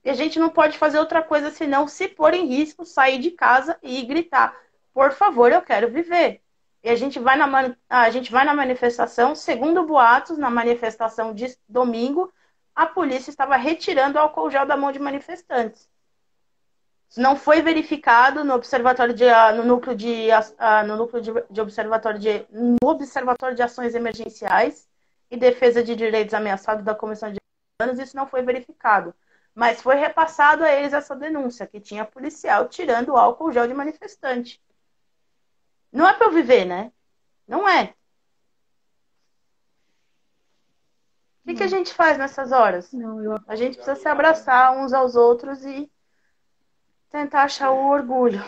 E 0.03 0.09
a 0.09 0.13
gente 0.13 0.39
não 0.39 0.49
pode 0.49 0.77
fazer 0.77 0.97
outra 0.97 1.21
coisa 1.21 1.51
senão 1.51 1.87
se 1.87 2.07
pôr 2.07 2.33
em 2.33 2.47
risco, 2.47 2.85
sair 2.85 3.19
de 3.19 3.31
casa 3.31 3.77
e 3.83 4.01
gritar: 4.03 4.57
por 4.93 5.11
favor, 5.11 5.51
eu 5.51 5.61
quero 5.61 5.91
viver. 5.91 6.41
E 6.83 6.89
a 6.89 6.95
gente 6.95 7.19
vai 7.19 7.35
na, 7.37 7.75
a 7.89 8.09
gente 8.09 8.31
vai 8.31 8.45
na 8.45 8.53
manifestação, 8.53 9.35
segundo 9.35 9.85
boatos, 9.85 10.37
na 10.37 10.49
manifestação 10.49 11.33
de 11.33 11.57
domingo, 11.67 12.31
a 12.75 12.85
polícia 12.85 13.29
estava 13.29 13.55
retirando 13.57 14.17
o 14.17 14.21
álcool 14.21 14.49
gel 14.49 14.65
da 14.65 14.77
mão 14.77 14.91
de 14.91 14.99
manifestantes 14.99 15.89
não 17.17 17.35
foi 17.35 17.61
verificado 17.61 18.43
no 18.43 18.53
observatório 18.53 19.13
de, 19.13 19.27
ah, 19.27 19.51
no 19.51 19.63
núcleo 19.63 19.95
de, 19.95 20.29
ah, 20.57 20.83
no 20.83 20.95
núcleo 20.95 21.21
de, 21.21 21.31
de 21.49 21.61
observatório 21.61 22.19
de, 22.19 22.45
no 22.51 22.77
observatório 22.83 23.55
de 23.55 23.63
ações 23.63 23.95
emergenciais 23.95 24.87
e 25.31 25.37
defesa 25.37 25.83
de 25.83 25.95
direitos 25.95 26.33
ameaçados 26.33 26.83
da 26.83 26.93
Comissão 26.95 27.31
de 27.31 27.39
Anos, 27.81 27.99
isso 27.99 28.15
não 28.15 28.27
foi 28.27 28.41
verificado. 28.43 29.13
Mas 29.55 29.81
foi 29.81 29.95
repassado 29.95 30.63
a 30.63 30.71
eles 30.71 30.93
essa 30.93 31.15
denúncia, 31.15 31.65
que 31.67 31.79
tinha 31.79 32.05
policial 32.05 32.67
tirando 32.67 33.09
o 33.09 33.17
álcool 33.17 33.51
gel 33.51 33.67
de 33.67 33.73
manifestante. 33.73 34.61
Não 35.91 36.07
é 36.07 36.13
para 36.13 36.27
eu 36.27 36.31
viver, 36.31 36.65
né? 36.65 36.91
Não 37.47 37.67
é. 37.67 37.95
O 41.43 41.47
que, 41.49 41.55
que, 41.55 41.63
a 41.63 41.67
gente 41.67 41.93
faz 41.93 42.17
nessas 42.17 42.51
horas? 42.51 42.91
Não, 42.93 43.23
eu... 43.23 43.39
A 43.47 43.55
gente 43.55 43.75
precisa 43.75 43.95
se 43.95 44.07
abraçar 44.07 44.77
uns 44.77 44.93
aos 44.93 45.15
outros 45.15 45.65
e 45.65 45.91
tentar 47.09 47.43
achar 47.43 47.71
o 47.71 47.89
orgulho. 47.89 48.39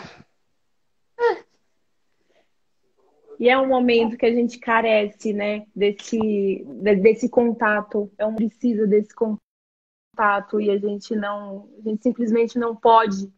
E 3.40 3.50
é 3.50 3.58
um 3.58 3.68
momento 3.68 4.18
que 4.18 4.26
a 4.28 4.32
gente 4.32 4.60
carece, 4.60 5.34
né, 5.34 5.66
desse, 5.76 6.64
desse 7.02 7.28
contato. 7.28 8.12
É 8.16 8.24
um 8.24 8.36
precisa 8.36 8.86
desse 8.86 9.16
contato 9.16 10.62
e 10.62 10.70
a 10.70 10.78
gente 10.78 11.16
não, 11.16 11.68
a 11.80 11.90
gente 11.90 12.04
simplesmente 12.04 12.60
não 12.60 12.76
pode, 12.76 13.34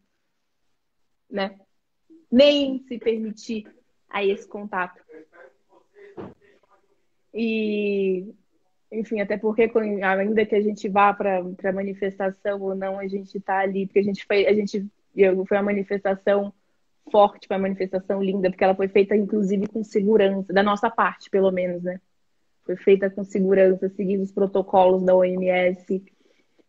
né, 1.30 1.58
nem 2.30 2.84
se 2.86 2.98
permitir 2.98 3.66
a 4.14 4.24
esse 4.24 4.46
contato. 4.46 5.02
E, 7.34 8.32
enfim, 8.92 9.20
até 9.20 9.36
porque 9.36 9.68
ainda 10.04 10.46
que 10.46 10.54
a 10.54 10.60
gente 10.60 10.88
vá 10.88 11.12
para 11.12 11.42
manifestação 11.74 12.62
ou 12.62 12.76
não, 12.76 12.96
a 12.96 13.08
gente 13.08 13.36
está 13.36 13.58
ali, 13.58 13.86
porque 13.86 13.98
a 13.98 14.04
gente 14.04 14.24
foi, 14.24 14.46
a 14.46 14.54
gente 14.54 14.86
foi 15.48 15.56
uma 15.56 15.64
manifestação 15.64 16.54
forte, 17.10 17.48
foi 17.48 17.56
uma 17.56 17.64
manifestação 17.64 18.22
linda, 18.22 18.48
porque 18.50 18.62
ela 18.62 18.76
foi 18.76 18.86
feita, 18.86 19.16
inclusive, 19.16 19.66
com 19.66 19.82
segurança, 19.82 20.52
da 20.52 20.62
nossa 20.62 20.88
parte, 20.88 21.28
pelo 21.28 21.50
menos, 21.50 21.82
né? 21.82 22.00
Foi 22.64 22.76
feita 22.76 23.10
com 23.10 23.24
segurança, 23.24 23.88
seguindo 23.88 24.22
os 24.22 24.30
protocolos 24.30 25.02
da 25.02 25.14
OMS, 25.14 26.04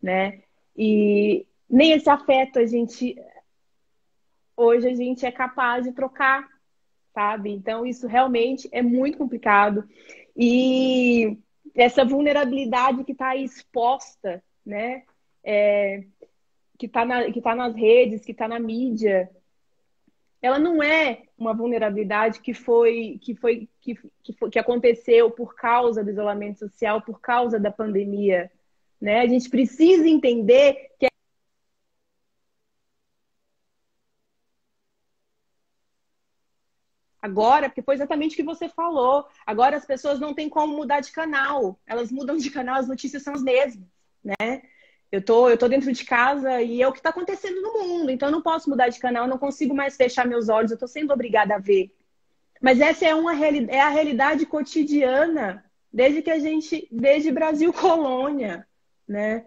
né? 0.01 0.41
E 0.75 1.45
nem 1.69 1.91
esse 1.91 2.09
afeto 2.09 2.57
a 2.57 2.65
gente. 2.65 3.15
Hoje 4.57 4.87
a 4.87 4.95
gente 4.95 5.25
é 5.25 5.31
capaz 5.31 5.85
de 5.85 5.91
trocar, 5.91 6.54
sabe? 7.15 7.49
Então, 7.49 7.85
isso 7.85 8.05
realmente 8.07 8.67
é 8.73 8.81
muito 8.81 9.17
complicado. 9.17 9.87
E 10.35 11.37
essa 11.73 12.03
vulnerabilidade 12.03 13.05
que 13.05 13.13
está 13.13 13.37
exposta, 13.37 14.43
né? 14.65 15.03
É, 15.41 16.03
que 16.77 16.87
está 16.87 17.05
na, 17.05 17.31
que 17.31 17.41
tá 17.41 17.55
nas 17.55 17.73
redes, 17.73 18.25
que 18.25 18.33
está 18.33 18.47
na 18.47 18.59
mídia, 18.59 19.29
ela 20.41 20.59
não 20.59 20.83
é 20.83 21.23
uma 21.37 21.53
vulnerabilidade 21.53 22.41
que 22.41 22.53
foi 22.53 23.17
que 23.21 23.33
foi 23.33 23.69
que, 23.79 23.97
que, 24.21 24.33
foi, 24.33 24.49
que 24.49 24.59
aconteceu 24.59 25.31
por 25.31 25.55
causa 25.55 26.03
do 26.03 26.09
isolamento 26.09 26.59
social, 26.59 27.01
por 27.01 27.21
causa 27.21 27.57
da 27.57 27.71
pandemia, 27.71 28.51
né? 28.99 29.21
A 29.21 29.27
gente 29.27 29.49
precisa 29.49 30.07
entender 30.07 30.91
que 30.99 31.07
agora, 37.25 37.67
porque 37.67 37.81
foi 37.81 37.95
exatamente 37.95 38.33
o 38.33 38.35
que 38.35 38.43
você 38.43 38.69
falou. 38.69 39.25
Agora 39.45 39.75
as 39.75 39.85
pessoas 39.85 40.19
não 40.19 40.33
têm 40.33 40.47
como 40.47 40.75
mudar 40.75 41.01
de 41.01 41.11
canal. 41.11 41.79
Elas 41.85 42.11
mudam 42.11 42.37
de 42.37 42.49
canal, 42.49 42.75
as 42.75 42.87
notícias 42.87 43.23
são 43.23 43.33
as 43.33 43.41
mesmas, 43.41 43.87
né? 44.23 44.61
Eu 45.11 45.21
tô, 45.21 45.49
eu 45.49 45.57
tô 45.57 45.67
dentro 45.67 45.91
de 45.91 46.03
casa 46.03 46.61
e 46.61 46.81
é 46.81 46.87
o 46.87 46.91
que 46.91 46.99
está 46.99 47.09
acontecendo 47.09 47.61
no 47.61 47.73
mundo. 47.79 48.11
Então 48.11 48.29
eu 48.29 48.31
não 48.31 48.41
posso 48.41 48.69
mudar 48.69 48.89
de 48.89 48.99
canal, 48.99 49.27
não 49.27 49.37
consigo 49.37 49.73
mais 49.73 49.95
fechar 49.95 50.27
meus 50.27 50.49
olhos, 50.49 50.71
eu 50.71 50.75
estou 50.75 50.87
sendo 50.87 51.13
obrigada 51.13 51.55
a 51.55 51.59
ver. 51.59 51.91
Mas 52.61 52.79
essa 52.79 53.05
é 53.05 53.15
uma 53.15 53.33
é 53.35 53.79
a 53.79 53.89
realidade 53.89 54.45
cotidiana, 54.45 55.63
desde 55.91 56.21
que 56.21 56.31
a 56.31 56.39
gente, 56.39 56.87
desde 56.91 57.31
Brasil 57.31 57.71
colônia, 57.73 58.67
né? 59.07 59.45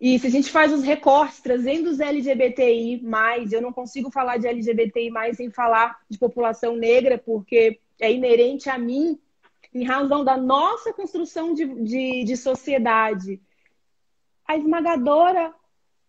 E 0.00 0.18
se 0.18 0.26
a 0.26 0.30
gente 0.30 0.50
faz 0.50 0.72
os 0.72 0.82
recortes 0.82 1.40
trazendo 1.40 1.88
os 1.88 2.00
LGBTI, 2.00 3.02
eu 3.50 3.62
não 3.62 3.72
consigo 3.72 4.10
falar 4.10 4.36
de 4.36 4.46
LGBTI 4.46 5.10
sem 5.34 5.50
falar 5.50 5.98
de 6.08 6.18
população 6.18 6.76
negra, 6.76 7.16
porque 7.16 7.80
é 7.98 8.12
inerente 8.12 8.68
a 8.68 8.78
mim, 8.78 9.18
em 9.72 9.84
razão 9.84 10.22
da 10.22 10.36
nossa 10.36 10.92
construção 10.92 11.54
de, 11.54 11.66
de, 11.82 12.24
de 12.24 12.36
sociedade. 12.36 13.40
A 14.46 14.56
esmagadora 14.56 15.54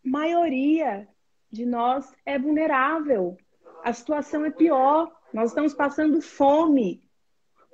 maioria 0.04 1.08
de 1.52 1.66
nós 1.66 2.14
é 2.26 2.38
vulnerável. 2.38 3.38
A 3.84 3.94
situação 3.94 4.46
é 4.46 4.52
pior. 4.52 5.12
Nós 5.34 5.50
estamos 5.50 5.74
passando 5.74 6.22
fome. 6.22 7.07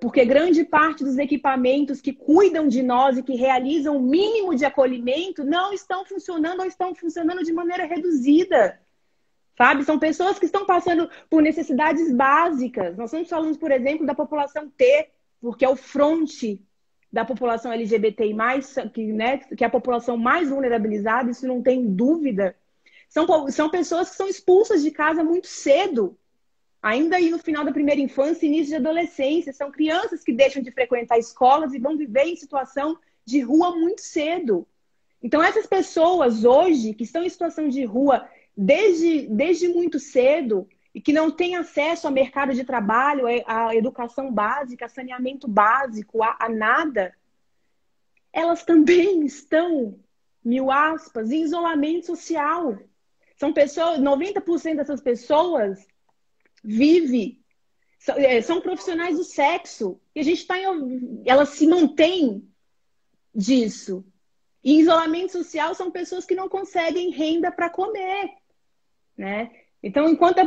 Porque 0.03 0.25
grande 0.25 0.65
parte 0.65 1.01
dos 1.01 1.17
equipamentos 1.17 2.01
que 2.01 2.11
cuidam 2.11 2.67
de 2.67 2.83
nós 2.83 3.17
e 3.17 3.23
que 3.23 3.37
realizam 3.37 3.95
o 3.95 4.01
mínimo 4.01 4.53
de 4.53 4.65
acolhimento 4.65 5.45
não 5.45 5.71
estão 5.71 6.03
funcionando 6.03 6.59
ou 6.59 6.65
estão 6.65 6.93
funcionando 6.93 7.41
de 7.41 7.53
maneira 7.53 7.85
reduzida. 7.85 8.81
Sabe? 9.57 9.85
São 9.85 9.97
pessoas 9.97 10.37
que 10.37 10.45
estão 10.45 10.65
passando 10.65 11.09
por 11.29 11.41
necessidades 11.41 12.13
básicas. 12.13 12.97
Nós 12.97 13.05
estamos 13.05 13.29
falando, 13.29 13.57
por 13.57 13.71
exemplo, 13.71 14.05
da 14.05 14.13
população 14.13 14.69
T, 14.69 15.09
porque 15.39 15.63
é 15.63 15.69
o 15.69 15.77
fronte 15.77 16.61
da 17.09 17.23
população 17.23 17.71
LGBTI, 17.71 18.35
que, 18.93 19.05
né, 19.05 19.37
que 19.37 19.63
é 19.63 19.67
a 19.67 19.69
população 19.69 20.17
mais 20.17 20.49
vulnerabilizada, 20.49 21.31
isso 21.31 21.47
não 21.47 21.61
tem 21.61 21.81
dúvida. 21.95 22.57
São, 23.07 23.25
são 23.49 23.69
pessoas 23.69 24.09
que 24.09 24.17
são 24.17 24.27
expulsas 24.27 24.83
de 24.83 24.91
casa 24.91 25.23
muito 25.23 25.47
cedo, 25.47 26.17
ainda 26.83 27.15
aí 27.15 27.31
no 27.31 27.39
final 27.39 27.63
da 27.63 27.71
primeira 27.71 28.01
infância, 28.01 28.45
início 28.45 28.67
de 28.67 28.75
adolescência. 28.75 29.53
São 29.53 29.71
crianças 29.71 30.21
que 30.21 30.33
deixam 30.33 30.61
de 30.61 30.69
frequentar 30.69 31.17
escolas 31.17 31.73
e 31.73 31.79
vão 31.79 31.97
viver 31.97 32.25
em 32.25 32.35
situação 32.35 32.97
de 33.25 33.39
rua 33.39 33.73
muito 33.73 34.01
cedo. 34.01 34.67
Então, 35.21 35.41
essas 35.41 35.65
pessoas 35.65 36.43
hoje, 36.43 36.93
que 36.93 37.05
estão 37.05 37.23
em 37.23 37.29
situação 37.29 37.69
de 37.69 37.85
rua 37.85 38.27
desde, 38.55 39.27
desde 39.27 39.69
muito 39.69 39.97
cedo, 39.97 40.67
e 40.93 41.01
que 41.01 41.13
não 41.13 41.31
têm 41.31 41.55
acesso 41.55 42.05
ao 42.05 42.13
mercado 42.13 42.53
de 42.53 42.65
trabalho, 42.65 43.25
à 43.47 43.73
educação 43.73 44.31
básica, 44.31 44.85
a 44.85 44.89
saneamento 44.89 45.47
básico, 45.47 46.21
a, 46.21 46.35
a 46.37 46.49
nada, 46.49 47.15
elas 48.33 48.63
também 48.63 49.23
estão, 49.25 49.97
mil 50.43 50.69
aspas, 50.69 51.31
em 51.31 51.41
isolamento 51.41 52.07
social. 52.07 52.77
São 53.37 53.53
pessoas, 53.53 53.99
90% 53.99 54.75
dessas 54.75 55.01
pessoas 55.01 55.87
vive, 56.63 57.43
são, 57.99 58.15
é, 58.15 58.41
são, 58.41 58.61
profissionais 58.61 59.17
do 59.17 59.23
sexo. 59.23 59.99
E 60.15 60.19
a 60.19 60.23
gente 60.23 60.39
está 60.39 60.57
em. 60.57 61.23
Elas 61.25 61.49
se 61.49 61.67
mantêm 61.67 62.47
disso. 63.33 64.05
E 64.63 64.79
isolamento 64.79 65.33
social 65.33 65.75
são 65.75 65.91
pessoas 65.91 66.25
que 66.25 66.35
não 66.35 66.47
conseguem 66.47 67.11
renda 67.11 67.51
para 67.51 67.69
comer. 67.69 68.31
Né? 69.17 69.51
Então, 69.81 70.09
enquanto 70.09 70.39
a, 70.39 70.45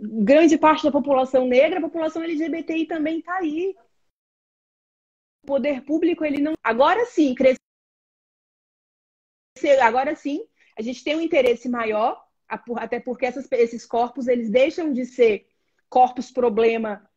grande 0.00 0.58
parte 0.58 0.84
da 0.84 0.92
população 0.92 1.46
negra, 1.46 1.78
a 1.78 1.82
população 1.82 2.22
LGBTI 2.22 2.86
também 2.86 3.18
está 3.18 3.36
aí. 3.36 3.74
O 5.42 5.46
poder 5.46 5.84
público, 5.84 6.24
ele 6.24 6.40
não. 6.40 6.54
Agora 6.62 7.04
sim, 7.06 7.34
crescer. 7.34 7.58
Agora 9.80 10.14
sim, 10.14 10.46
a 10.76 10.82
gente 10.82 11.02
tem 11.02 11.16
um 11.16 11.20
interesse 11.20 11.68
maior, 11.68 12.25
até 12.48 13.00
porque 13.00 13.26
essas, 13.26 13.46
esses 13.52 13.84
corpos 13.84 14.28
eles 14.28 14.50
deixam 14.50 14.92
de 14.92 15.04
ser 15.04 15.46
corpos 15.88 16.30
problema 16.30 17.08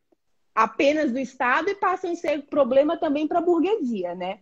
apenas 0.53 1.11
do 1.11 1.19
Estado 1.19 1.69
e 1.69 1.75
passam 1.75 2.11
a 2.11 2.15
ser 2.15 2.43
problema 2.47 2.97
também 2.97 3.27
para 3.27 3.39
a 3.39 3.43
burguesia, 3.43 4.15
né? 4.15 4.39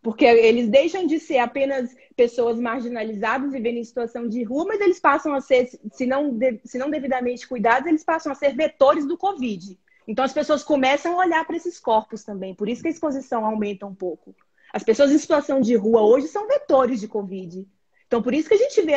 Porque 0.00 0.24
eles 0.24 0.68
deixam 0.68 1.06
de 1.06 1.18
ser 1.18 1.38
apenas 1.38 1.94
pessoas 2.16 2.58
marginalizadas 2.58 3.52
vivendo 3.52 3.78
em 3.78 3.84
situação 3.84 4.28
de 4.28 4.42
rua, 4.44 4.64
mas 4.66 4.80
eles 4.80 5.00
passam 5.00 5.34
a 5.34 5.40
ser, 5.40 5.68
se 5.92 6.06
não, 6.06 6.38
se 6.64 6.78
não 6.78 6.88
devidamente 6.88 7.46
cuidados, 7.46 7.88
eles 7.88 8.04
passam 8.04 8.30
a 8.30 8.34
ser 8.34 8.54
vetores 8.54 9.06
do 9.06 9.18
Covid. 9.18 9.78
Então 10.06 10.24
as 10.24 10.32
pessoas 10.32 10.62
começam 10.62 11.14
a 11.14 11.24
olhar 11.24 11.44
para 11.44 11.56
esses 11.56 11.78
corpos 11.78 12.24
também. 12.24 12.54
Por 12.54 12.68
isso 12.68 12.80
que 12.80 12.88
a 12.88 12.90
exposição 12.90 13.44
aumenta 13.44 13.86
um 13.86 13.94
pouco. 13.94 14.34
As 14.72 14.82
pessoas 14.82 15.10
em 15.10 15.18
situação 15.18 15.60
de 15.60 15.74
rua 15.74 16.02
hoje 16.02 16.28
são 16.28 16.46
vetores 16.46 17.00
de 17.00 17.08
Covid. 17.08 17.66
Então, 18.08 18.22
por 18.22 18.34
isso 18.34 18.48
que 18.48 18.54
a 18.54 18.58
gente 18.58 18.82
vê, 18.82 18.94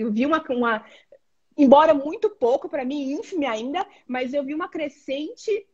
eu 0.00 0.10
vi 0.10 0.24
uma, 0.24 0.42
uma 0.48 0.84
embora 1.56 1.92
muito 1.92 2.30
pouco, 2.30 2.68
para 2.68 2.84
mim, 2.86 3.12
ínfime 3.12 3.46
ainda, 3.46 3.86
mas 4.08 4.32
eu 4.32 4.42
vi 4.42 4.54
uma 4.54 4.68
crescente, 4.68 5.66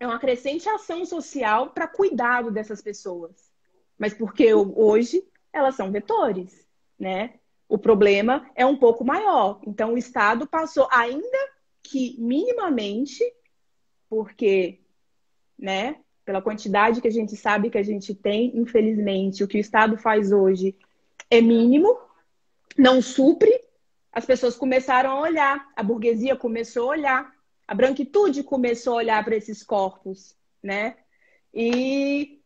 é 0.00 0.06
uma 0.06 0.18
crescente 0.18 0.68
ação 0.68 1.04
social 1.04 1.70
para 1.70 1.86
cuidado 1.86 2.50
dessas 2.50 2.80
pessoas. 2.80 3.52
Mas 3.98 4.14
porque 4.14 4.52
hoje 4.52 5.22
elas 5.52 5.74
são 5.74 5.92
vetores, 5.92 6.66
né? 6.98 7.34
O 7.68 7.76
problema 7.76 8.48
é 8.54 8.64
um 8.64 8.76
pouco 8.76 9.04
maior. 9.04 9.60
Então, 9.66 9.92
o 9.94 9.98
Estado 9.98 10.46
passou, 10.46 10.88
ainda 10.90 11.38
que 11.82 12.16
minimamente, 12.18 13.22
porque, 14.08 14.80
né, 15.58 15.96
pela 16.24 16.42
quantidade 16.42 17.00
que 17.00 17.08
a 17.08 17.12
gente 17.12 17.36
sabe 17.36 17.70
que 17.70 17.78
a 17.78 17.82
gente 17.82 18.14
tem, 18.14 18.56
infelizmente, 18.56 19.44
o 19.44 19.48
que 19.48 19.58
o 19.58 19.60
Estado 19.60 19.96
faz 19.96 20.32
hoje 20.32 20.76
é 21.30 21.40
mínimo, 21.40 22.05
não 22.76 23.00
supre, 23.00 23.52
as 24.12 24.24
pessoas 24.24 24.56
começaram 24.56 25.10
a 25.10 25.20
olhar, 25.20 25.68
a 25.74 25.82
burguesia 25.82 26.36
começou 26.36 26.84
a 26.84 26.96
olhar, 26.96 27.36
a 27.66 27.74
branquitude 27.74 28.42
começou 28.42 28.94
a 28.94 28.96
olhar 28.96 29.24
para 29.24 29.36
esses 29.36 29.62
corpos, 29.62 30.34
né? 30.62 30.96
E 31.52 32.40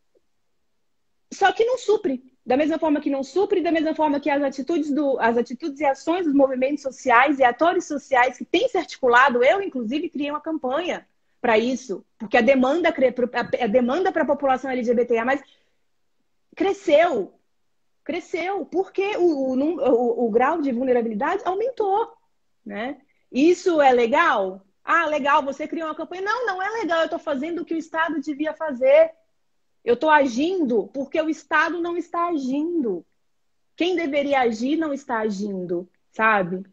só 1.33 1.53
que 1.53 1.65
não 1.65 1.79
supre. 1.79 2.29
Da 2.45 2.57
mesma 2.57 2.79
forma 2.79 3.01
que 3.01 3.11
não 3.11 3.23
supre, 3.23 3.61
da 3.61 3.71
mesma 3.71 3.95
forma 3.95 4.19
que 4.19 4.31
as 4.31 4.43
atitudes, 4.43 4.91
do, 4.91 5.19
as 5.21 5.37
atitudes 5.37 5.79
e 5.79 5.85
ações 5.85 6.25
dos 6.25 6.35
movimentos 6.35 6.83
sociais 6.83 7.39
e 7.39 7.45
atores 7.45 7.85
sociais 7.85 8.39
que 8.39 8.45
têm 8.45 8.69
se 8.69 8.79
articulado, 8.79 9.45
eu, 9.45 9.63
inclusive, 9.63 10.09
criei 10.09 10.31
uma 10.31 10.41
campanha 10.41 11.07
para 11.41 11.59
isso, 11.59 12.05
porque 12.19 12.37
a 12.37 12.41
demanda, 12.41 12.93
a 13.61 13.67
demanda 13.67 14.11
para 14.11 14.23
a 14.23 14.27
população 14.27 14.71
LGBTI 14.71 15.25
mais 15.25 15.43
cresceu 16.57 17.33
cresceu, 18.11 18.67
porque 18.67 19.17
o, 19.17 19.55
o, 19.55 20.27
o, 20.27 20.31
grau 20.31 20.61
de 20.61 20.73
vulnerabilidade 20.73 21.45
aumentou, 21.45 22.13
né? 22.67 23.01
Isso 23.31 23.81
é 23.81 23.93
legal? 23.93 24.67
Ah, 24.83 25.07
legal, 25.07 25.45
você 25.45 25.69
criou 25.69 25.87
uma 25.87 25.95
campanha. 25.95 26.23
Não, 26.23 26.45
não 26.45 26.61
é 26.61 26.69
legal, 26.81 26.99
eu 26.99 27.05
estou 27.05 27.21
fazendo 27.21 27.63
o 27.63 27.65
que 27.65 27.73
o 27.73 27.79
Estado 27.79 28.21
devia 28.21 28.53
fazer. 28.53 29.13
Eu 29.85 29.95
estou 29.95 30.11
agindo 30.11 30.89
porque 30.93 31.21
o 31.21 31.31
Estado 31.31 31.81
não 31.81 31.97
está 31.97 32.27
agindo. 32.27 33.07
Quem 33.77 33.95
deveria 33.95 34.41
agir 34.41 34.77
não 34.77 34.93
está 34.93 35.21
agindo, 35.21 35.89
sabe? 36.11 36.65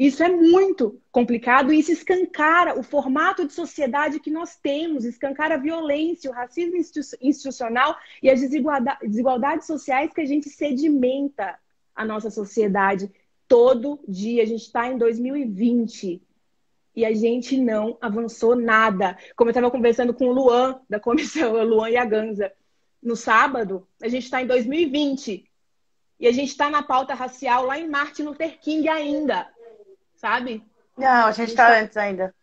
Isso 0.00 0.22
é 0.22 0.30
muito 0.30 0.98
complicado 1.12 1.70
e 1.70 1.78
isso 1.78 1.92
escancara 1.92 2.80
o 2.80 2.82
formato 2.82 3.46
de 3.46 3.52
sociedade 3.52 4.18
que 4.18 4.30
nós 4.30 4.56
temos, 4.56 5.04
escancara 5.04 5.56
a 5.56 5.58
violência, 5.58 6.30
o 6.30 6.32
racismo 6.32 6.74
institucional 7.20 7.94
e 8.22 8.30
as 8.30 8.40
desigualdades 8.40 9.66
sociais 9.66 10.10
que 10.10 10.22
a 10.22 10.24
gente 10.24 10.48
sedimenta 10.48 11.58
a 11.94 12.02
nossa 12.02 12.30
sociedade 12.30 13.12
todo 13.46 14.00
dia. 14.08 14.42
A 14.42 14.46
gente 14.46 14.62
está 14.62 14.88
em 14.88 14.96
2020 14.96 16.22
e 16.96 17.04
a 17.04 17.12
gente 17.12 17.58
não 17.58 17.98
avançou 18.00 18.56
nada. 18.56 19.18
Como 19.36 19.50
eu 19.50 19.52
estava 19.52 19.70
conversando 19.70 20.14
com 20.14 20.28
o 20.28 20.32
Luan, 20.32 20.80
da 20.88 20.98
comissão, 20.98 21.52
o 21.52 21.60
Luan 21.62 21.90
e 21.90 21.98
a 21.98 22.06
Ganza, 22.06 22.50
no 23.02 23.14
sábado, 23.14 23.86
a 24.00 24.08
gente 24.08 24.24
está 24.24 24.40
em 24.40 24.46
2020 24.46 25.44
e 26.18 26.26
a 26.26 26.32
gente 26.32 26.48
está 26.48 26.70
na 26.70 26.82
pauta 26.82 27.12
racial 27.12 27.66
lá 27.66 27.78
em 27.78 27.86
Martin 27.86 28.22
Luther 28.22 28.58
King 28.60 28.88
ainda 28.88 29.46
sabe? 30.20 30.62
Não, 30.96 31.26
a 31.26 31.32
gente 31.32 31.54
tá 31.54 31.80
antes 31.80 31.96
ainda. 31.96 32.34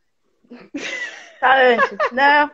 Tá 1.40 1.58
antes. 1.62 1.98
Não. 2.12 2.52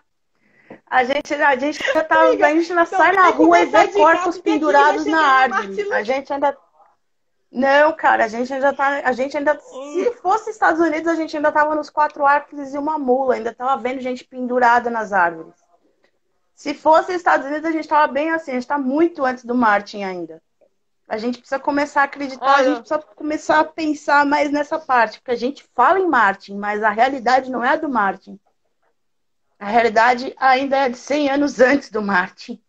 A 0.86 1.03
gente, 1.05 1.33
a 1.33 1.55
gente 1.55 1.79
já 1.93 2.03
tá. 2.03 2.27
Amiga, 2.27 2.47
a 2.47 2.49
gente 2.49 2.71
então 2.71 2.86
sai 2.86 3.13
na 3.13 3.29
rua 3.29 3.59
e 3.62 3.65
vê 3.65 3.88
corpos 3.88 4.38
pendurados 4.39 5.05
na 5.05 5.21
árvore. 5.21 5.93
A 5.93 6.03
gente 6.03 6.33
ainda. 6.33 6.57
Não, 7.51 7.93
cara, 7.93 8.25
a 8.25 8.27
gente 8.27 8.51
ainda 8.53 8.73
tá. 8.73 9.01
A 9.03 9.12
gente 9.13 9.38
ainda. 9.38 9.57
Se 9.59 10.12
fosse 10.21 10.49
Estados 10.49 10.81
Unidos, 10.81 11.07
a 11.07 11.15
gente 11.15 11.36
ainda 11.36 11.51
tava 11.51 11.73
nos 11.73 11.89
quatro 11.89 12.25
arcos 12.25 12.73
e 12.73 12.77
uma 12.77 12.99
mula. 12.99 13.36
Ainda 13.36 13.53
tava 13.53 13.81
vendo 13.81 14.01
gente 14.01 14.25
pendurada 14.25 14.89
nas 14.89 15.13
árvores. 15.13 15.53
Se 16.55 16.73
fosse 16.73 17.13
Estados 17.13 17.47
Unidos, 17.47 17.65
a 17.65 17.71
gente 17.71 17.88
tava 17.88 18.12
bem 18.12 18.31
assim. 18.31 18.51
A 18.51 18.55
gente 18.55 18.67
tá 18.67 18.77
muito 18.77 19.23
antes 19.23 19.45
do 19.45 19.55
Martin 19.55 20.03
ainda. 20.03 20.41
A 21.07 21.17
gente 21.17 21.39
precisa 21.39 21.59
começar 21.59 22.01
a 22.01 22.05
acreditar, 22.05 22.55
a 22.55 22.63
gente 22.63 22.79
precisa 22.79 22.99
começar 22.99 23.59
a 23.59 23.65
pensar 23.65 24.25
mais 24.25 24.51
nessa 24.51 24.79
parte, 24.79 25.19
porque 25.19 25.31
a 25.31 25.35
gente 25.35 25.63
fala 25.73 25.99
em 25.99 26.07
Martin, 26.07 26.55
mas 26.57 26.82
a 26.82 26.89
realidade 26.89 27.51
não 27.51 27.63
é 27.63 27.69
a 27.69 27.75
do 27.75 27.89
Martin. 27.89 28.39
A 29.59 29.65
realidade 29.65 30.34
ainda 30.38 30.78
é 30.78 30.89
de 30.89 30.97
100 30.97 31.30
anos 31.30 31.59
antes 31.59 31.89
do 31.89 32.01
Martin. 32.01 32.61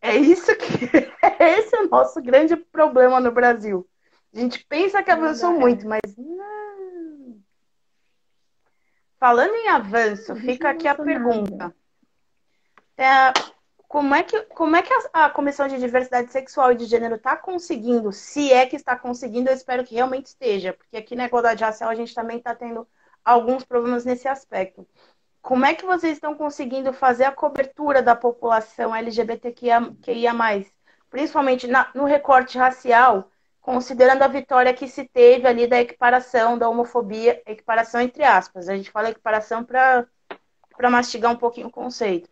É 0.00 0.16
isso 0.16 0.54
que 0.56 0.64
esse 1.40 1.76
é 1.76 1.82
o 1.82 1.88
nosso 1.88 2.20
grande 2.22 2.56
problema 2.56 3.20
no 3.20 3.32
Brasil. 3.32 3.88
A 4.32 4.38
gente 4.38 4.64
pensa 4.66 5.02
que 5.02 5.10
avançou 5.10 5.52
muito, 5.52 5.86
mas 5.86 6.00
não. 6.16 7.40
Falando 9.18 9.54
em 9.54 9.68
avanço, 9.68 10.34
fica 10.36 10.70
aqui 10.70 10.88
a 10.88 10.94
pergunta. 10.94 11.74
É, 12.96 13.32
como 13.90 14.14
é 14.14 14.22
que, 14.22 14.40
como 14.42 14.76
é 14.76 14.82
que 14.82 14.94
a, 15.12 15.24
a 15.24 15.30
Comissão 15.30 15.66
de 15.66 15.76
Diversidade 15.76 16.30
Sexual 16.30 16.70
e 16.70 16.76
de 16.76 16.84
Gênero 16.84 17.16
está 17.16 17.36
conseguindo, 17.36 18.12
se 18.12 18.52
é 18.52 18.64
que 18.64 18.76
está 18.76 18.96
conseguindo, 18.96 19.50
eu 19.50 19.54
espero 19.54 19.82
que 19.84 19.96
realmente 19.96 20.26
esteja, 20.26 20.72
porque 20.72 20.96
aqui 20.96 21.16
na 21.16 21.26
igualdade 21.26 21.64
racial 21.64 21.90
a 21.90 21.94
gente 21.96 22.14
também 22.14 22.38
está 22.38 22.54
tendo 22.54 22.86
alguns 23.24 23.64
problemas 23.64 24.04
nesse 24.04 24.28
aspecto. 24.28 24.86
Como 25.42 25.66
é 25.66 25.74
que 25.74 25.84
vocês 25.84 26.12
estão 26.12 26.36
conseguindo 26.36 26.92
fazer 26.92 27.24
a 27.24 27.32
cobertura 27.32 28.00
da 28.00 28.14
população 28.14 28.94
LGBTQIA+, 28.94 29.82
principalmente 31.10 31.66
na, 31.66 31.90
no 31.92 32.04
recorte 32.04 32.56
racial, 32.56 33.28
considerando 33.60 34.22
a 34.22 34.28
vitória 34.28 34.72
que 34.72 34.86
se 34.86 35.04
teve 35.08 35.48
ali 35.48 35.66
da 35.66 35.80
equiparação 35.80 36.56
da 36.56 36.68
homofobia, 36.68 37.42
equiparação 37.44 38.00
entre 38.00 38.22
aspas, 38.22 38.68
a 38.68 38.76
gente 38.76 38.92
fala 38.92 39.10
equiparação 39.10 39.64
para 39.64 40.06
mastigar 40.88 41.32
um 41.32 41.36
pouquinho 41.36 41.66
o 41.66 41.72
conceito 41.72 42.30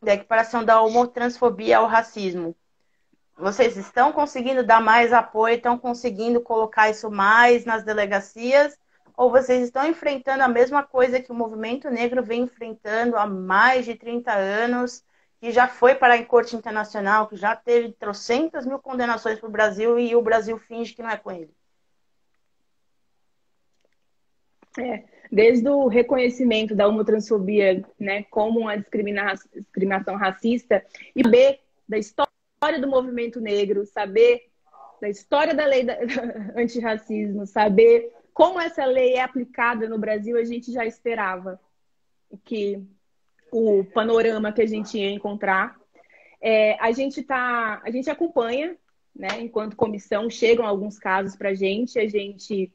da 0.00 0.14
equiparação 0.14 0.64
da 0.64 0.80
homotransfobia 0.80 1.78
ao 1.78 1.86
racismo. 1.86 2.56
Vocês 3.36 3.76
estão 3.76 4.12
conseguindo 4.12 4.62
dar 4.62 4.80
mais 4.80 5.12
apoio, 5.12 5.54
estão 5.54 5.78
conseguindo 5.78 6.40
colocar 6.40 6.90
isso 6.90 7.10
mais 7.10 7.64
nas 7.64 7.82
delegacias? 7.84 8.78
Ou 9.16 9.30
vocês 9.30 9.62
estão 9.62 9.86
enfrentando 9.86 10.42
a 10.42 10.48
mesma 10.48 10.82
coisa 10.82 11.20
que 11.20 11.32
o 11.32 11.34
movimento 11.34 11.90
negro 11.90 12.22
vem 12.22 12.42
enfrentando 12.42 13.16
há 13.16 13.26
mais 13.26 13.84
de 13.84 13.94
30 13.94 14.32
anos, 14.32 15.04
que 15.40 15.50
já 15.50 15.66
foi 15.68 15.94
para 15.94 16.14
a 16.14 16.24
corte 16.24 16.54
internacional, 16.54 17.28
que 17.28 17.36
já 17.36 17.56
teve 17.56 17.92
trocentas 17.92 18.66
mil 18.66 18.78
condenações 18.78 19.38
para 19.38 19.48
o 19.48 19.52
Brasil 19.52 19.98
e 19.98 20.14
o 20.14 20.22
Brasil 20.22 20.58
finge 20.58 20.94
que 20.94 21.02
não 21.02 21.10
é 21.10 21.16
com 21.16 21.30
ele? 21.30 21.54
É, 24.78 25.19
desde 25.30 25.68
o 25.68 25.86
reconhecimento 25.86 26.74
da 26.74 26.88
homotransfobia 26.88 27.84
né, 27.98 28.24
como 28.24 28.60
uma 28.60 28.76
discriminação 28.76 30.16
racista 30.16 30.84
e 31.14 31.22
B, 31.22 31.58
da 31.88 31.98
história 31.98 32.80
do 32.80 32.88
movimento 32.88 33.40
negro, 33.40 33.86
saber 33.86 34.48
da 35.00 35.08
história 35.08 35.54
da 35.54 35.64
lei 35.64 35.84
da, 35.84 35.96
antirracismo, 36.56 37.46
saber 37.46 38.12
como 38.34 38.60
essa 38.60 38.84
lei 38.84 39.14
é 39.14 39.22
aplicada 39.22 39.88
no 39.88 39.98
Brasil, 39.98 40.36
a 40.36 40.44
gente 40.44 40.72
já 40.72 40.84
esperava 40.84 41.60
que 42.44 42.82
o 43.52 43.84
panorama 43.84 44.52
que 44.52 44.62
a 44.62 44.66
gente 44.66 44.98
ia 44.98 45.10
encontrar. 45.10 45.76
É, 46.40 46.76
a 46.80 46.92
gente 46.92 47.22
tá, 47.22 47.82
a 47.84 47.90
gente 47.90 48.08
acompanha, 48.08 48.76
né, 49.14 49.40
enquanto 49.40 49.76
comissão, 49.76 50.30
chegam 50.30 50.64
alguns 50.64 50.98
casos 50.98 51.36
para 51.36 51.50
a 51.50 51.54
gente, 51.54 51.98
a 51.98 52.08
gente 52.08 52.72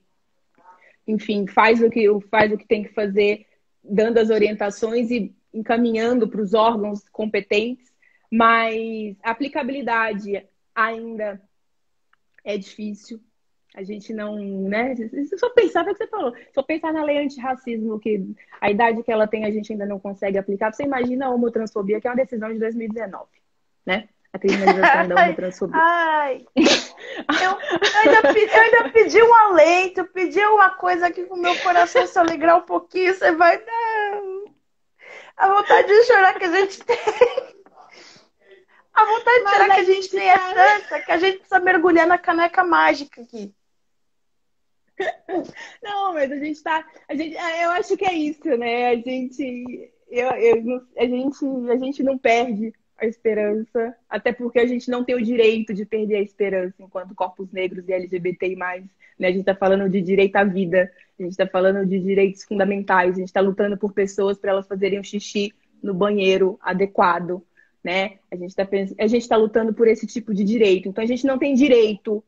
enfim, 1.08 1.48
faz 1.48 1.82
o 1.82 1.90
que 1.90 2.08
faz 2.30 2.52
o 2.52 2.58
que 2.58 2.68
tem 2.68 2.84
que 2.84 2.94
fazer, 2.94 3.46
dando 3.84 4.18
as 4.18 4.30
orientações 4.30 5.12
e 5.12 5.36
encaminhando 5.54 6.28
para 6.28 6.42
os 6.42 6.54
órgãos 6.54 7.08
competentes, 7.10 7.94
mas 8.32 9.16
a 9.24 9.32
aplicabilidade 9.32 10.46
ainda 10.74 11.42
é 12.44 12.58
difícil. 12.58 13.20
A 13.74 13.84
gente 13.84 14.14
não, 14.14 14.38
né? 14.38 14.96
Se 14.96 15.38
só 15.38 15.50
pensar, 15.50 15.86
é 15.86 15.92
o 15.92 15.94
que 15.94 16.04
você 16.04 16.08
falou, 16.08 16.34
só 16.54 16.64
pensar 16.64 16.94
na 16.94 17.04
lei 17.04 17.18
antirracismo, 17.18 18.00
que 18.00 18.26
a 18.62 18.72
idade 18.72 19.04
que 19.04 19.12
ela 19.12 19.28
tem 19.28 19.44
a 19.44 19.52
gente 19.52 19.72
ainda 19.72 19.86
não 19.86 20.00
consegue 20.00 20.38
aplicar, 20.38 20.74
você 20.74 20.84
imagina 20.84 21.26
a 21.26 21.30
homotransfobia, 21.30 22.00
que 22.00 22.08
é 22.08 22.10
uma 22.10 22.16
decisão 22.16 22.54
de 22.54 22.60
2019, 22.60 23.26
né? 23.86 24.08
A 24.36 24.40
criminalização 24.40 25.08
da 25.08 25.16
homotransfobia. 25.24 25.82
Ai, 25.82 26.46
eu, 26.56 26.64
eu, 27.42 27.60
ainda, 28.02 28.40
eu 28.40 28.62
ainda 28.62 28.90
pedi 28.90 29.24
um 29.24 29.34
alento, 29.34 30.06
pedi 30.06 30.40
uma 30.46 30.72
coisa 30.72 31.08
aqui 31.08 31.24
com 31.24 31.36
o 31.36 31.42
meu 31.42 31.58
coração 31.60 32.06
se 32.06 32.20
alegrar 32.20 32.58
um 32.58 32.64
pouquinho, 32.64 33.14
você 33.14 33.32
vai. 33.32 33.64
Não. 33.66 34.46
A 35.38 35.50
vontade 35.50 35.88
de 35.88 36.04
chorar 36.04 36.38
que 36.38 36.46
a 36.46 36.52
gente 36.52 36.84
tem. 36.84 36.98
A 38.94 39.06
vontade 39.06 39.44
de 39.44 39.50
chorar 39.50 39.66
que 39.66 39.82
a 39.82 39.84
gente 39.84 40.10
tem 40.10 40.30
é 40.30 40.38
tanta 40.38 41.02
que 41.02 41.12
a 41.12 41.18
gente 41.18 41.38
precisa 41.38 41.60
mergulhar 41.60 42.08
na 42.08 42.18
caneca 42.18 42.64
mágica 42.64 43.22
aqui. 43.22 43.54
Não, 45.82 46.14
mas 46.14 46.32
a 46.32 46.38
gente 46.38 46.62
tá. 46.62 46.86
A 47.08 47.16
gente, 47.16 47.36
eu 47.36 47.72
acho 47.72 47.98
que 47.98 48.06
é 48.06 48.14
isso, 48.14 48.48
né? 48.58 48.90
A 48.90 48.96
gente. 48.96 49.92
Eu, 50.10 50.30
eu, 50.32 50.82
a, 50.98 51.06
gente 51.06 51.46
a 51.70 51.78
gente 51.78 52.04
não 52.04 52.18
perde 52.18 52.74
a 52.98 53.06
esperança, 53.06 53.96
até 54.10 54.32
porque 54.32 54.60
a 54.60 54.66
gente 54.66 54.90
não 54.90 55.04
tem 55.04 55.16
o 55.16 55.22
direito 55.22 55.74
de 55.74 55.86
perder 55.86 56.16
a 56.16 56.22
esperança 56.22 56.76
enquanto 56.80 57.14
corpos 57.14 57.52
negros 57.52 57.88
e 57.88 57.94
LGBTI+. 57.94 58.56
Né? 58.56 59.28
A 59.28 59.32
gente 59.32 59.42
está 59.42 59.56
falando 59.56 59.90
de 59.90 60.02
direito 60.02 60.36
à 60.38 60.44
vida, 60.44 60.92
a 61.20 61.24
gente 61.24 61.32
está 61.32 61.48
falando 61.48 61.86
de 61.86 62.00
direitos 62.00 62.44
fundamentais, 62.44 63.16
a 63.16 63.20
gente 63.20 63.28
está 63.28 63.42
lutando 63.42 63.78
por 63.78 63.94
pessoas 63.94 64.38
para 64.38 64.52
elas 64.52 64.68
fazerem 64.68 65.00
um 65.00 65.04
xixi 65.04 65.54
no 65.84 65.94
banheiro 65.94 66.58
adequado, 66.62 67.44
né? 67.84 68.18
A 68.32 68.36
gente 68.36 68.50
está 68.50 68.64
a 68.64 69.08
gente 69.08 69.22
está 69.22 69.36
lutando 69.36 69.74
por 69.74 69.88
esse 69.88 70.08
tipo 70.08 70.34
de 70.34 70.44
direito. 70.44 70.90
Então 70.90 71.04
a 71.04 71.08
gente 71.08 71.26
não 71.28 71.38
tem 71.38 71.54
direito 71.54 72.24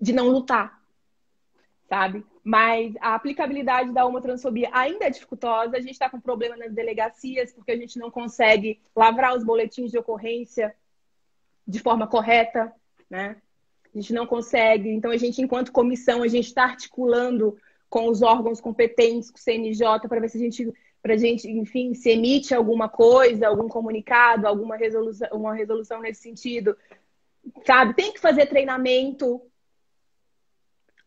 de 0.00 0.12
não 0.12 0.28
lutar, 0.28 0.81
sabe? 1.92 2.24
Mas 2.42 2.94
a 3.02 3.14
aplicabilidade 3.14 3.92
da 3.92 4.06
homotransfobia 4.06 4.70
ainda 4.72 5.04
é 5.04 5.10
dificultosa. 5.10 5.76
A 5.76 5.80
gente 5.80 5.92
está 5.92 6.08
com 6.08 6.18
problema 6.18 6.56
nas 6.56 6.72
delegacias, 6.72 7.52
porque 7.52 7.70
a 7.70 7.76
gente 7.76 7.98
não 7.98 8.10
consegue 8.10 8.80
lavrar 8.96 9.36
os 9.36 9.44
boletins 9.44 9.90
de 9.90 9.98
ocorrência 9.98 10.74
de 11.68 11.78
forma 11.80 12.06
correta, 12.06 12.72
né? 13.10 13.36
A 13.94 13.98
gente 13.98 14.14
não 14.14 14.26
consegue. 14.26 14.88
Então, 14.88 15.10
a 15.10 15.18
gente, 15.18 15.42
enquanto 15.42 15.70
comissão, 15.70 16.22
a 16.22 16.28
gente 16.28 16.46
está 16.46 16.64
articulando 16.64 17.58
com 17.90 18.08
os 18.08 18.22
órgãos 18.22 18.58
competentes, 18.58 19.30
com 19.30 19.36
o 19.36 19.40
CNJ, 19.40 20.08
para 20.08 20.18
ver 20.18 20.30
se 20.30 20.38
a 20.38 20.40
gente, 20.40 20.72
para 21.02 21.12
a 21.12 21.18
gente, 21.18 21.46
enfim, 21.46 21.92
se 21.92 22.08
emite 22.08 22.54
alguma 22.54 22.88
coisa, 22.88 23.48
algum 23.48 23.68
comunicado, 23.68 24.46
alguma 24.46 24.76
resolução, 24.76 25.28
uma 25.30 25.54
resolução 25.54 26.00
nesse 26.00 26.22
sentido. 26.22 26.74
Sabe? 27.66 27.92
Tem 27.92 28.14
que 28.14 28.20
fazer 28.20 28.46
treinamento 28.46 29.42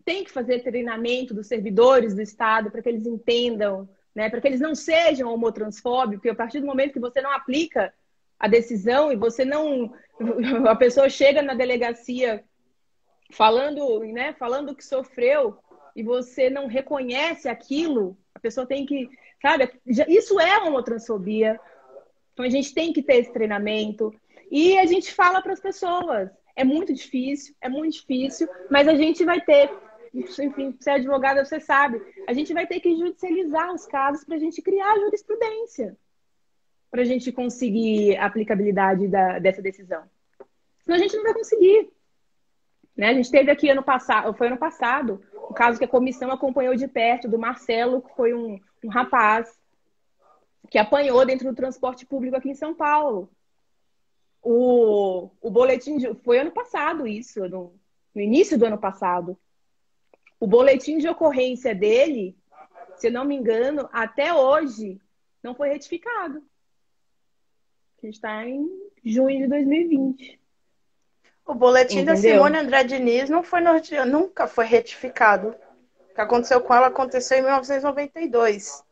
tem 0.05 0.23
que 0.23 0.31
fazer 0.31 0.63
treinamento 0.63 1.33
dos 1.33 1.47
servidores 1.47 2.13
do 2.13 2.21
Estado 2.21 2.69
para 2.69 2.81
que 2.81 2.87
eles 2.87 3.07
entendam, 3.07 3.89
né, 4.13 4.29
para 4.29 4.39
que 4.39 4.47
eles 4.47 4.61
não 4.61 4.75
sejam 4.75 5.33
homotransfóbicos, 5.33 6.17
porque 6.17 6.29
a 6.29 6.35
partir 6.35 6.59
do 6.59 6.67
momento 6.67 6.93
que 6.93 6.99
você 6.99 7.21
não 7.21 7.31
aplica 7.31 7.91
a 8.39 8.47
decisão 8.47 9.11
e 9.11 9.15
você 9.15 9.43
não. 9.43 9.91
A 10.69 10.75
pessoa 10.75 11.09
chega 11.09 11.41
na 11.41 11.53
delegacia 11.53 12.43
falando, 13.31 13.99
né, 13.99 14.33
falando 14.33 14.75
que 14.75 14.85
sofreu 14.85 15.57
e 15.95 16.03
você 16.03 16.49
não 16.49 16.67
reconhece 16.67 17.49
aquilo, 17.49 18.17
a 18.33 18.39
pessoa 18.39 18.67
tem 18.67 18.85
que. 18.85 19.09
Sabe, 19.41 19.69
isso 19.85 20.39
é 20.39 20.57
homotransfobia. 20.59 21.59
Então 22.33 22.45
a 22.45 22.49
gente 22.49 22.73
tem 22.73 22.91
que 22.93 23.01
ter 23.01 23.17
esse 23.17 23.33
treinamento. 23.33 24.13
E 24.51 24.77
a 24.77 24.85
gente 24.85 25.13
fala 25.13 25.41
para 25.41 25.53
as 25.53 25.59
pessoas. 25.59 26.29
É 26.55 26.63
muito 26.63 26.93
difícil, 26.93 27.53
é 27.59 27.67
muito 27.67 27.95
difícil, 27.95 28.47
mas 28.69 28.87
a 28.87 28.95
gente 28.95 29.25
vai 29.25 29.41
ter 29.41 29.69
enfim, 30.15 30.75
você 30.79 30.91
é 30.91 30.93
advogada, 30.93 31.43
você 31.43 31.59
sabe. 31.59 32.01
A 32.27 32.33
gente 32.33 32.53
vai 32.53 32.65
ter 32.65 32.79
que 32.79 32.95
judicializar 32.95 33.73
os 33.73 33.85
casos 33.85 34.23
para 34.23 34.35
a 34.35 34.39
gente 34.39 34.61
criar 34.61 34.99
jurisprudência. 34.99 35.97
Para 36.89 37.01
a 37.01 37.05
gente 37.05 37.31
conseguir 37.31 38.15
a 38.17 38.25
aplicabilidade 38.25 39.07
da, 39.07 39.39
dessa 39.39 39.61
decisão. 39.61 40.03
Senão 40.81 40.97
a 40.97 40.99
gente 40.99 41.15
não 41.17 41.23
vai 41.23 41.33
conseguir. 41.33 41.91
Né? 42.95 43.09
A 43.09 43.13
gente 43.13 43.29
teve 43.29 43.51
aqui 43.51 43.69
ano 43.69 43.83
passado, 43.83 44.33
foi 44.33 44.47
ano 44.47 44.57
passado, 44.57 45.21
o 45.33 45.53
caso 45.53 45.77
que 45.77 45.85
a 45.85 45.89
comissão 45.89 46.31
acompanhou 46.31 46.75
de 46.75 46.87
perto 46.87 47.27
do 47.27 47.37
Marcelo, 47.37 48.01
que 48.01 48.15
foi 48.15 48.33
um, 48.33 48.59
um 48.83 48.89
rapaz 48.89 49.59
que 50.69 50.77
apanhou 50.77 51.25
dentro 51.25 51.49
do 51.49 51.55
transporte 51.55 52.05
público 52.05 52.37
aqui 52.37 52.49
em 52.49 52.55
São 52.55 52.73
Paulo. 52.73 53.29
O, 54.41 55.29
o 55.41 55.49
boletim 55.49 55.97
de, 55.97 56.13
foi 56.23 56.39
ano 56.39 56.51
passado 56.51 57.05
isso, 57.05 57.47
no, 57.49 57.73
no 58.13 58.21
início 58.21 58.57
do 58.57 58.65
ano 58.65 58.77
passado. 58.77 59.37
O 60.45 60.47
boletim 60.47 60.99
de 60.99 61.09
ocorrência 61.09 61.73
dele, 61.73 62.37
se 62.97 63.07
eu 63.07 63.11
não 63.11 63.25
me 63.25 63.35
engano, 63.35 63.89
até 63.91 64.31
hoje 64.31 65.01
não 65.41 65.55
foi 65.55 65.69
retificado. 65.69 66.37
A 67.97 68.05
gente 68.05 68.13
está 68.13 68.45
em 68.45 68.69
junho 69.03 69.39
de 69.39 69.47
2020. 69.47 70.39
O 71.47 71.55
boletim 71.55 71.95
Entendeu? 72.01 72.13
da 72.13 72.21
Simone 72.21 72.59
André 72.59 72.83
Diniz 72.83 73.27
não 73.27 73.41
foi 73.41 73.59
nunca 74.05 74.45
foi 74.45 74.65
retificado. 74.65 75.55
O 76.11 76.13
que 76.13 76.21
aconteceu 76.21 76.61
com 76.61 76.75
ela 76.75 76.87
aconteceu 76.89 77.39
em 77.39 77.41
1992. 77.41 78.83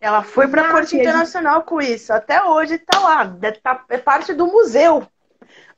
Ela 0.00 0.22
foi 0.22 0.46
para 0.46 0.68
a 0.68 0.70
Corte 0.70 0.96
Internacional 0.96 1.64
com 1.64 1.80
isso. 1.80 2.12
Até 2.12 2.44
hoje 2.44 2.76
está 2.76 3.00
lá. 3.00 3.36
É 3.88 3.98
parte 3.98 4.32
do 4.32 4.46
museu. 4.46 5.04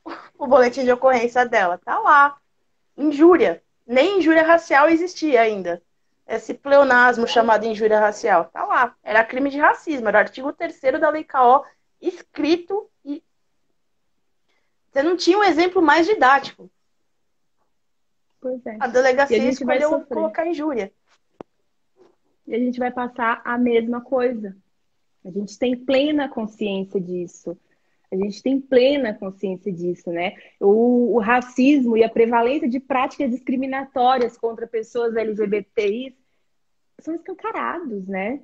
O 0.37 0.47
boletim 0.47 0.85
de 0.85 0.91
ocorrência 0.91 1.45
dela 1.47 1.75
está 1.75 1.99
lá. 1.99 2.37
Injúria 2.95 3.61
nem 3.89 4.19
injúria 4.19 4.43
racial 4.43 4.87
existia 4.87 5.41
ainda. 5.41 5.81
Esse 6.27 6.53
pleonasmo 6.53 7.27
chamado 7.27 7.65
injúria 7.65 7.99
racial. 7.99 8.45
Tá 8.53 8.63
lá. 8.63 8.95
Era 9.03 9.25
crime 9.25 9.49
de 9.49 9.57
racismo. 9.57 10.07
Era 10.07 10.19
o 10.19 10.21
artigo 10.21 10.53
3 10.53 10.79
da 11.01 11.09
Lei 11.09 11.23
KO 11.23 11.65
escrito 11.99 12.87
e. 13.03 13.23
Você 14.91 15.01
não 15.01 15.17
tinha 15.17 15.39
um 15.39 15.43
exemplo 15.43 15.81
mais 15.81 16.05
didático. 16.05 16.69
Pois 18.39 18.63
é. 18.63 18.77
A 18.79 18.85
delegacia 18.85 19.41
a 19.41 19.45
escolheu 19.45 20.05
colocar 20.05 20.45
injúria. 20.45 20.93
E 22.45 22.53
a 22.53 22.59
gente 22.59 22.77
vai 22.77 22.91
passar 22.91 23.41
a 23.43 23.57
mesma 23.57 24.01
coisa. 24.01 24.55
A 25.25 25.31
gente 25.31 25.57
tem 25.57 25.75
plena 25.75 26.29
consciência 26.29 27.01
disso. 27.01 27.57
A 28.11 28.15
gente 28.15 28.41
tem 28.41 28.59
plena 28.59 29.13
consciência 29.13 29.71
disso, 29.71 30.11
né? 30.11 30.33
O, 30.59 31.15
o 31.15 31.19
racismo 31.19 31.95
e 31.95 32.03
a 32.03 32.09
prevalência 32.09 32.67
de 32.67 32.79
práticas 32.79 33.29
discriminatórias 33.29 34.35
contra 34.35 34.65
pessoas 34.65 35.15
LGBTI 35.15 36.15
são 36.99 37.13
escancarados, 37.13 38.07
né? 38.07 38.41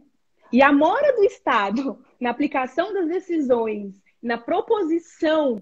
E 0.52 0.62
a 0.62 0.72
mora 0.72 1.16
do 1.16 1.24
Estado 1.24 2.00
na 2.22 2.30
aplicação 2.30 2.94
das 2.94 3.08
decisões, 3.08 4.00
na 4.22 4.38
proposição, 4.38 5.60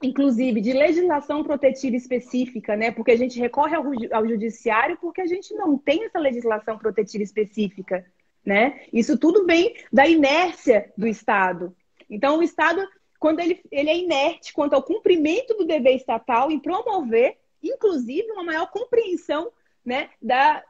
inclusive, 0.00 0.60
de 0.60 0.72
legislação 0.72 1.42
protetiva 1.42 1.96
específica, 1.96 2.76
né? 2.76 2.92
Porque 2.92 3.10
a 3.10 3.16
gente 3.16 3.40
recorre 3.40 3.74
ao, 3.74 3.84
ao 4.12 4.26
judiciário 4.26 4.96
porque 5.00 5.20
a 5.20 5.26
gente 5.26 5.52
não 5.54 5.76
tem 5.76 6.04
essa 6.04 6.20
legislação 6.20 6.78
protetiva 6.78 7.24
específica, 7.24 8.06
né? 8.46 8.82
Isso 8.92 9.18
tudo 9.18 9.44
vem 9.46 9.74
da 9.92 10.06
inércia 10.06 10.92
do 10.96 11.08
Estado. 11.08 11.74
Então, 12.08 12.38
o 12.38 12.42
Estado 12.42 12.86
quando 13.22 13.38
ele, 13.38 13.62
ele 13.70 13.88
é 13.88 13.96
inerte 13.96 14.52
quanto 14.52 14.74
ao 14.74 14.82
cumprimento 14.82 15.54
do 15.54 15.64
dever 15.64 15.94
estatal 15.94 16.50
em 16.50 16.58
promover, 16.58 17.38
inclusive, 17.62 18.32
uma 18.32 18.42
maior 18.42 18.68
compreensão 18.68 19.52
né, 19.86 20.10
da, 20.20 20.60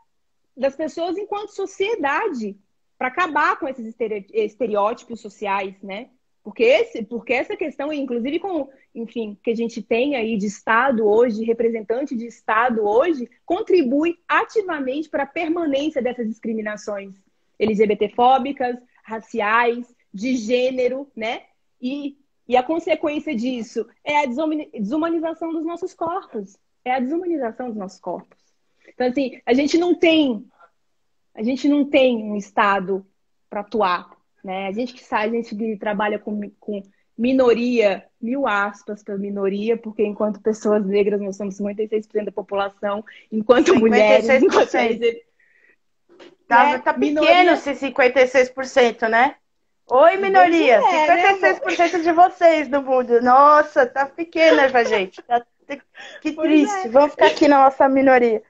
das 0.55 0.77
pessoas 0.77 1.17
enquanto 1.17 1.55
sociedade, 1.55 2.55
para 2.99 3.09
acabar 3.09 3.59
com 3.59 3.67
esses 3.67 3.97
estereótipos 4.35 5.19
sociais, 5.19 5.75
né? 5.83 6.11
Porque, 6.45 6.63
esse, 6.63 7.03
porque 7.03 7.33
essa 7.33 7.57
questão, 7.57 7.91
inclusive 7.91 8.39
com, 8.39 8.69
enfim, 8.95 9.39
que 9.43 9.51
a 9.51 9.57
gente 9.57 9.81
tem 9.81 10.15
aí 10.15 10.37
de 10.37 10.45
Estado 10.45 11.09
hoje, 11.09 11.45
representante 11.45 12.15
de 12.15 12.27
Estado 12.27 12.87
hoje, 12.87 13.31
contribui 13.47 14.19
ativamente 14.29 15.09
para 15.09 15.23
a 15.23 15.27
permanência 15.27 16.03
dessas 16.03 16.29
discriminações 16.29 17.15
LGBTfóbicas, 17.59 18.77
raciais, 19.03 19.87
de 20.13 20.37
gênero, 20.37 21.11
né? 21.17 21.45
E 21.81 22.19
e 22.53 22.57
a 22.57 22.63
consequência 22.63 23.35
disso 23.35 23.89
é 24.05 24.19
a 24.19 24.27
desumanização 24.27 25.55
dos 25.55 25.65
nossos 25.65 25.95
corpos. 25.95 26.59
É 26.85 26.93
a 26.93 27.01
desumanização 27.01 27.69
dos 27.69 27.79
nossos 27.79 27.99
corpos. 27.99 28.39
Então, 28.89 29.07
assim, 29.07 29.41
a 29.47 29.55
gente 29.55 29.79
não 29.79 29.95
tem, 29.95 30.45
a 31.35 31.43
gente 31.43 31.67
não 31.67 31.89
tem 31.89 32.23
um 32.23 32.37
Estado 32.37 33.07
para 33.49 33.61
atuar. 33.61 34.11
Né? 34.45 34.67
A 34.67 34.73
gente 34.73 34.93
que 34.93 35.03
sai, 35.03 35.29
a 35.29 35.33
gente 35.33 35.57
que 35.57 35.79
trabalha 35.79 36.19
com, 36.19 36.51
com 36.61 36.83
minoria, 37.17 38.05
mil 38.21 38.47
aspas 38.47 39.03
para 39.03 39.17
minoria, 39.17 39.79
porque 39.79 40.05
enquanto 40.05 40.43
pessoas 40.43 40.85
negras 40.85 41.23
nós 41.23 41.37
somos 41.37 41.59
56% 41.59 42.27
da 42.27 42.33
população, 42.33 43.03
enquanto 43.31 43.73
56%. 43.73 43.79
mulheres. 43.79 44.29
Enquanto... 44.29 44.73
Tá, 46.47 46.69
é, 46.69 46.79
tá 46.79 46.93
pequeno 46.93 47.23
minoria... 47.23 47.53
esse 47.55 47.73
56%, 47.73 49.09
né? 49.09 49.37
Oi, 49.91 50.17
minoria! 50.17 50.77
É, 50.77 51.35
56% 51.35 51.93
né? 51.93 51.99
de 51.99 52.13
vocês 52.13 52.69
do 52.69 52.83
mundo. 52.83 53.21
Nossa, 53.21 53.87
tá 53.87 54.07
pequena 54.07 54.69
pra 54.71 54.85
gente. 54.85 55.21
Tá... 55.23 55.45
Que 56.21 56.33
pois 56.33 56.49
triste. 56.49 56.87
É. 56.87 56.89
Vamos 56.89 57.13
ficar 57.13 57.27
aqui 57.27 57.49
na 57.49 57.65
nossa 57.65 57.89
minoria. 57.89 58.43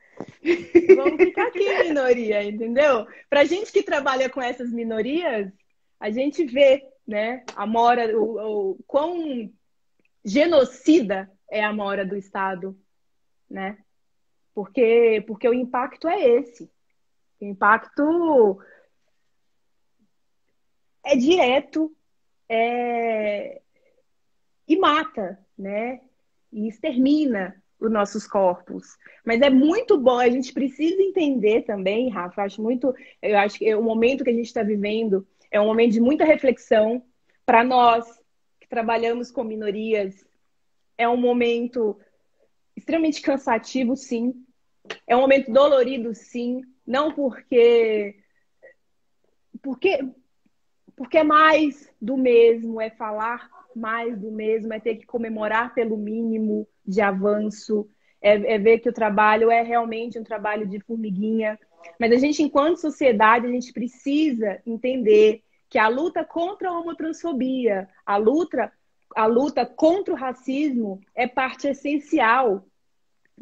Vamos 0.96 1.16
ficar 1.16 1.48
aqui, 1.48 1.84
minoria, 1.84 2.44
entendeu? 2.44 3.06
Pra 3.28 3.44
gente 3.44 3.72
que 3.72 3.82
trabalha 3.82 4.28
com 4.28 4.40
essas 4.40 4.70
minorias, 4.70 5.50
a 5.98 6.10
gente 6.10 6.44
vê, 6.44 6.84
né, 7.06 7.44
a 7.56 7.66
mora, 7.66 8.16
o, 8.16 8.72
o 8.72 8.78
quão 8.86 9.50
genocida 10.24 11.30
é 11.50 11.62
a 11.64 11.72
mora 11.72 12.04
do 12.04 12.16
Estado, 12.16 12.76
né? 13.50 13.78
Porque, 14.54 15.24
porque 15.26 15.48
o 15.48 15.54
impacto 15.54 16.08
é 16.08 16.20
esse. 16.20 16.70
O 17.40 17.44
impacto 17.44 18.60
é 21.05 21.16
direto 21.16 21.94
é... 22.48 23.61
e 24.66 24.76
mata, 24.76 25.38
né? 25.59 26.00
E 26.53 26.68
extermina 26.68 27.62
os 27.80 27.90
nossos 27.90 28.26
corpos. 28.26 28.96
Mas 29.24 29.40
é 29.40 29.50
muito 29.50 29.98
bom, 29.98 30.18
a 30.18 30.28
gente 30.28 30.53
precisa 30.53 31.03
entender 31.03 31.62
também, 31.62 32.09
Rafa, 32.09 32.42
acho 32.42 32.62
muito, 32.62 32.94
eu 33.20 33.36
acho 33.38 33.59
que 33.59 33.74
o 33.74 33.82
momento 33.82 34.22
que 34.22 34.30
a 34.30 34.34
gente 34.34 34.46
está 34.46 34.62
vivendo 34.62 35.26
é 35.50 35.61
um 35.61 35.66
momento 35.66 35.92
de 35.92 36.00
muita 36.00 36.24
reflexão 36.24 37.03
para 37.44 37.64
nós 37.64 38.07
que 38.61 38.68
trabalhamos 38.68 39.30
com 39.30 39.42
minorias. 39.42 40.24
É 40.96 41.09
um 41.09 41.16
momento 41.16 41.98
extremamente 42.76 43.20
cansativo, 43.20 43.96
sim. 43.96 44.34
É 45.07 45.16
um 45.16 45.20
momento 45.20 45.53
dolorido, 45.53 46.14
sim. 46.14 46.62
Não 46.86 47.12
porque 47.12 48.16
porque 49.61 50.05
porque 50.97 51.18
é 51.18 51.24
mais 51.24 51.90
do 52.01 52.16
mesmo, 52.16 52.80
é 52.80 52.90
falar 52.90 53.49
mais 53.74 54.18
do 54.18 54.30
mesmo, 54.30 54.72
é 54.72 54.80
ter 54.80 54.97
que 54.97 55.07
comemorar 55.07 55.74
pelo 55.74 55.97
mínimo 55.97 56.66
de 56.86 57.01
avanço, 57.01 57.88
é, 58.20 58.55
é 58.55 58.59
ver 58.59 58.78
que 58.78 58.88
o 58.88 58.93
trabalho 58.93 59.51
é 59.51 59.62
realmente 59.62 60.18
um 60.18 60.24
trabalho 60.24 60.66
de 60.66 60.80
formiguinha. 60.80 61.59
Mas 61.99 62.12
a 62.12 62.16
gente, 62.16 62.43
enquanto 62.43 62.80
sociedade, 62.80 63.47
a 63.47 63.51
gente 63.51 63.72
precisa 63.72 64.61
entender 64.66 65.43
que 65.68 65.78
a 65.78 65.88
luta 65.88 66.24
contra 66.24 66.68
a 66.68 66.78
homotransfobia, 66.78 67.88
a 68.05 68.16
luta, 68.16 68.70
a 69.16 69.26
luta 69.26 69.64
contra 69.64 70.12
o 70.12 70.16
racismo 70.16 71.01
é 71.14 71.26
parte 71.26 71.66
essencial 71.66 72.66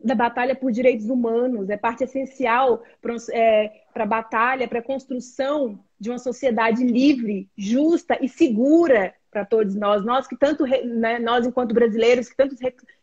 da 0.02 0.14
batalha 0.14 0.54
por 0.54 0.72
direitos 0.72 1.08
humanos, 1.08 1.70
é 1.70 1.76
parte 1.76 2.04
essencial 2.04 2.82
para 3.00 3.14
é, 3.32 3.82
a 3.94 4.06
batalha, 4.06 4.68
para 4.68 4.78
a 4.78 4.82
construção 4.82 5.78
de 5.98 6.10
uma 6.10 6.18
sociedade 6.18 6.84
livre, 6.84 7.48
justa 7.56 8.18
e 8.20 8.28
segura 8.28 9.14
para 9.30 9.44
todos 9.44 9.74
nós. 9.74 10.04
Nós 10.04 10.26
que 10.26 10.36
tanto, 10.36 10.64
né, 10.64 11.18
nós 11.18 11.46
enquanto 11.46 11.74
brasileiros, 11.74 12.28
que 12.28 12.36
tanto, 12.36 12.56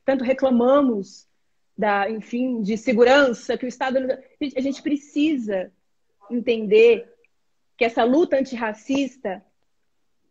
tanto 0.04 0.24
reclamamos 0.24 1.28
da, 1.78 2.10
enfim, 2.10 2.62
de 2.62 2.78
segurança, 2.78 3.58
que 3.58 3.66
o 3.66 3.68
Estado. 3.68 4.00
A 4.56 4.62
gente 4.62 4.82
precisa 4.82 5.72
entender 6.30 7.14
que 7.78 7.86
essa 7.86 8.04
luta 8.04 8.38
antirracista 8.38 9.44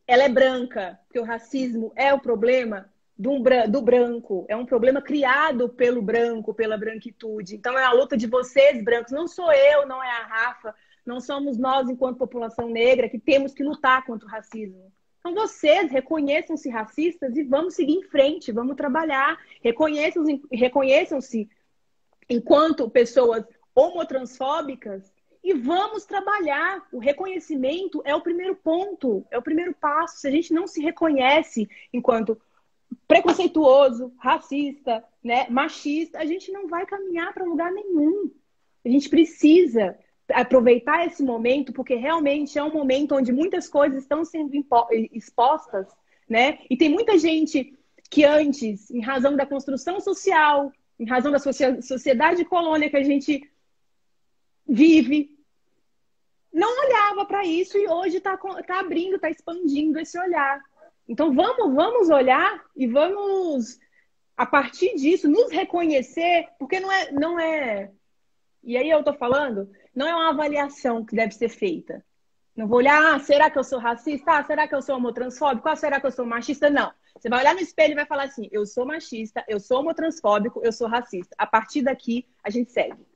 ela 0.06 0.24
é 0.24 0.28
branca, 0.28 0.98
que 1.10 1.18
o 1.18 1.24
racismo 1.24 1.92
é 1.96 2.12
o 2.12 2.20
problema, 2.20 2.88
do, 3.18 3.42
do 3.68 3.82
branco, 3.82 4.44
é 4.48 4.56
um 4.56 4.66
problema 4.66 5.00
criado 5.00 5.68
pelo 5.68 6.02
branco, 6.02 6.52
pela 6.52 6.76
branquitude. 6.76 7.56
Então 7.56 7.78
é 7.78 7.84
a 7.84 7.92
luta 7.92 8.16
de 8.16 8.26
vocês, 8.26 8.82
brancos, 8.84 9.12
não 9.12 9.26
sou 9.26 9.50
eu, 9.52 9.86
não 9.86 10.02
é 10.02 10.10
a 10.10 10.26
Rafa, 10.26 10.74
não 11.04 11.20
somos 11.20 11.56
nós, 11.56 11.88
enquanto 11.88 12.18
população 12.18 12.68
negra, 12.68 13.08
que 13.08 13.18
temos 13.18 13.54
que 13.54 13.62
lutar 13.62 14.04
contra 14.04 14.26
o 14.26 14.30
racismo. 14.30 14.92
Então 15.20 15.34
vocês 15.34 15.90
reconheçam-se 15.90 16.68
racistas 16.68 17.36
e 17.36 17.42
vamos 17.42 17.74
seguir 17.74 17.94
em 17.94 18.02
frente, 18.02 18.52
vamos 18.52 18.76
trabalhar. 18.76 19.38
Reconheçam-se 19.62 20.42
reconheçam 20.52 21.18
enquanto 22.28 22.88
pessoas 22.90 23.44
homotransfóbicas 23.74 25.12
e 25.42 25.54
vamos 25.54 26.04
trabalhar. 26.04 26.86
O 26.92 26.98
reconhecimento 26.98 28.02
é 28.04 28.14
o 28.14 28.20
primeiro 28.20 28.54
ponto, 28.54 29.26
é 29.30 29.38
o 29.38 29.42
primeiro 29.42 29.74
passo. 29.74 30.18
Se 30.18 30.28
a 30.28 30.30
gente 30.30 30.52
não 30.52 30.66
se 30.66 30.80
reconhece 30.80 31.68
enquanto 31.92 32.40
preconceituoso, 33.06 34.12
racista, 34.18 35.02
né, 35.22 35.46
machista, 35.48 36.18
a 36.18 36.24
gente 36.24 36.50
não 36.50 36.68
vai 36.68 36.86
caminhar 36.86 37.32
para 37.32 37.44
lugar 37.44 37.72
nenhum. 37.72 38.30
A 38.84 38.88
gente 38.88 39.08
precisa 39.08 39.96
aproveitar 40.32 41.06
esse 41.06 41.22
momento, 41.22 41.72
porque 41.72 41.94
realmente 41.94 42.58
é 42.58 42.62
um 42.62 42.72
momento 42.72 43.14
onde 43.14 43.32
muitas 43.32 43.68
coisas 43.68 44.02
estão 44.02 44.24
sendo 44.24 44.52
expostas, 45.12 45.86
né? 46.28 46.58
E 46.68 46.76
tem 46.76 46.88
muita 46.88 47.16
gente 47.16 47.76
que 48.10 48.24
antes, 48.24 48.90
em 48.90 49.00
razão 49.00 49.36
da 49.36 49.46
construção 49.46 50.00
social, 50.00 50.72
em 50.98 51.06
razão 51.06 51.30
da 51.30 51.38
sociedade 51.38 52.44
colônia 52.44 52.90
que 52.90 52.96
a 52.96 53.02
gente 53.02 53.48
vive, 54.66 55.36
não 56.52 56.86
olhava 56.86 57.24
para 57.26 57.44
isso 57.44 57.76
e 57.76 57.86
hoje 57.86 58.16
está 58.16 58.36
tá 58.36 58.80
abrindo, 58.80 59.16
está 59.16 59.30
expandindo 59.30 59.98
esse 59.98 60.18
olhar. 60.18 60.60
Então 61.08 61.34
vamos, 61.34 61.74
vamos 61.74 62.10
olhar 62.10 62.64
e 62.74 62.86
vamos 62.86 63.78
a 64.36 64.44
partir 64.44 64.94
disso 64.96 65.28
nos 65.28 65.50
reconhecer, 65.50 66.48
porque 66.58 66.78
não 66.78 66.92
é, 66.92 67.12
não 67.12 67.40
é. 67.40 67.90
E 68.62 68.76
aí 68.76 68.90
eu 68.90 69.02
tô 69.02 69.14
falando, 69.14 69.70
não 69.94 70.06
é 70.06 70.14
uma 70.14 70.30
avaliação 70.30 71.04
que 71.04 71.14
deve 71.14 71.32
ser 71.32 71.48
feita. 71.48 72.04
Não 72.54 72.66
vou 72.66 72.78
olhar, 72.78 73.14
ah, 73.14 73.18
será 73.18 73.50
que 73.50 73.58
eu 73.58 73.64
sou 73.64 73.78
racista? 73.78 74.38
Ah, 74.38 74.44
será 74.44 74.66
que 74.66 74.74
eu 74.74 74.82
sou 74.82 74.96
homotransfóbico? 74.96 75.68
Ah, 75.68 75.76
será 75.76 76.00
que 76.00 76.06
eu 76.06 76.10
sou 76.10 76.26
machista? 76.26 76.68
Não. 76.68 76.90
Você 77.14 77.28
vai 77.28 77.40
olhar 77.40 77.54
no 77.54 77.60
espelho 77.60 77.92
e 77.92 77.94
vai 77.94 78.06
falar 78.06 78.24
assim: 78.24 78.48
eu 78.50 78.66
sou 78.66 78.86
machista, 78.86 79.44
eu 79.46 79.60
sou 79.60 79.80
homotransfóbico, 79.80 80.60
eu 80.64 80.72
sou 80.72 80.88
racista. 80.88 81.34
A 81.38 81.46
partir 81.46 81.82
daqui, 81.82 82.26
a 82.42 82.50
gente 82.50 82.72
segue. 82.72 83.06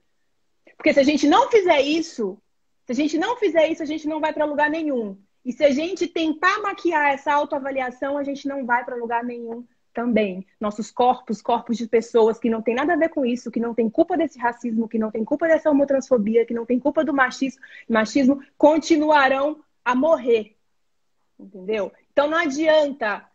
Porque 0.76 0.93
se 0.93 1.01
a 1.01 1.03
gente 1.03 1.26
não 1.26 1.51
fizer 1.51 1.80
isso, 1.80 2.41
se 2.86 2.93
a 2.93 2.95
gente 2.95 3.18
não 3.18 3.36
fizer 3.36 3.68
isso, 3.68 3.82
a 3.82 3.86
gente 3.86 4.07
não 4.07 4.20
vai 4.20 4.32
para 4.32 4.45
lugar 4.45 4.70
nenhum. 4.70 5.18
E 5.45 5.53
se 5.53 5.64
a 5.64 5.70
gente 5.70 6.07
tentar 6.07 6.61
maquiar 6.61 7.12
essa 7.12 7.32
autoavaliação, 7.32 8.18
a 8.18 8.24
gente 8.24 8.47
não 8.47 8.66
vai 8.66 8.84
para 8.84 8.97
lugar 8.97 9.24
nenhum 9.24 9.66
também. 9.93 10.47
Nossos 10.61 10.91
corpos, 10.91 11.43
corpos 11.43 11.76
de 11.76 11.86
pessoas 11.86 12.38
que 12.38 12.51
não 12.51 12.62
tem 12.62 12.74
nada 12.74 12.93
a 12.93 12.97
ver 12.97 13.09
com 13.09 13.24
isso, 13.24 13.51
que 13.51 13.61
não 13.61 13.74
tem 13.74 13.88
culpa 13.88 14.16
desse 14.16 14.38
racismo, 14.38 14.88
que 14.88 14.99
não 14.99 15.11
tem 15.11 15.24
culpa 15.24 15.49
dessa 15.49 15.70
homotransfobia, 15.70 16.45
que 16.45 16.55
não 16.55 16.66
tem 16.66 16.78
culpa 16.78 17.05
do 17.05 17.12
machismo, 17.12 17.61
machismo 17.88 18.43
continuarão 18.57 19.62
a 19.84 19.95
morrer. 19.95 20.57
Entendeu? 21.38 21.93
Então 22.12 22.28
não 22.28 22.38
adianta 22.38 23.26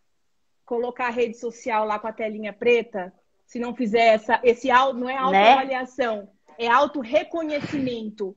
colocar 0.64 1.06
a 1.06 1.10
rede 1.10 1.36
social 1.36 1.84
lá 1.86 1.98
com 1.98 2.08
a 2.08 2.12
telinha 2.12 2.52
preta, 2.52 3.12
se 3.46 3.58
não 3.58 3.74
fizer 3.74 4.14
essa, 4.14 4.40
esse 4.42 4.70
auto, 4.70 4.98
não 4.98 5.08
é 5.08 5.14
né? 5.14 5.18
autoavaliação, 5.18 6.16
né? 6.16 6.28
é 6.58 6.68
auto-reconhecimento. 6.68 8.36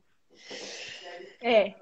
É. 1.41 1.74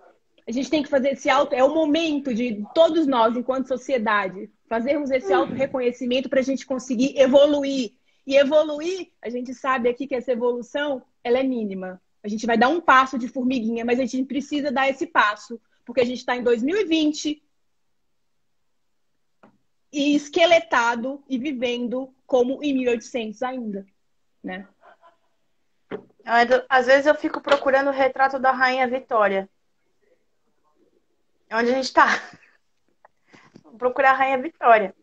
A 0.48 0.52
gente 0.52 0.70
tem 0.70 0.82
que 0.82 0.90
fazer 0.90 1.10
esse 1.10 1.30
auto, 1.30 1.54
é 1.54 1.64
o 1.64 1.74
momento 1.74 2.34
de 2.34 2.64
todos 2.74 3.06
nós, 3.06 3.36
enquanto 3.36 3.68
sociedade, 3.68 4.50
fazermos 4.70 5.12
esse 5.12 5.34
hum. 5.34 5.40
auto-reconhecimento 5.40 6.30
para 6.30 6.40
a 6.40 6.44
gente 6.44 6.66
conseguir 6.66 7.18
evoluir. 7.18 7.94
E 8.26 8.36
evoluir, 8.36 9.12
a 9.22 9.30
gente 9.30 9.54
sabe 9.54 9.90
aqui 9.90 10.08
que 10.08 10.16
essa 10.16 10.32
evolução, 10.32 11.02
ela 11.24 11.40
é 11.40 11.44
mínima. 11.44 12.02
A 12.24 12.28
gente 12.28 12.46
vai 12.46 12.58
dar 12.58 12.68
um 12.68 12.82
passo 12.82 13.18
de 13.18 13.28
formiguinha, 13.28 13.86
mas 13.86 14.00
a 14.00 14.06
gente 14.06 14.26
precisa 14.26 14.72
dar 14.72 14.90
esse 14.90 15.08
passo, 15.08 15.60
porque 15.86 16.02
a 16.02 16.06
gente 16.06 16.20
está 16.20 16.36
em 16.36 16.44
2020 16.44 17.42
e 19.92 20.16
esqueletado 20.16 21.24
e 21.30 21.38
vivendo 21.38 22.14
como 22.26 22.62
em 22.62 22.74
1800 22.74 23.42
ainda, 23.44 23.86
né? 24.44 24.68
Às 26.68 26.86
vezes 26.86 27.06
eu 27.06 27.16
fico 27.16 27.40
procurando 27.40 27.88
o 27.88 27.94
retrato 27.94 28.38
da 28.38 28.52
Rainha 28.52 28.88
Vitória. 28.88 29.50
Onde 31.52 31.72
a 31.72 31.76
gente 31.76 31.86
está? 31.86 32.08
Procurar 33.78 34.12
a 34.12 34.14
Rainha 34.14 34.42
Vitória. 34.42 34.94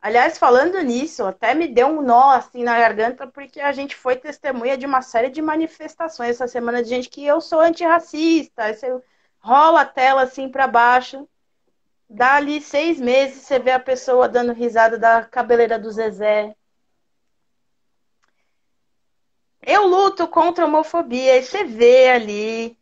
Aliás, 0.00 0.38
falando 0.38 0.80
nisso, 0.80 1.24
até 1.24 1.54
me 1.54 1.68
deu 1.68 1.88
um 1.88 2.00
nó 2.00 2.30
assim 2.30 2.62
na 2.64 2.78
garganta, 2.78 3.26
porque 3.26 3.60
a 3.60 3.72
gente 3.72 3.94
foi 3.94 4.16
testemunha 4.16 4.76
de 4.76 4.86
uma 4.86 5.02
série 5.02 5.28
de 5.28 5.42
manifestações 5.42 6.30
essa 6.30 6.48
semana 6.48 6.82
de 6.82 6.88
gente 6.88 7.10
que 7.10 7.24
eu 7.24 7.40
sou 7.40 7.60
antirracista. 7.60 8.72
Você 8.72 9.02
rola 9.40 9.82
a 9.82 9.86
tela 9.86 10.22
assim 10.22 10.48
para 10.48 10.66
baixo. 10.66 11.28
Dali 12.08 12.60
seis 12.60 12.98
meses 12.98 13.42
você 13.42 13.58
vê 13.58 13.72
a 13.72 13.80
pessoa 13.80 14.28
dando 14.28 14.52
risada 14.52 14.98
da 14.98 15.24
cabeleira 15.24 15.78
do 15.78 15.90
Zezé, 15.92 16.56
eu 19.62 19.86
luto 19.86 20.26
contra 20.28 20.64
a 20.64 20.66
homofobia. 20.66 21.36
E 21.36 21.42
você 21.42 21.64
vê 21.64 22.10
ali, 22.10 22.78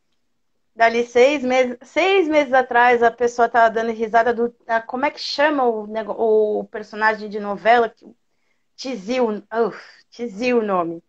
dali 0.78 1.04
seis 1.04 1.42
meses, 1.42 1.76
seis 1.82 2.28
meses 2.28 2.52
atrás, 2.52 3.02
a 3.02 3.10
pessoa 3.10 3.48
tava 3.48 3.68
dando 3.68 3.90
risada 3.90 4.32
do. 4.32 4.54
como 4.86 5.04
é 5.04 5.10
que 5.10 5.18
chama 5.18 5.64
o, 5.64 6.60
o 6.60 6.64
personagem 6.68 7.28
de 7.28 7.40
novela? 7.40 7.92
Tizil. 8.76 9.42
Uf, 9.52 9.76
Tizil 10.08 10.60
o 10.60 10.62
nome. 10.62 11.02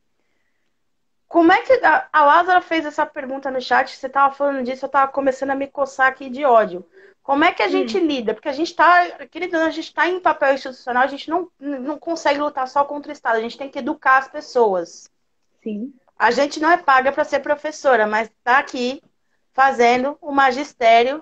Como 1.28 1.51
é 1.51 1.61
que. 1.61 1.74
A, 1.86 2.09
a 2.11 2.26
Lázara 2.26 2.61
fez 2.61 2.84
essa 2.84 3.05
pergunta 3.05 3.51
no 3.51 3.61
chat, 3.61 3.95
você 3.95 4.09
tava 4.09 4.34
falando 4.34 4.63
disso, 4.63 4.86
eu 4.86 4.89
tava 4.89 5.11
começando 5.11 5.51
a 5.51 5.55
me 5.55 5.67
coçar 5.67 6.07
aqui 6.07 6.32
de 6.32 6.43
ódio. 6.43 6.84
Como 7.22 7.43
é 7.43 7.51
que 7.53 7.61
a 7.61 7.67
hum. 7.67 7.70
gente 7.70 7.99
lida? 7.99 8.34
Porque 8.34 8.49
a 8.49 8.53
gente 8.53 8.70
está, 8.70 9.28
querida, 9.28 9.63
a 9.63 9.70
gente 9.70 9.89
está 9.89 10.07
em 10.07 10.20
papel 10.20 10.55
institucional, 10.55 11.03
a 11.03 11.07
gente 11.07 11.30
não, 11.30 11.47
não 11.59 11.99
consegue 11.99 12.39
lutar 12.39 12.67
só 12.67 12.84
contra 12.84 13.11
o 13.11 13.13
Estado, 13.13 13.38
a 13.38 13.41
gente 13.41 13.57
tem 13.57 13.70
que 13.70 13.78
educar 13.78 14.17
as 14.17 14.28
pessoas. 14.28 15.11
Sim. 15.61 15.93
A 16.17 16.32
gente 16.32 16.59
não 16.59 16.72
é 16.72 16.78
paga 16.78 17.11
para 17.11 17.24
ser 17.24 17.41
professora, 17.41 18.07
mas 18.07 18.28
está 18.30 18.57
aqui 18.57 18.99
fazendo 19.60 20.18
o 20.22 20.32
magistério 20.32 21.22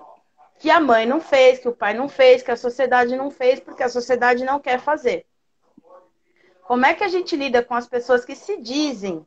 que 0.60 0.70
a 0.70 0.78
mãe 0.78 1.04
não 1.04 1.20
fez, 1.20 1.58
que 1.58 1.66
o 1.66 1.74
pai 1.74 1.92
não 1.92 2.08
fez, 2.08 2.40
que 2.40 2.52
a 2.52 2.56
sociedade 2.56 3.16
não 3.16 3.32
fez, 3.32 3.58
porque 3.58 3.82
a 3.82 3.88
sociedade 3.88 4.44
não 4.44 4.60
quer 4.60 4.78
fazer. 4.78 5.26
Como 6.62 6.86
é 6.86 6.94
que 6.94 7.02
a 7.02 7.08
gente 7.08 7.34
lida 7.34 7.64
com 7.64 7.74
as 7.74 7.88
pessoas 7.88 8.24
que 8.24 8.36
se 8.36 8.62
dizem 8.62 9.26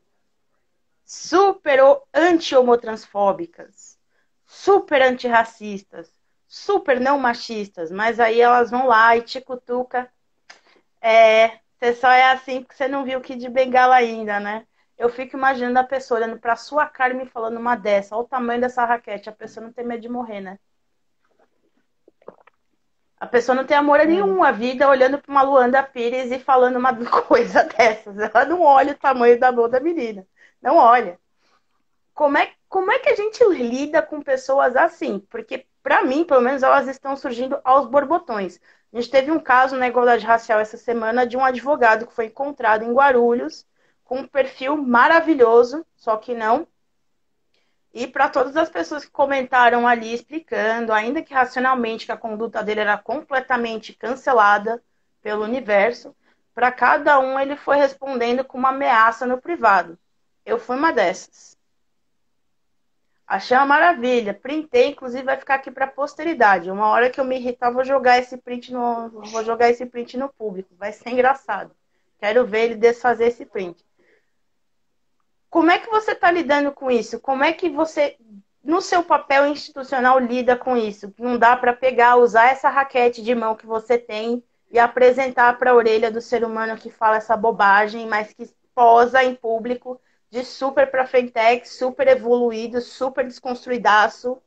super 1.04 1.82
anti-homotransfóbicas, 2.14 4.00
super 4.46 5.02
antirracistas, 5.02 6.10
super 6.48 6.98
não 6.98 7.20
machistas, 7.20 7.92
mas 7.92 8.18
aí 8.18 8.40
elas 8.40 8.72
vão 8.72 8.88
lá 8.88 9.18
e 9.18 9.24
te 9.24 9.42
cutuca. 9.42 10.10
É, 11.02 11.60
você 11.78 11.94
só 11.96 12.10
é 12.10 12.32
assim 12.32 12.62
porque 12.62 12.76
você 12.76 12.88
não 12.88 13.04
viu 13.04 13.20
o 13.20 13.22
que 13.22 13.36
de 13.36 13.50
bengala 13.50 13.96
ainda, 13.96 14.40
né? 14.40 14.66
Eu 15.02 15.10
fico 15.10 15.36
imaginando 15.36 15.80
a 15.80 15.84
pessoa 15.84 16.20
olhando 16.20 16.40
pra 16.40 16.56
sua 16.56 16.86
cara 16.86 17.12
e 17.12 17.18
me 17.18 17.26
falando 17.26 17.58
uma 17.58 17.76
dessa. 17.76 18.16
Olha 18.16 18.24
o 18.24 18.28
tamanho 18.28 18.62
dessa 18.62 18.86
raquete. 18.86 19.30
A 19.30 19.32
pessoa 19.32 19.66
não 19.66 19.74
tem 19.74 19.84
medo 19.84 20.00
de 20.00 20.08
morrer, 20.08 20.42
né? 20.42 20.60
A 23.20 23.26
pessoa 23.26 23.56
não 23.56 23.66
tem 23.66 23.76
amor 23.76 24.00
a 24.00 24.06
nenhum 24.06 24.44
a 24.44 24.52
vida 24.52 24.88
olhando 24.88 25.18
para 25.18 25.32
uma 25.32 25.42
Luanda 25.42 25.82
Pires 25.82 26.32
e 26.32 26.38
falando 26.38 26.76
uma 26.76 26.94
coisa 27.24 27.64
dessas. 27.64 28.16
Ela 28.16 28.46
não 28.46 28.62
olha 28.62 28.94
o 28.94 28.96
tamanho 28.96 29.40
da 29.40 29.52
mão 29.52 29.68
da 29.68 29.80
menina. 29.80 30.24
Não 30.62 30.78
olha. 30.78 31.20
Como 32.14 32.38
é, 32.38 32.52
como 32.70 32.92
é 32.92 33.00
que 33.00 33.10
a 33.10 33.16
gente 33.16 33.44
lida 33.46 34.04
com 34.04 34.22
pessoas 34.22 34.76
assim? 34.76 35.18
Porque, 35.32 35.66
para 35.82 36.04
mim, 36.04 36.24
pelo 36.24 36.42
menos, 36.42 36.62
elas 36.62 36.88
estão 36.88 37.16
surgindo 37.16 37.60
aos 37.64 37.88
borbotões. 37.88 38.60
A 38.94 38.98
gente 38.98 39.10
teve 39.10 39.32
um 39.32 39.40
caso 39.40 39.76
na 39.78 39.88
igualdade 39.88 40.28
racial 40.28 40.60
essa 40.60 40.78
semana 40.78 41.26
de 41.26 41.36
um 41.36 41.44
advogado 41.44 42.06
que 42.06 42.14
foi 42.14 42.28
encontrado 42.28 42.84
em 42.84 42.94
Guarulhos 42.94 43.66
com 44.12 44.18
um 44.18 44.28
perfil 44.28 44.76
maravilhoso, 44.76 45.86
só 45.96 46.18
que 46.18 46.36
não. 46.36 46.68
E 47.94 48.06
para 48.06 48.28
todas 48.28 48.58
as 48.58 48.70
pessoas 48.70 49.06
que 49.06 49.12
comentaram 49.12 49.88
ali 49.88 50.14
explicando, 50.14 50.92
ainda 50.92 51.22
que 51.22 51.34
racionalmente 51.34 52.06
que 52.06 52.12
a 52.12 52.18
conduta 52.18 52.62
dele 52.62 52.82
era 52.82 52.98
completamente 52.98 53.94
cancelada 53.94 54.84
pelo 55.22 55.46
universo, 55.46 56.14
para 56.54 56.74
cada 56.74 57.22
um 57.22 57.40
ele 57.40 57.56
foi 57.56 57.78
respondendo 57.78 58.44
com 58.44 58.58
uma 58.58 58.72
ameaça 58.72 59.26
no 59.26 59.40
privado. 59.40 59.98
Eu 60.46 60.60
fui 60.60 60.76
uma 60.76 60.92
dessas. 60.92 61.58
Achei 63.26 63.56
uma 63.56 63.66
maravilha. 63.66 64.34
Printei, 64.34 64.90
inclusive 64.90 65.24
vai 65.24 65.38
ficar 65.38 65.56
aqui 65.56 65.72
para 65.72 65.88
posteridade. 65.88 66.70
Uma 66.70 66.88
hora 66.90 67.10
que 67.10 67.18
eu 67.18 67.24
me 67.24 67.38
irritar, 67.38 67.72
vou 67.72 67.86
jogar 67.86 68.20
esse 68.20 68.36
print 68.36 68.74
no, 68.74 69.08
vou 69.08 69.42
jogar 69.46 69.70
esse 69.70 69.86
print 69.86 70.18
no 70.18 70.28
público. 70.28 70.76
Vai 70.76 70.92
ser 70.92 71.12
engraçado. 71.12 71.74
Quero 72.20 72.46
ver 72.46 72.66
ele 72.66 72.76
desfazer 72.76 73.28
esse 73.28 73.46
print. 73.46 73.82
Como 75.52 75.70
é 75.70 75.78
que 75.78 75.90
você 75.90 76.14
está 76.14 76.32
lidando 76.32 76.72
com 76.72 76.90
isso? 76.90 77.20
Como 77.20 77.44
é 77.44 77.52
que 77.52 77.70
você, 77.70 78.16
no 78.64 78.80
seu 78.82 79.04
papel 79.04 79.46
institucional, 79.48 80.18
lida 80.18 80.56
com 80.56 80.78
isso? 80.78 81.14
Não 81.20 81.38
dá 81.38 81.58
para 81.58 81.74
pegar, 81.74 82.16
usar 82.16 82.48
essa 82.48 82.70
raquete 82.70 83.22
de 83.22 83.36
mão 83.36 83.54
que 83.54 83.66
você 83.66 83.98
tem 83.98 84.42
e 84.72 84.80
apresentar 84.80 85.60
para 85.60 85.72
a 85.72 85.76
orelha 85.76 86.10
do 86.10 86.22
ser 86.22 86.46
humano 86.46 86.78
que 86.78 86.90
fala 86.90 87.18
essa 87.18 87.36
bobagem, 87.36 88.08
mas 88.08 88.32
que 88.32 88.50
posa 88.74 89.22
em 89.26 89.36
público 89.36 90.00
de 90.30 90.46
super 90.46 90.90
para 90.90 91.06
fintech, 91.06 91.68
super 91.68 92.08
evoluído, 92.08 92.80
super 92.80 93.28
desconstruidaço. 93.28 94.42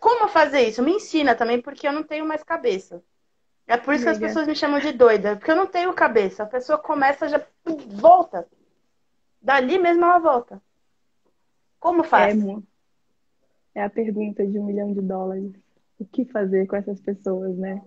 Como 0.00 0.26
fazer 0.26 0.62
isso? 0.62 0.82
Me 0.82 0.94
ensina 0.94 1.36
também, 1.36 1.62
porque 1.62 1.86
eu 1.86 1.92
não 1.92 2.02
tenho 2.02 2.26
mais 2.26 2.42
cabeça. 2.42 3.04
É 3.66 3.76
por 3.76 3.94
isso 3.94 4.08
Amiga. 4.08 4.18
que 4.18 4.24
as 4.24 4.30
pessoas 4.30 4.46
me 4.46 4.56
chamam 4.56 4.80
de 4.80 4.92
doida, 4.92 5.36
porque 5.36 5.50
eu 5.50 5.56
não 5.56 5.66
tenho 5.66 5.92
cabeça. 5.94 6.42
A 6.42 6.46
pessoa 6.46 6.78
começa 6.78 7.28
já 7.28 7.40
volta. 7.88 8.46
Dali 9.40 9.78
mesmo 9.78 10.04
ela 10.04 10.18
volta. 10.18 10.60
Como 11.78 12.04
faz? 12.04 12.36
É, 13.74 13.80
é 13.80 13.82
a 13.84 13.90
pergunta 13.90 14.46
de 14.46 14.58
um 14.58 14.66
milhão 14.66 14.92
de 14.92 15.00
dólares. 15.00 15.52
O 15.98 16.04
que 16.04 16.24
fazer 16.24 16.66
com 16.66 16.76
essas 16.76 17.00
pessoas, 17.00 17.56
né? 17.56 17.82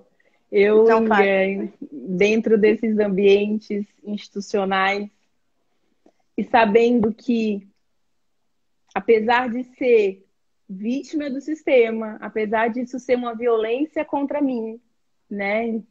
Eu, 0.52 0.86
é, 1.22 1.70
dentro 1.92 2.58
desses 2.58 2.98
ambientes 3.00 3.86
institucionais, 4.04 5.10
e 6.38 6.44
sabendo 6.44 7.14
que, 7.14 7.68
apesar 8.94 9.50
de 9.50 9.64
ser 9.76 10.26
vítima 10.70 11.30
do 11.30 11.40
sistema, 11.40 12.18
apesar 12.20 12.70
disso 12.70 13.00
ser 13.00 13.16
uma 13.16 13.36
violência 13.36 14.04
contra 14.04 14.42
mim, 14.42 14.80
né? 15.30 15.82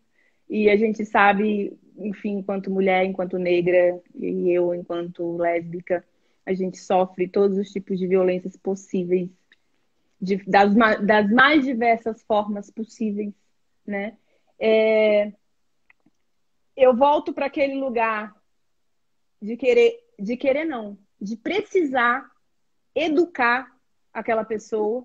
E 0.48 0.68
a 0.68 0.76
gente 0.76 1.04
sabe, 1.04 1.76
enfim, 1.96 2.38
enquanto 2.38 2.70
mulher, 2.70 3.04
enquanto 3.04 3.38
negra, 3.38 4.00
e 4.14 4.50
eu 4.50 4.74
enquanto 4.74 5.36
lésbica, 5.36 6.04
a 6.44 6.52
gente 6.52 6.78
sofre 6.78 7.26
todos 7.26 7.56
os 7.56 7.70
tipos 7.70 7.98
de 7.98 8.06
violências 8.06 8.56
possíveis, 8.56 9.30
de, 10.20 10.36
das, 10.44 10.74
das 11.04 11.30
mais 11.30 11.64
diversas 11.64 12.22
formas 12.22 12.70
possíveis, 12.70 13.32
né? 13.86 14.16
É, 14.58 15.32
eu 16.76 16.94
volto 16.94 17.32
para 17.32 17.46
aquele 17.46 17.74
lugar 17.74 18.34
de 19.40 19.56
querer, 19.56 19.98
de 20.18 20.36
querer 20.36 20.64
não, 20.64 20.98
de 21.20 21.36
precisar 21.36 22.30
educar 22.94 23.74
aquela 24.12 24.44
pessoa 24.44 25.04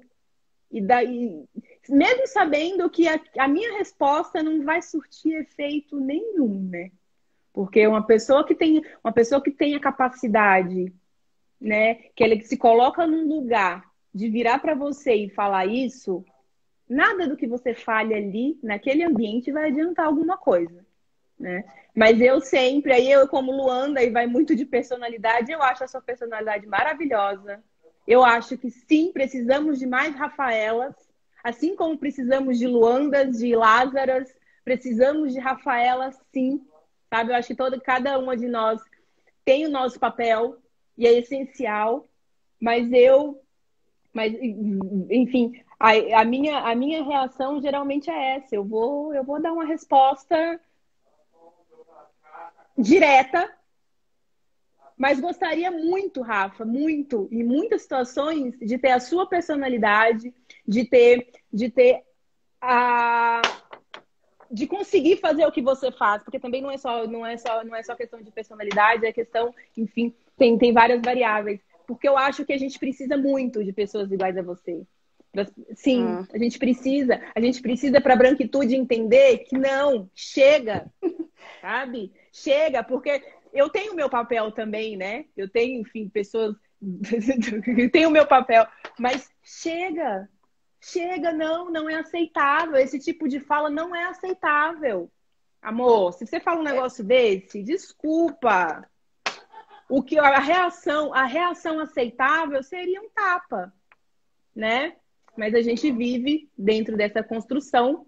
e 0.72 0.82
daí, 0.82 1.46
mesmo 1.90 2.28
sabendo 2.28 2.90
que 2.90 3.08
a, 3.08 3.20
a, 3.38 3.48
minha 3.48 3.78
resposta 3.78 4.44
não 4.44 4.64
vai 4.64 4.82
surtir 4.82 5.34
efeito 5.36 6.00
nenhum, 6.00 6.70
né? 6.70 6.92
Porque 7.52 7.86
uma 7.88 8.06
pessoa 8.06 8.46
que 8.46 8.56
tem 8.56 8.84
uma 9.04 9.12
pessoa 9.12 9.42
que 9.42 9.52
tem 9.52 9.76
a 9.76 9.80
capacidade, 9.80 10.94
né, 11.60 11.96
que 12.16 12.24
ele 12.24 12.42
se 12.42 12.56
coloca 12.56 13.06
num 13.06 13.28
lugar 13.28 13.84
de 14.14 14.30
virar 14.30 14.60
para 14.60 14.76
você 14.76 15.14
e 15.14 15.30
falar 15.30 15.66
isso, 15.66 16.24
nada 16.88 17.28
do 17.28 17.36
que 17.36 17.48
você 17.48 17.74
fale 17.74 18.14
ali 18.14 18.58
naquele 18.64 19.04
ambiente 19.04 19.52
vai 19.52 19.70
adiantar 19.70 20.06
alguma 20.06 20.38
coisa, 20.38 20.86
né? 21.38 21.66
Mas 21.96 22.22
eu 22.22 22.40
sempre, 22.40 22.94
aí 22.94 23.12
eu 23.12 23.28
como 23.28 23.52
Luanda 23.52 24.02
e 24.02 24.10
vai 24.10 24.26
muito 24.26 24.56
de 24.56 24.66
personalidade, 24.66 25.52
eu 25.52 25.62
acho 25.62 25.84
a 25.84 25.88
sua 25.88 26.02
personalidade 26.02 26.66
maravilhosa. 26.66 27.64
Eu 28.08 28.24
acho 28.24 28.58
que 28.58 28.72
sim, 28.72 29.12
precisamos 29.12 29.78
de 29.78 29.86
mais 29.86 30.16
Rafaelas, 30.16 30.96
assim 31.44 31.76
como 31.76 31.98
precisamos 31.98 32.58
de 32.58 32.68
Luandas, 32.68 33.38
de 33.38 33.56
Lázaras, 33.56 34.34
precisamos 34.64 35.34
de 35.34 35.40
Rafaela 35.40 36.12
sim, 36.34 36.66
sabe? 37.10 37.32
Eu 37.32 37.36
acho 37.36 37.48
que 37.48 37.56
toda, 37.56 37.80
cada 37.80 38.18
uma 38.20 38.36
de 38.36 38.48
nós 38.48 38.82
tem 39.44 39.66
o 39.66 39.70
nosso 39.72 40.00
papel 40.00 40.58
e 40.98 41.08
é 41.08 41.14
essencial, 41.14 42.08
mas 42.60 42.92
eu, 42.92 43.42
mas 44.14 44.34
enfim, 45.10 45.64
a, 45.80 46.22
a, 46.22 46.26
minha, 46.26 46.60
a 46.60 46.76
minha 46.76 47.04
reação 47.04 47.62
geralmente 47.62 48.10
é 48.10 48.36
essa. 48.36 48.56
Eu 48.56 48.66
vou, 48.66 49.14
eu 49.14 49.24
vou 49.24 49.42
dar 49.42 49.54
uma 49.54 49.66
resposta 49.66 50.60
direta, 52.78 53.50
mas 54.98 55.20
gostaria 55.20 55.72
muito, 55.72 56.22
Rafa, 56.22 56.66
muito, 56.66 57.30
em 57.32 57.44
muitas 57.44 57.84
situações, 57.84 58.58
de 58.60 58.78
ter 58.78 58.92
a 58.92 59.00
sua 59.00 59.26
personalidade, 59.26 60.34
de 60.70 60.86
ter, 60.86 61.32
de 61.52 61.72
ter 61.72 62.04
a 62.62 63.42
de 64.52 64.66
conseguir 64.66 65.18
fazer 65.18 65.46
o 65.46 65.52
que 65.52 65.62
você 65.62 65.92
faz, 65.92 66.24
porque 66.24 66.40
também 66.40 66.62
não 66.62 66.72
é 66.72 66.78
só 66.78 67.06
não 67.08 67.26
é 67.26 67.38
só 67.38 67.64
não 67.64 67.76
é 67.76 67.84
só 67.84 67.96
questão 67.96 68.22
de 68.22 68.32
personalidade, 68.32 69.06
é 69.06 69.12
questão, 69.12 69.54
enfim, 69.76 70.14
tem, 70.38 70.58
tem 70.58 70.72
várias 70.72 71.02
variáveis. 71.02 71.60
Porque 71.88 72.08
eu 72.08 72.18
acho 72.18 72.46
que 72.46 72.54
a 72.54 72.58
gente 72.58 72.78
precisa 72.78 73.18
muito 73.18 73.64
de 73.64 73.74
pessoas 73.74 74.12
iguais 74.12 74.38
a 74.38 74.44
você. 74.44 74.86
Sim, 75.76 76.04
hum. 76.04 76.28
a 76.32 76.38
gente 76.38 76.60
precisa. 76.60 77.20
A 77.36 77.42
gente 77.42 77.62
precisa 77.62 78.00
para 78.00 78.14
a 78.14 78.18
branquitude 78.18 78.76
entender 78.76 79.40
que 79.40 79.58
não, 79.58 80.10
chega, 80.14 80.92
sabe? 81.62 82.12
Chega, 82.32 82.84
porque 82.84 83.24
eu 83.54 83.70
tenho 83.70 83.94
o 83.94 83.96
meu 83.96 84.10
papel 84.10 84.52
também, 84.52 84.98
né? 84.98 85.26
Eu 85.36 85.50
tenho, 85.50 85.82
enfim, 85.82 86.10
pessoas. 86.10 86.56
tenho 87.92 88.10
o 88.10 88.12
meu 88.12 88.26
papel, 88.26 88.66
mas 88.98 89.30
chega, 89.44 90.30
chega, 90.80 91.32
não, 91.32 91.70
não 91.70 91.90
é 91.90 91.96
aceitável. 91.96 92.78
Esse 92.78 93.00
tipo 93.00 93.28
de 93.28 93.40
fala 93.40 93.70
não 93.70 93.96
é 93.96 94.06
aceitável. 94.06 95.12
Amor, 95.62 96.14
se 96.14 96.26
você 96.26 96.40
fala 96.40 96.62
um 96.62 96.64
negócio 96.64 97.04
desse, 97.04 97.64
desculpa. 97.64 98.88
O 99.90 100.04
que 100.04 100.18
a 100.20 100.40
reação, 100.40 101.14
a 101.14 101.26
reação 101.26 101.80
aceitável 101.80 102.62
seria 102.62 103.02
um 103.02 103.10
tapa, 103.10 103.74
né? 104.56 104.96
mas 105.40 105.56
a 105.56 105.62
gente 105.62 105.90
vive 105.90 106.50
dentro 106.58 106.98
dessa 106.98 107.24
construção 107.24 108.06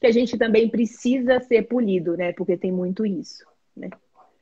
que 0.00 0.06
a 0.06 0.12
gente 0.12 0.38
também 0.38 0.68
precisa 0.68 1.40
ser 1.40 1.64
polido, 1.64 2.16
né? 2.16 2.32
Porque 2.32 2.56
tem 2.56 2.70
muito 2.70 3.04
isso, 3.04 3.44
né? 3.76 3.90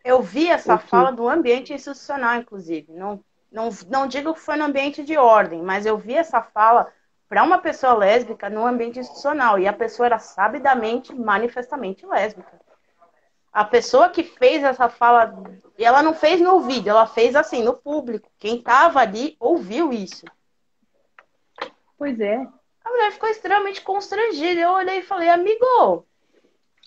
Eu 0.04 0.22
vi 0.22 0.46
essa 0.46 0.76
Porque... 0.76 0.90
fala 0.90 1.10
do 1.10 1.26
ambiente 1.26 1.72
institucional, 1.72 2.38
inclusive. 2.38 2.92
Não, 2.92 3.24
não, 3.50 3.70
não 3.88 4.06
digo 4.06 4.34
que 4.34 4.40
foi 4.40 4.56
no 4.56 4.64
ambiente 4.64 5.02
de 5.02 5.16
ordem, 5.16 5.62
mas 5.62 5.86
eu 5.86 5.96
vi 5.96 6.14
essa 6.14 6.42
fala 6.42 6.92
para 7.28 7.42
uma 7.42 7.58
pessoa 7.58 7.94
lésbica 7.94 8.48
no 8.48 8.66
ambiente 8.66 8.98
institucional. 8.98 9.58
E 9.58 9.66
a 9.66 9.72
pessoa 9.72 10.06
era 10.06 10.18
sabidamente, 10.18 11.14
manifestamente 11.14 12.06
lésbica. 12.06 12.60
A 13.52 13.64
pessoa 13.64 14.10
que 14.10 14.22
fez 14.22 14.62
essa 14.62 14.88
fala, 14.88 15.34
e 15.78 15.84
ela 15.84 16.02
não 16.02 16.12
fez 16.12 16.40
no 16.40 16.60
vídeo, 16.60 16.90
ela 16.90 17.06
fez 17.06 17.34
assim, 17.34 17.62
no 17.62 17.74
público. 17.74 18.30
Quem 18.38 18.56
estava 18.58 19.00
ali 19.00 19.36
ouviu 19.40 19.92
isso. 19.92 20.26
Pois 21.96 22.20
é. 22.20 22.46
A 22.84 22.90
mulher 22.90 23.12
ficou 23.12 23.28
extremamente 23.28 23.80
constrangida. 23.80 24.60
Eu 24.60 24.70
olhei 24.70 24.98
e 24.98 25.02
falei, 25.02 25.28
amigo, 25.28 26.06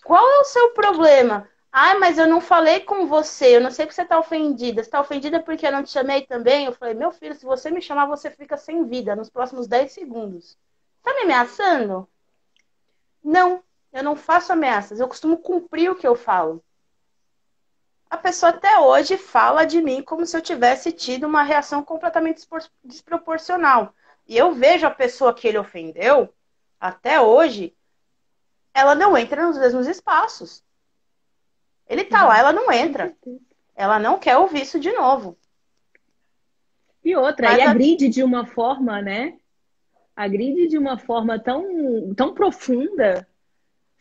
qual 0.04 0.24
é 0.24 0.38
o 0.38 0.44
seu 0.44 0.70
problema? 0.70 1.48
Ah, 1.72 1.98
mas 1.98 2.18
eu 2.18 2.26
não 2.26 2.40
falei 2.40 2.80
com 2.80 3.06
você, 3.06 3.56
eu 3.56 3.60
não 3.60 3.70
sei 3.70 3.86
que 3.86 3.94
você 3.94 4.04
tá 4.04 4.18
ofendida. 4.18 4.82
Você 4.82 4.90
tá 4.90 5.00
ofendida 5.00 5.40
porque 5.40 5.66
eu 5.66 5.72
não 5.72 5.84
te 5.84 5.90
chamei 5.90 6.26
também? 6.26 6.66
Eu 6.66 6.72
falei, 6.72 6.94
meu 6.94 7.12
filho, 7.12 7.34
se 7.34 7.44
você 7.44 7.70
me 7.70 7.80
chamar, 7.80 8.06
você 8.06 8.30
fica 8.30 8.56
sem 8.56 8.86
vida 8.86 9.14
nos 9.14 9.30
próximos 9.30 9.68
10 9.68 9.92
segundos. 9.92 10.58
Tá 11.02 11.14
me 11.14 11.22
ameaçando? 11.22 12.08
Não, 13.22 13.62
eu 13.92 14.02
não 14.02 14.16
faço 14.16 14.52
ameaças, 14.52 14.98
eu 14.98 15.08
costumo 15.08 15.38
cumprir 15.38 15.90
o 15.90 15.96
que 15.96 16.06
eu 16.06 16.16
falo. 16.16 16.62
A 18.08 18.16
pessoa 18.16 18.50
até 18.50 18.78
hoje 18.80 19.16
fala 19.16 19.64
de 19.64 19.80
mim 19.80 20.02
como 20.02 20.26
se 20.26 20.36
eu 20.36 20.40
tivesse 20.40 20.90
tido 20.90 21.28
uma 21.28 21.44
reação 21.44 21.84
completamente 21.84 22.44
desproporcional. 22.82 23.94
E 24.26 24.36
eu 24.36 24.52
vejo 24.52 24.86
a 24.86 24.90
pessoa 24.90 25.32
que 25.32 25.46
ele 25.46 25.58
ofendeu, 25.58 26.32
até 26.80 27.20
hoje, 27.20 27.76
ela 28.74 28.94
não 28.94 29.16
entra 29.16 29.46
nos 29.46 29.58
mesmos 29.58 29.86
espaços. 29.86 30.64
Ele 31.90 32.04
tá 32.04 32.24
lá, 32.24 32.38
ela 32.38 32.52
não 32.52 32.70
entra. 32.70 33.12
Ela 33.74 33.98
não 33.98 34.16
quer 34.16 34.36
ouvir 34.36 34.62
isso 34.62 34.78
de 34.78 34.92
novo. 34.92 35.36
E 37.04 37.16
outra, 37.16 37.48
Mas 37.48 37.58
e 37.58 37.62
agride 37.62 38.06
a... 38.06 38.10
de 38.10 38.22
uma 38.22 38.46
forma, 38.46 39.02
né? 39.02 39.36
Agride 40.14 40.68
de 40.68 40.78
uma 40.78 40.96
forma 40.96 41.36
tão, 41.36 42.14
tão 42.14 42.32
profunda, 42.32 43.26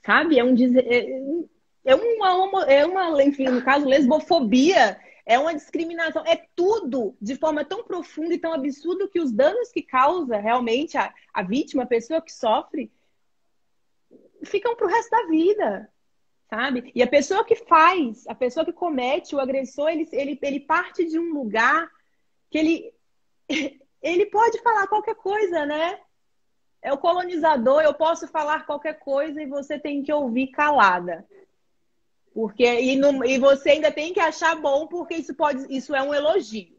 sabe? 0.05 0.37
É 0.37 0.43
um 0.43 0.53
é, 0.55 1.41
é 1.85 1.95
uma, 1.95 2.63
é 2.65 2.85
uma, 2.85 3.23
enfim, 3.23 3.45
no 3.45 3.63
caso, 3.63 3.87
lesbofobia 3.87 4.99
é 5.25 5.39
uma 5.39 5.53
discriminação, 5.53 6.23
é 6.25 6.43
tudo 6.55 7.15
de 7.21 7.35
forma 7.35 7.63
tão 7.63 7.83
profunda 7.83 8.33
e 8.33 8.39
tão 8.39 8.53
absurda 8.53 9.07
que 9.07 9.19
os 9.19 9.31
danos 9.31 9.71
que 9.71 9.81
causa 9.81 10.37
realmente 10.37 10.97
a, 10.97 11.13
a 11.33 11.41
vítima, 11.41 11.83
a 11.83 11.87
pessoa 11.87 12.21
que 12.21 12.31
sofre, 12.31 12.91
ficam 14.43 14.75
para 14.75 14.87
o 14.87 14.89
resto 14.89 15.09
da 15.09 15.27
vida, 15.27 15.89
sabe? 16.49 16.91
E 16.95 17.03
a 17.03 17.07
pessoa 17.07 17.45
que 17.45 17.55
faz, 17.55 18.25
a 18.27 18.33
pessoa 18.33 18.65
que 18.65 18.73
comete 18.73 19.35
o 19.35 19.39
agressor, 19.39 19.89
ele, 19.89 20.09
ele, 20.11 20.39
ele 20.41 20.59
parte 20.59 21.05
de 21.05 21.19
um 21.19 21.31
lugar 21.31 21.89
que 22.49 22.57
ele, 22.57 22.93
ele 24.01 24.25
pode 24.25 24.59
falar 24.61 24.87
qualquer 24.87 25.15
coisa, 25.15 25.65
né? 25.65 25.99
É 26.81 26.91
o 26.91 26.97
colonizador, 26.97 27.81
eu 27.81 27.93
posso 27.93 28.27
falar 28.27 28.65
qualquer 28.65 28.99
coisa 28.99 29.41
e 29.41 29.45
você 29.45 29.77
tem 29.77 30.01
que 30.01 30.11
ouvir 30.11 30.47
calada. 30.47 31.27
Porque 32.33 32.63
e, 32.63 32.95
no, 32.95 33.23
e 33.25 33.37
você 33.37 33.71
ainda 33.71 33.91
tem 33.91 34.13
que 34.13 34.19
achar 34.19 34.55
bom, 34.55 34.87
porque 34.87 35.15
isso 35.15 35.35
pode, 35.35 35.65
isso 35.75 35.93
é 35.93 36.01
um 36.01 36.13
elogio. 36.13 36.78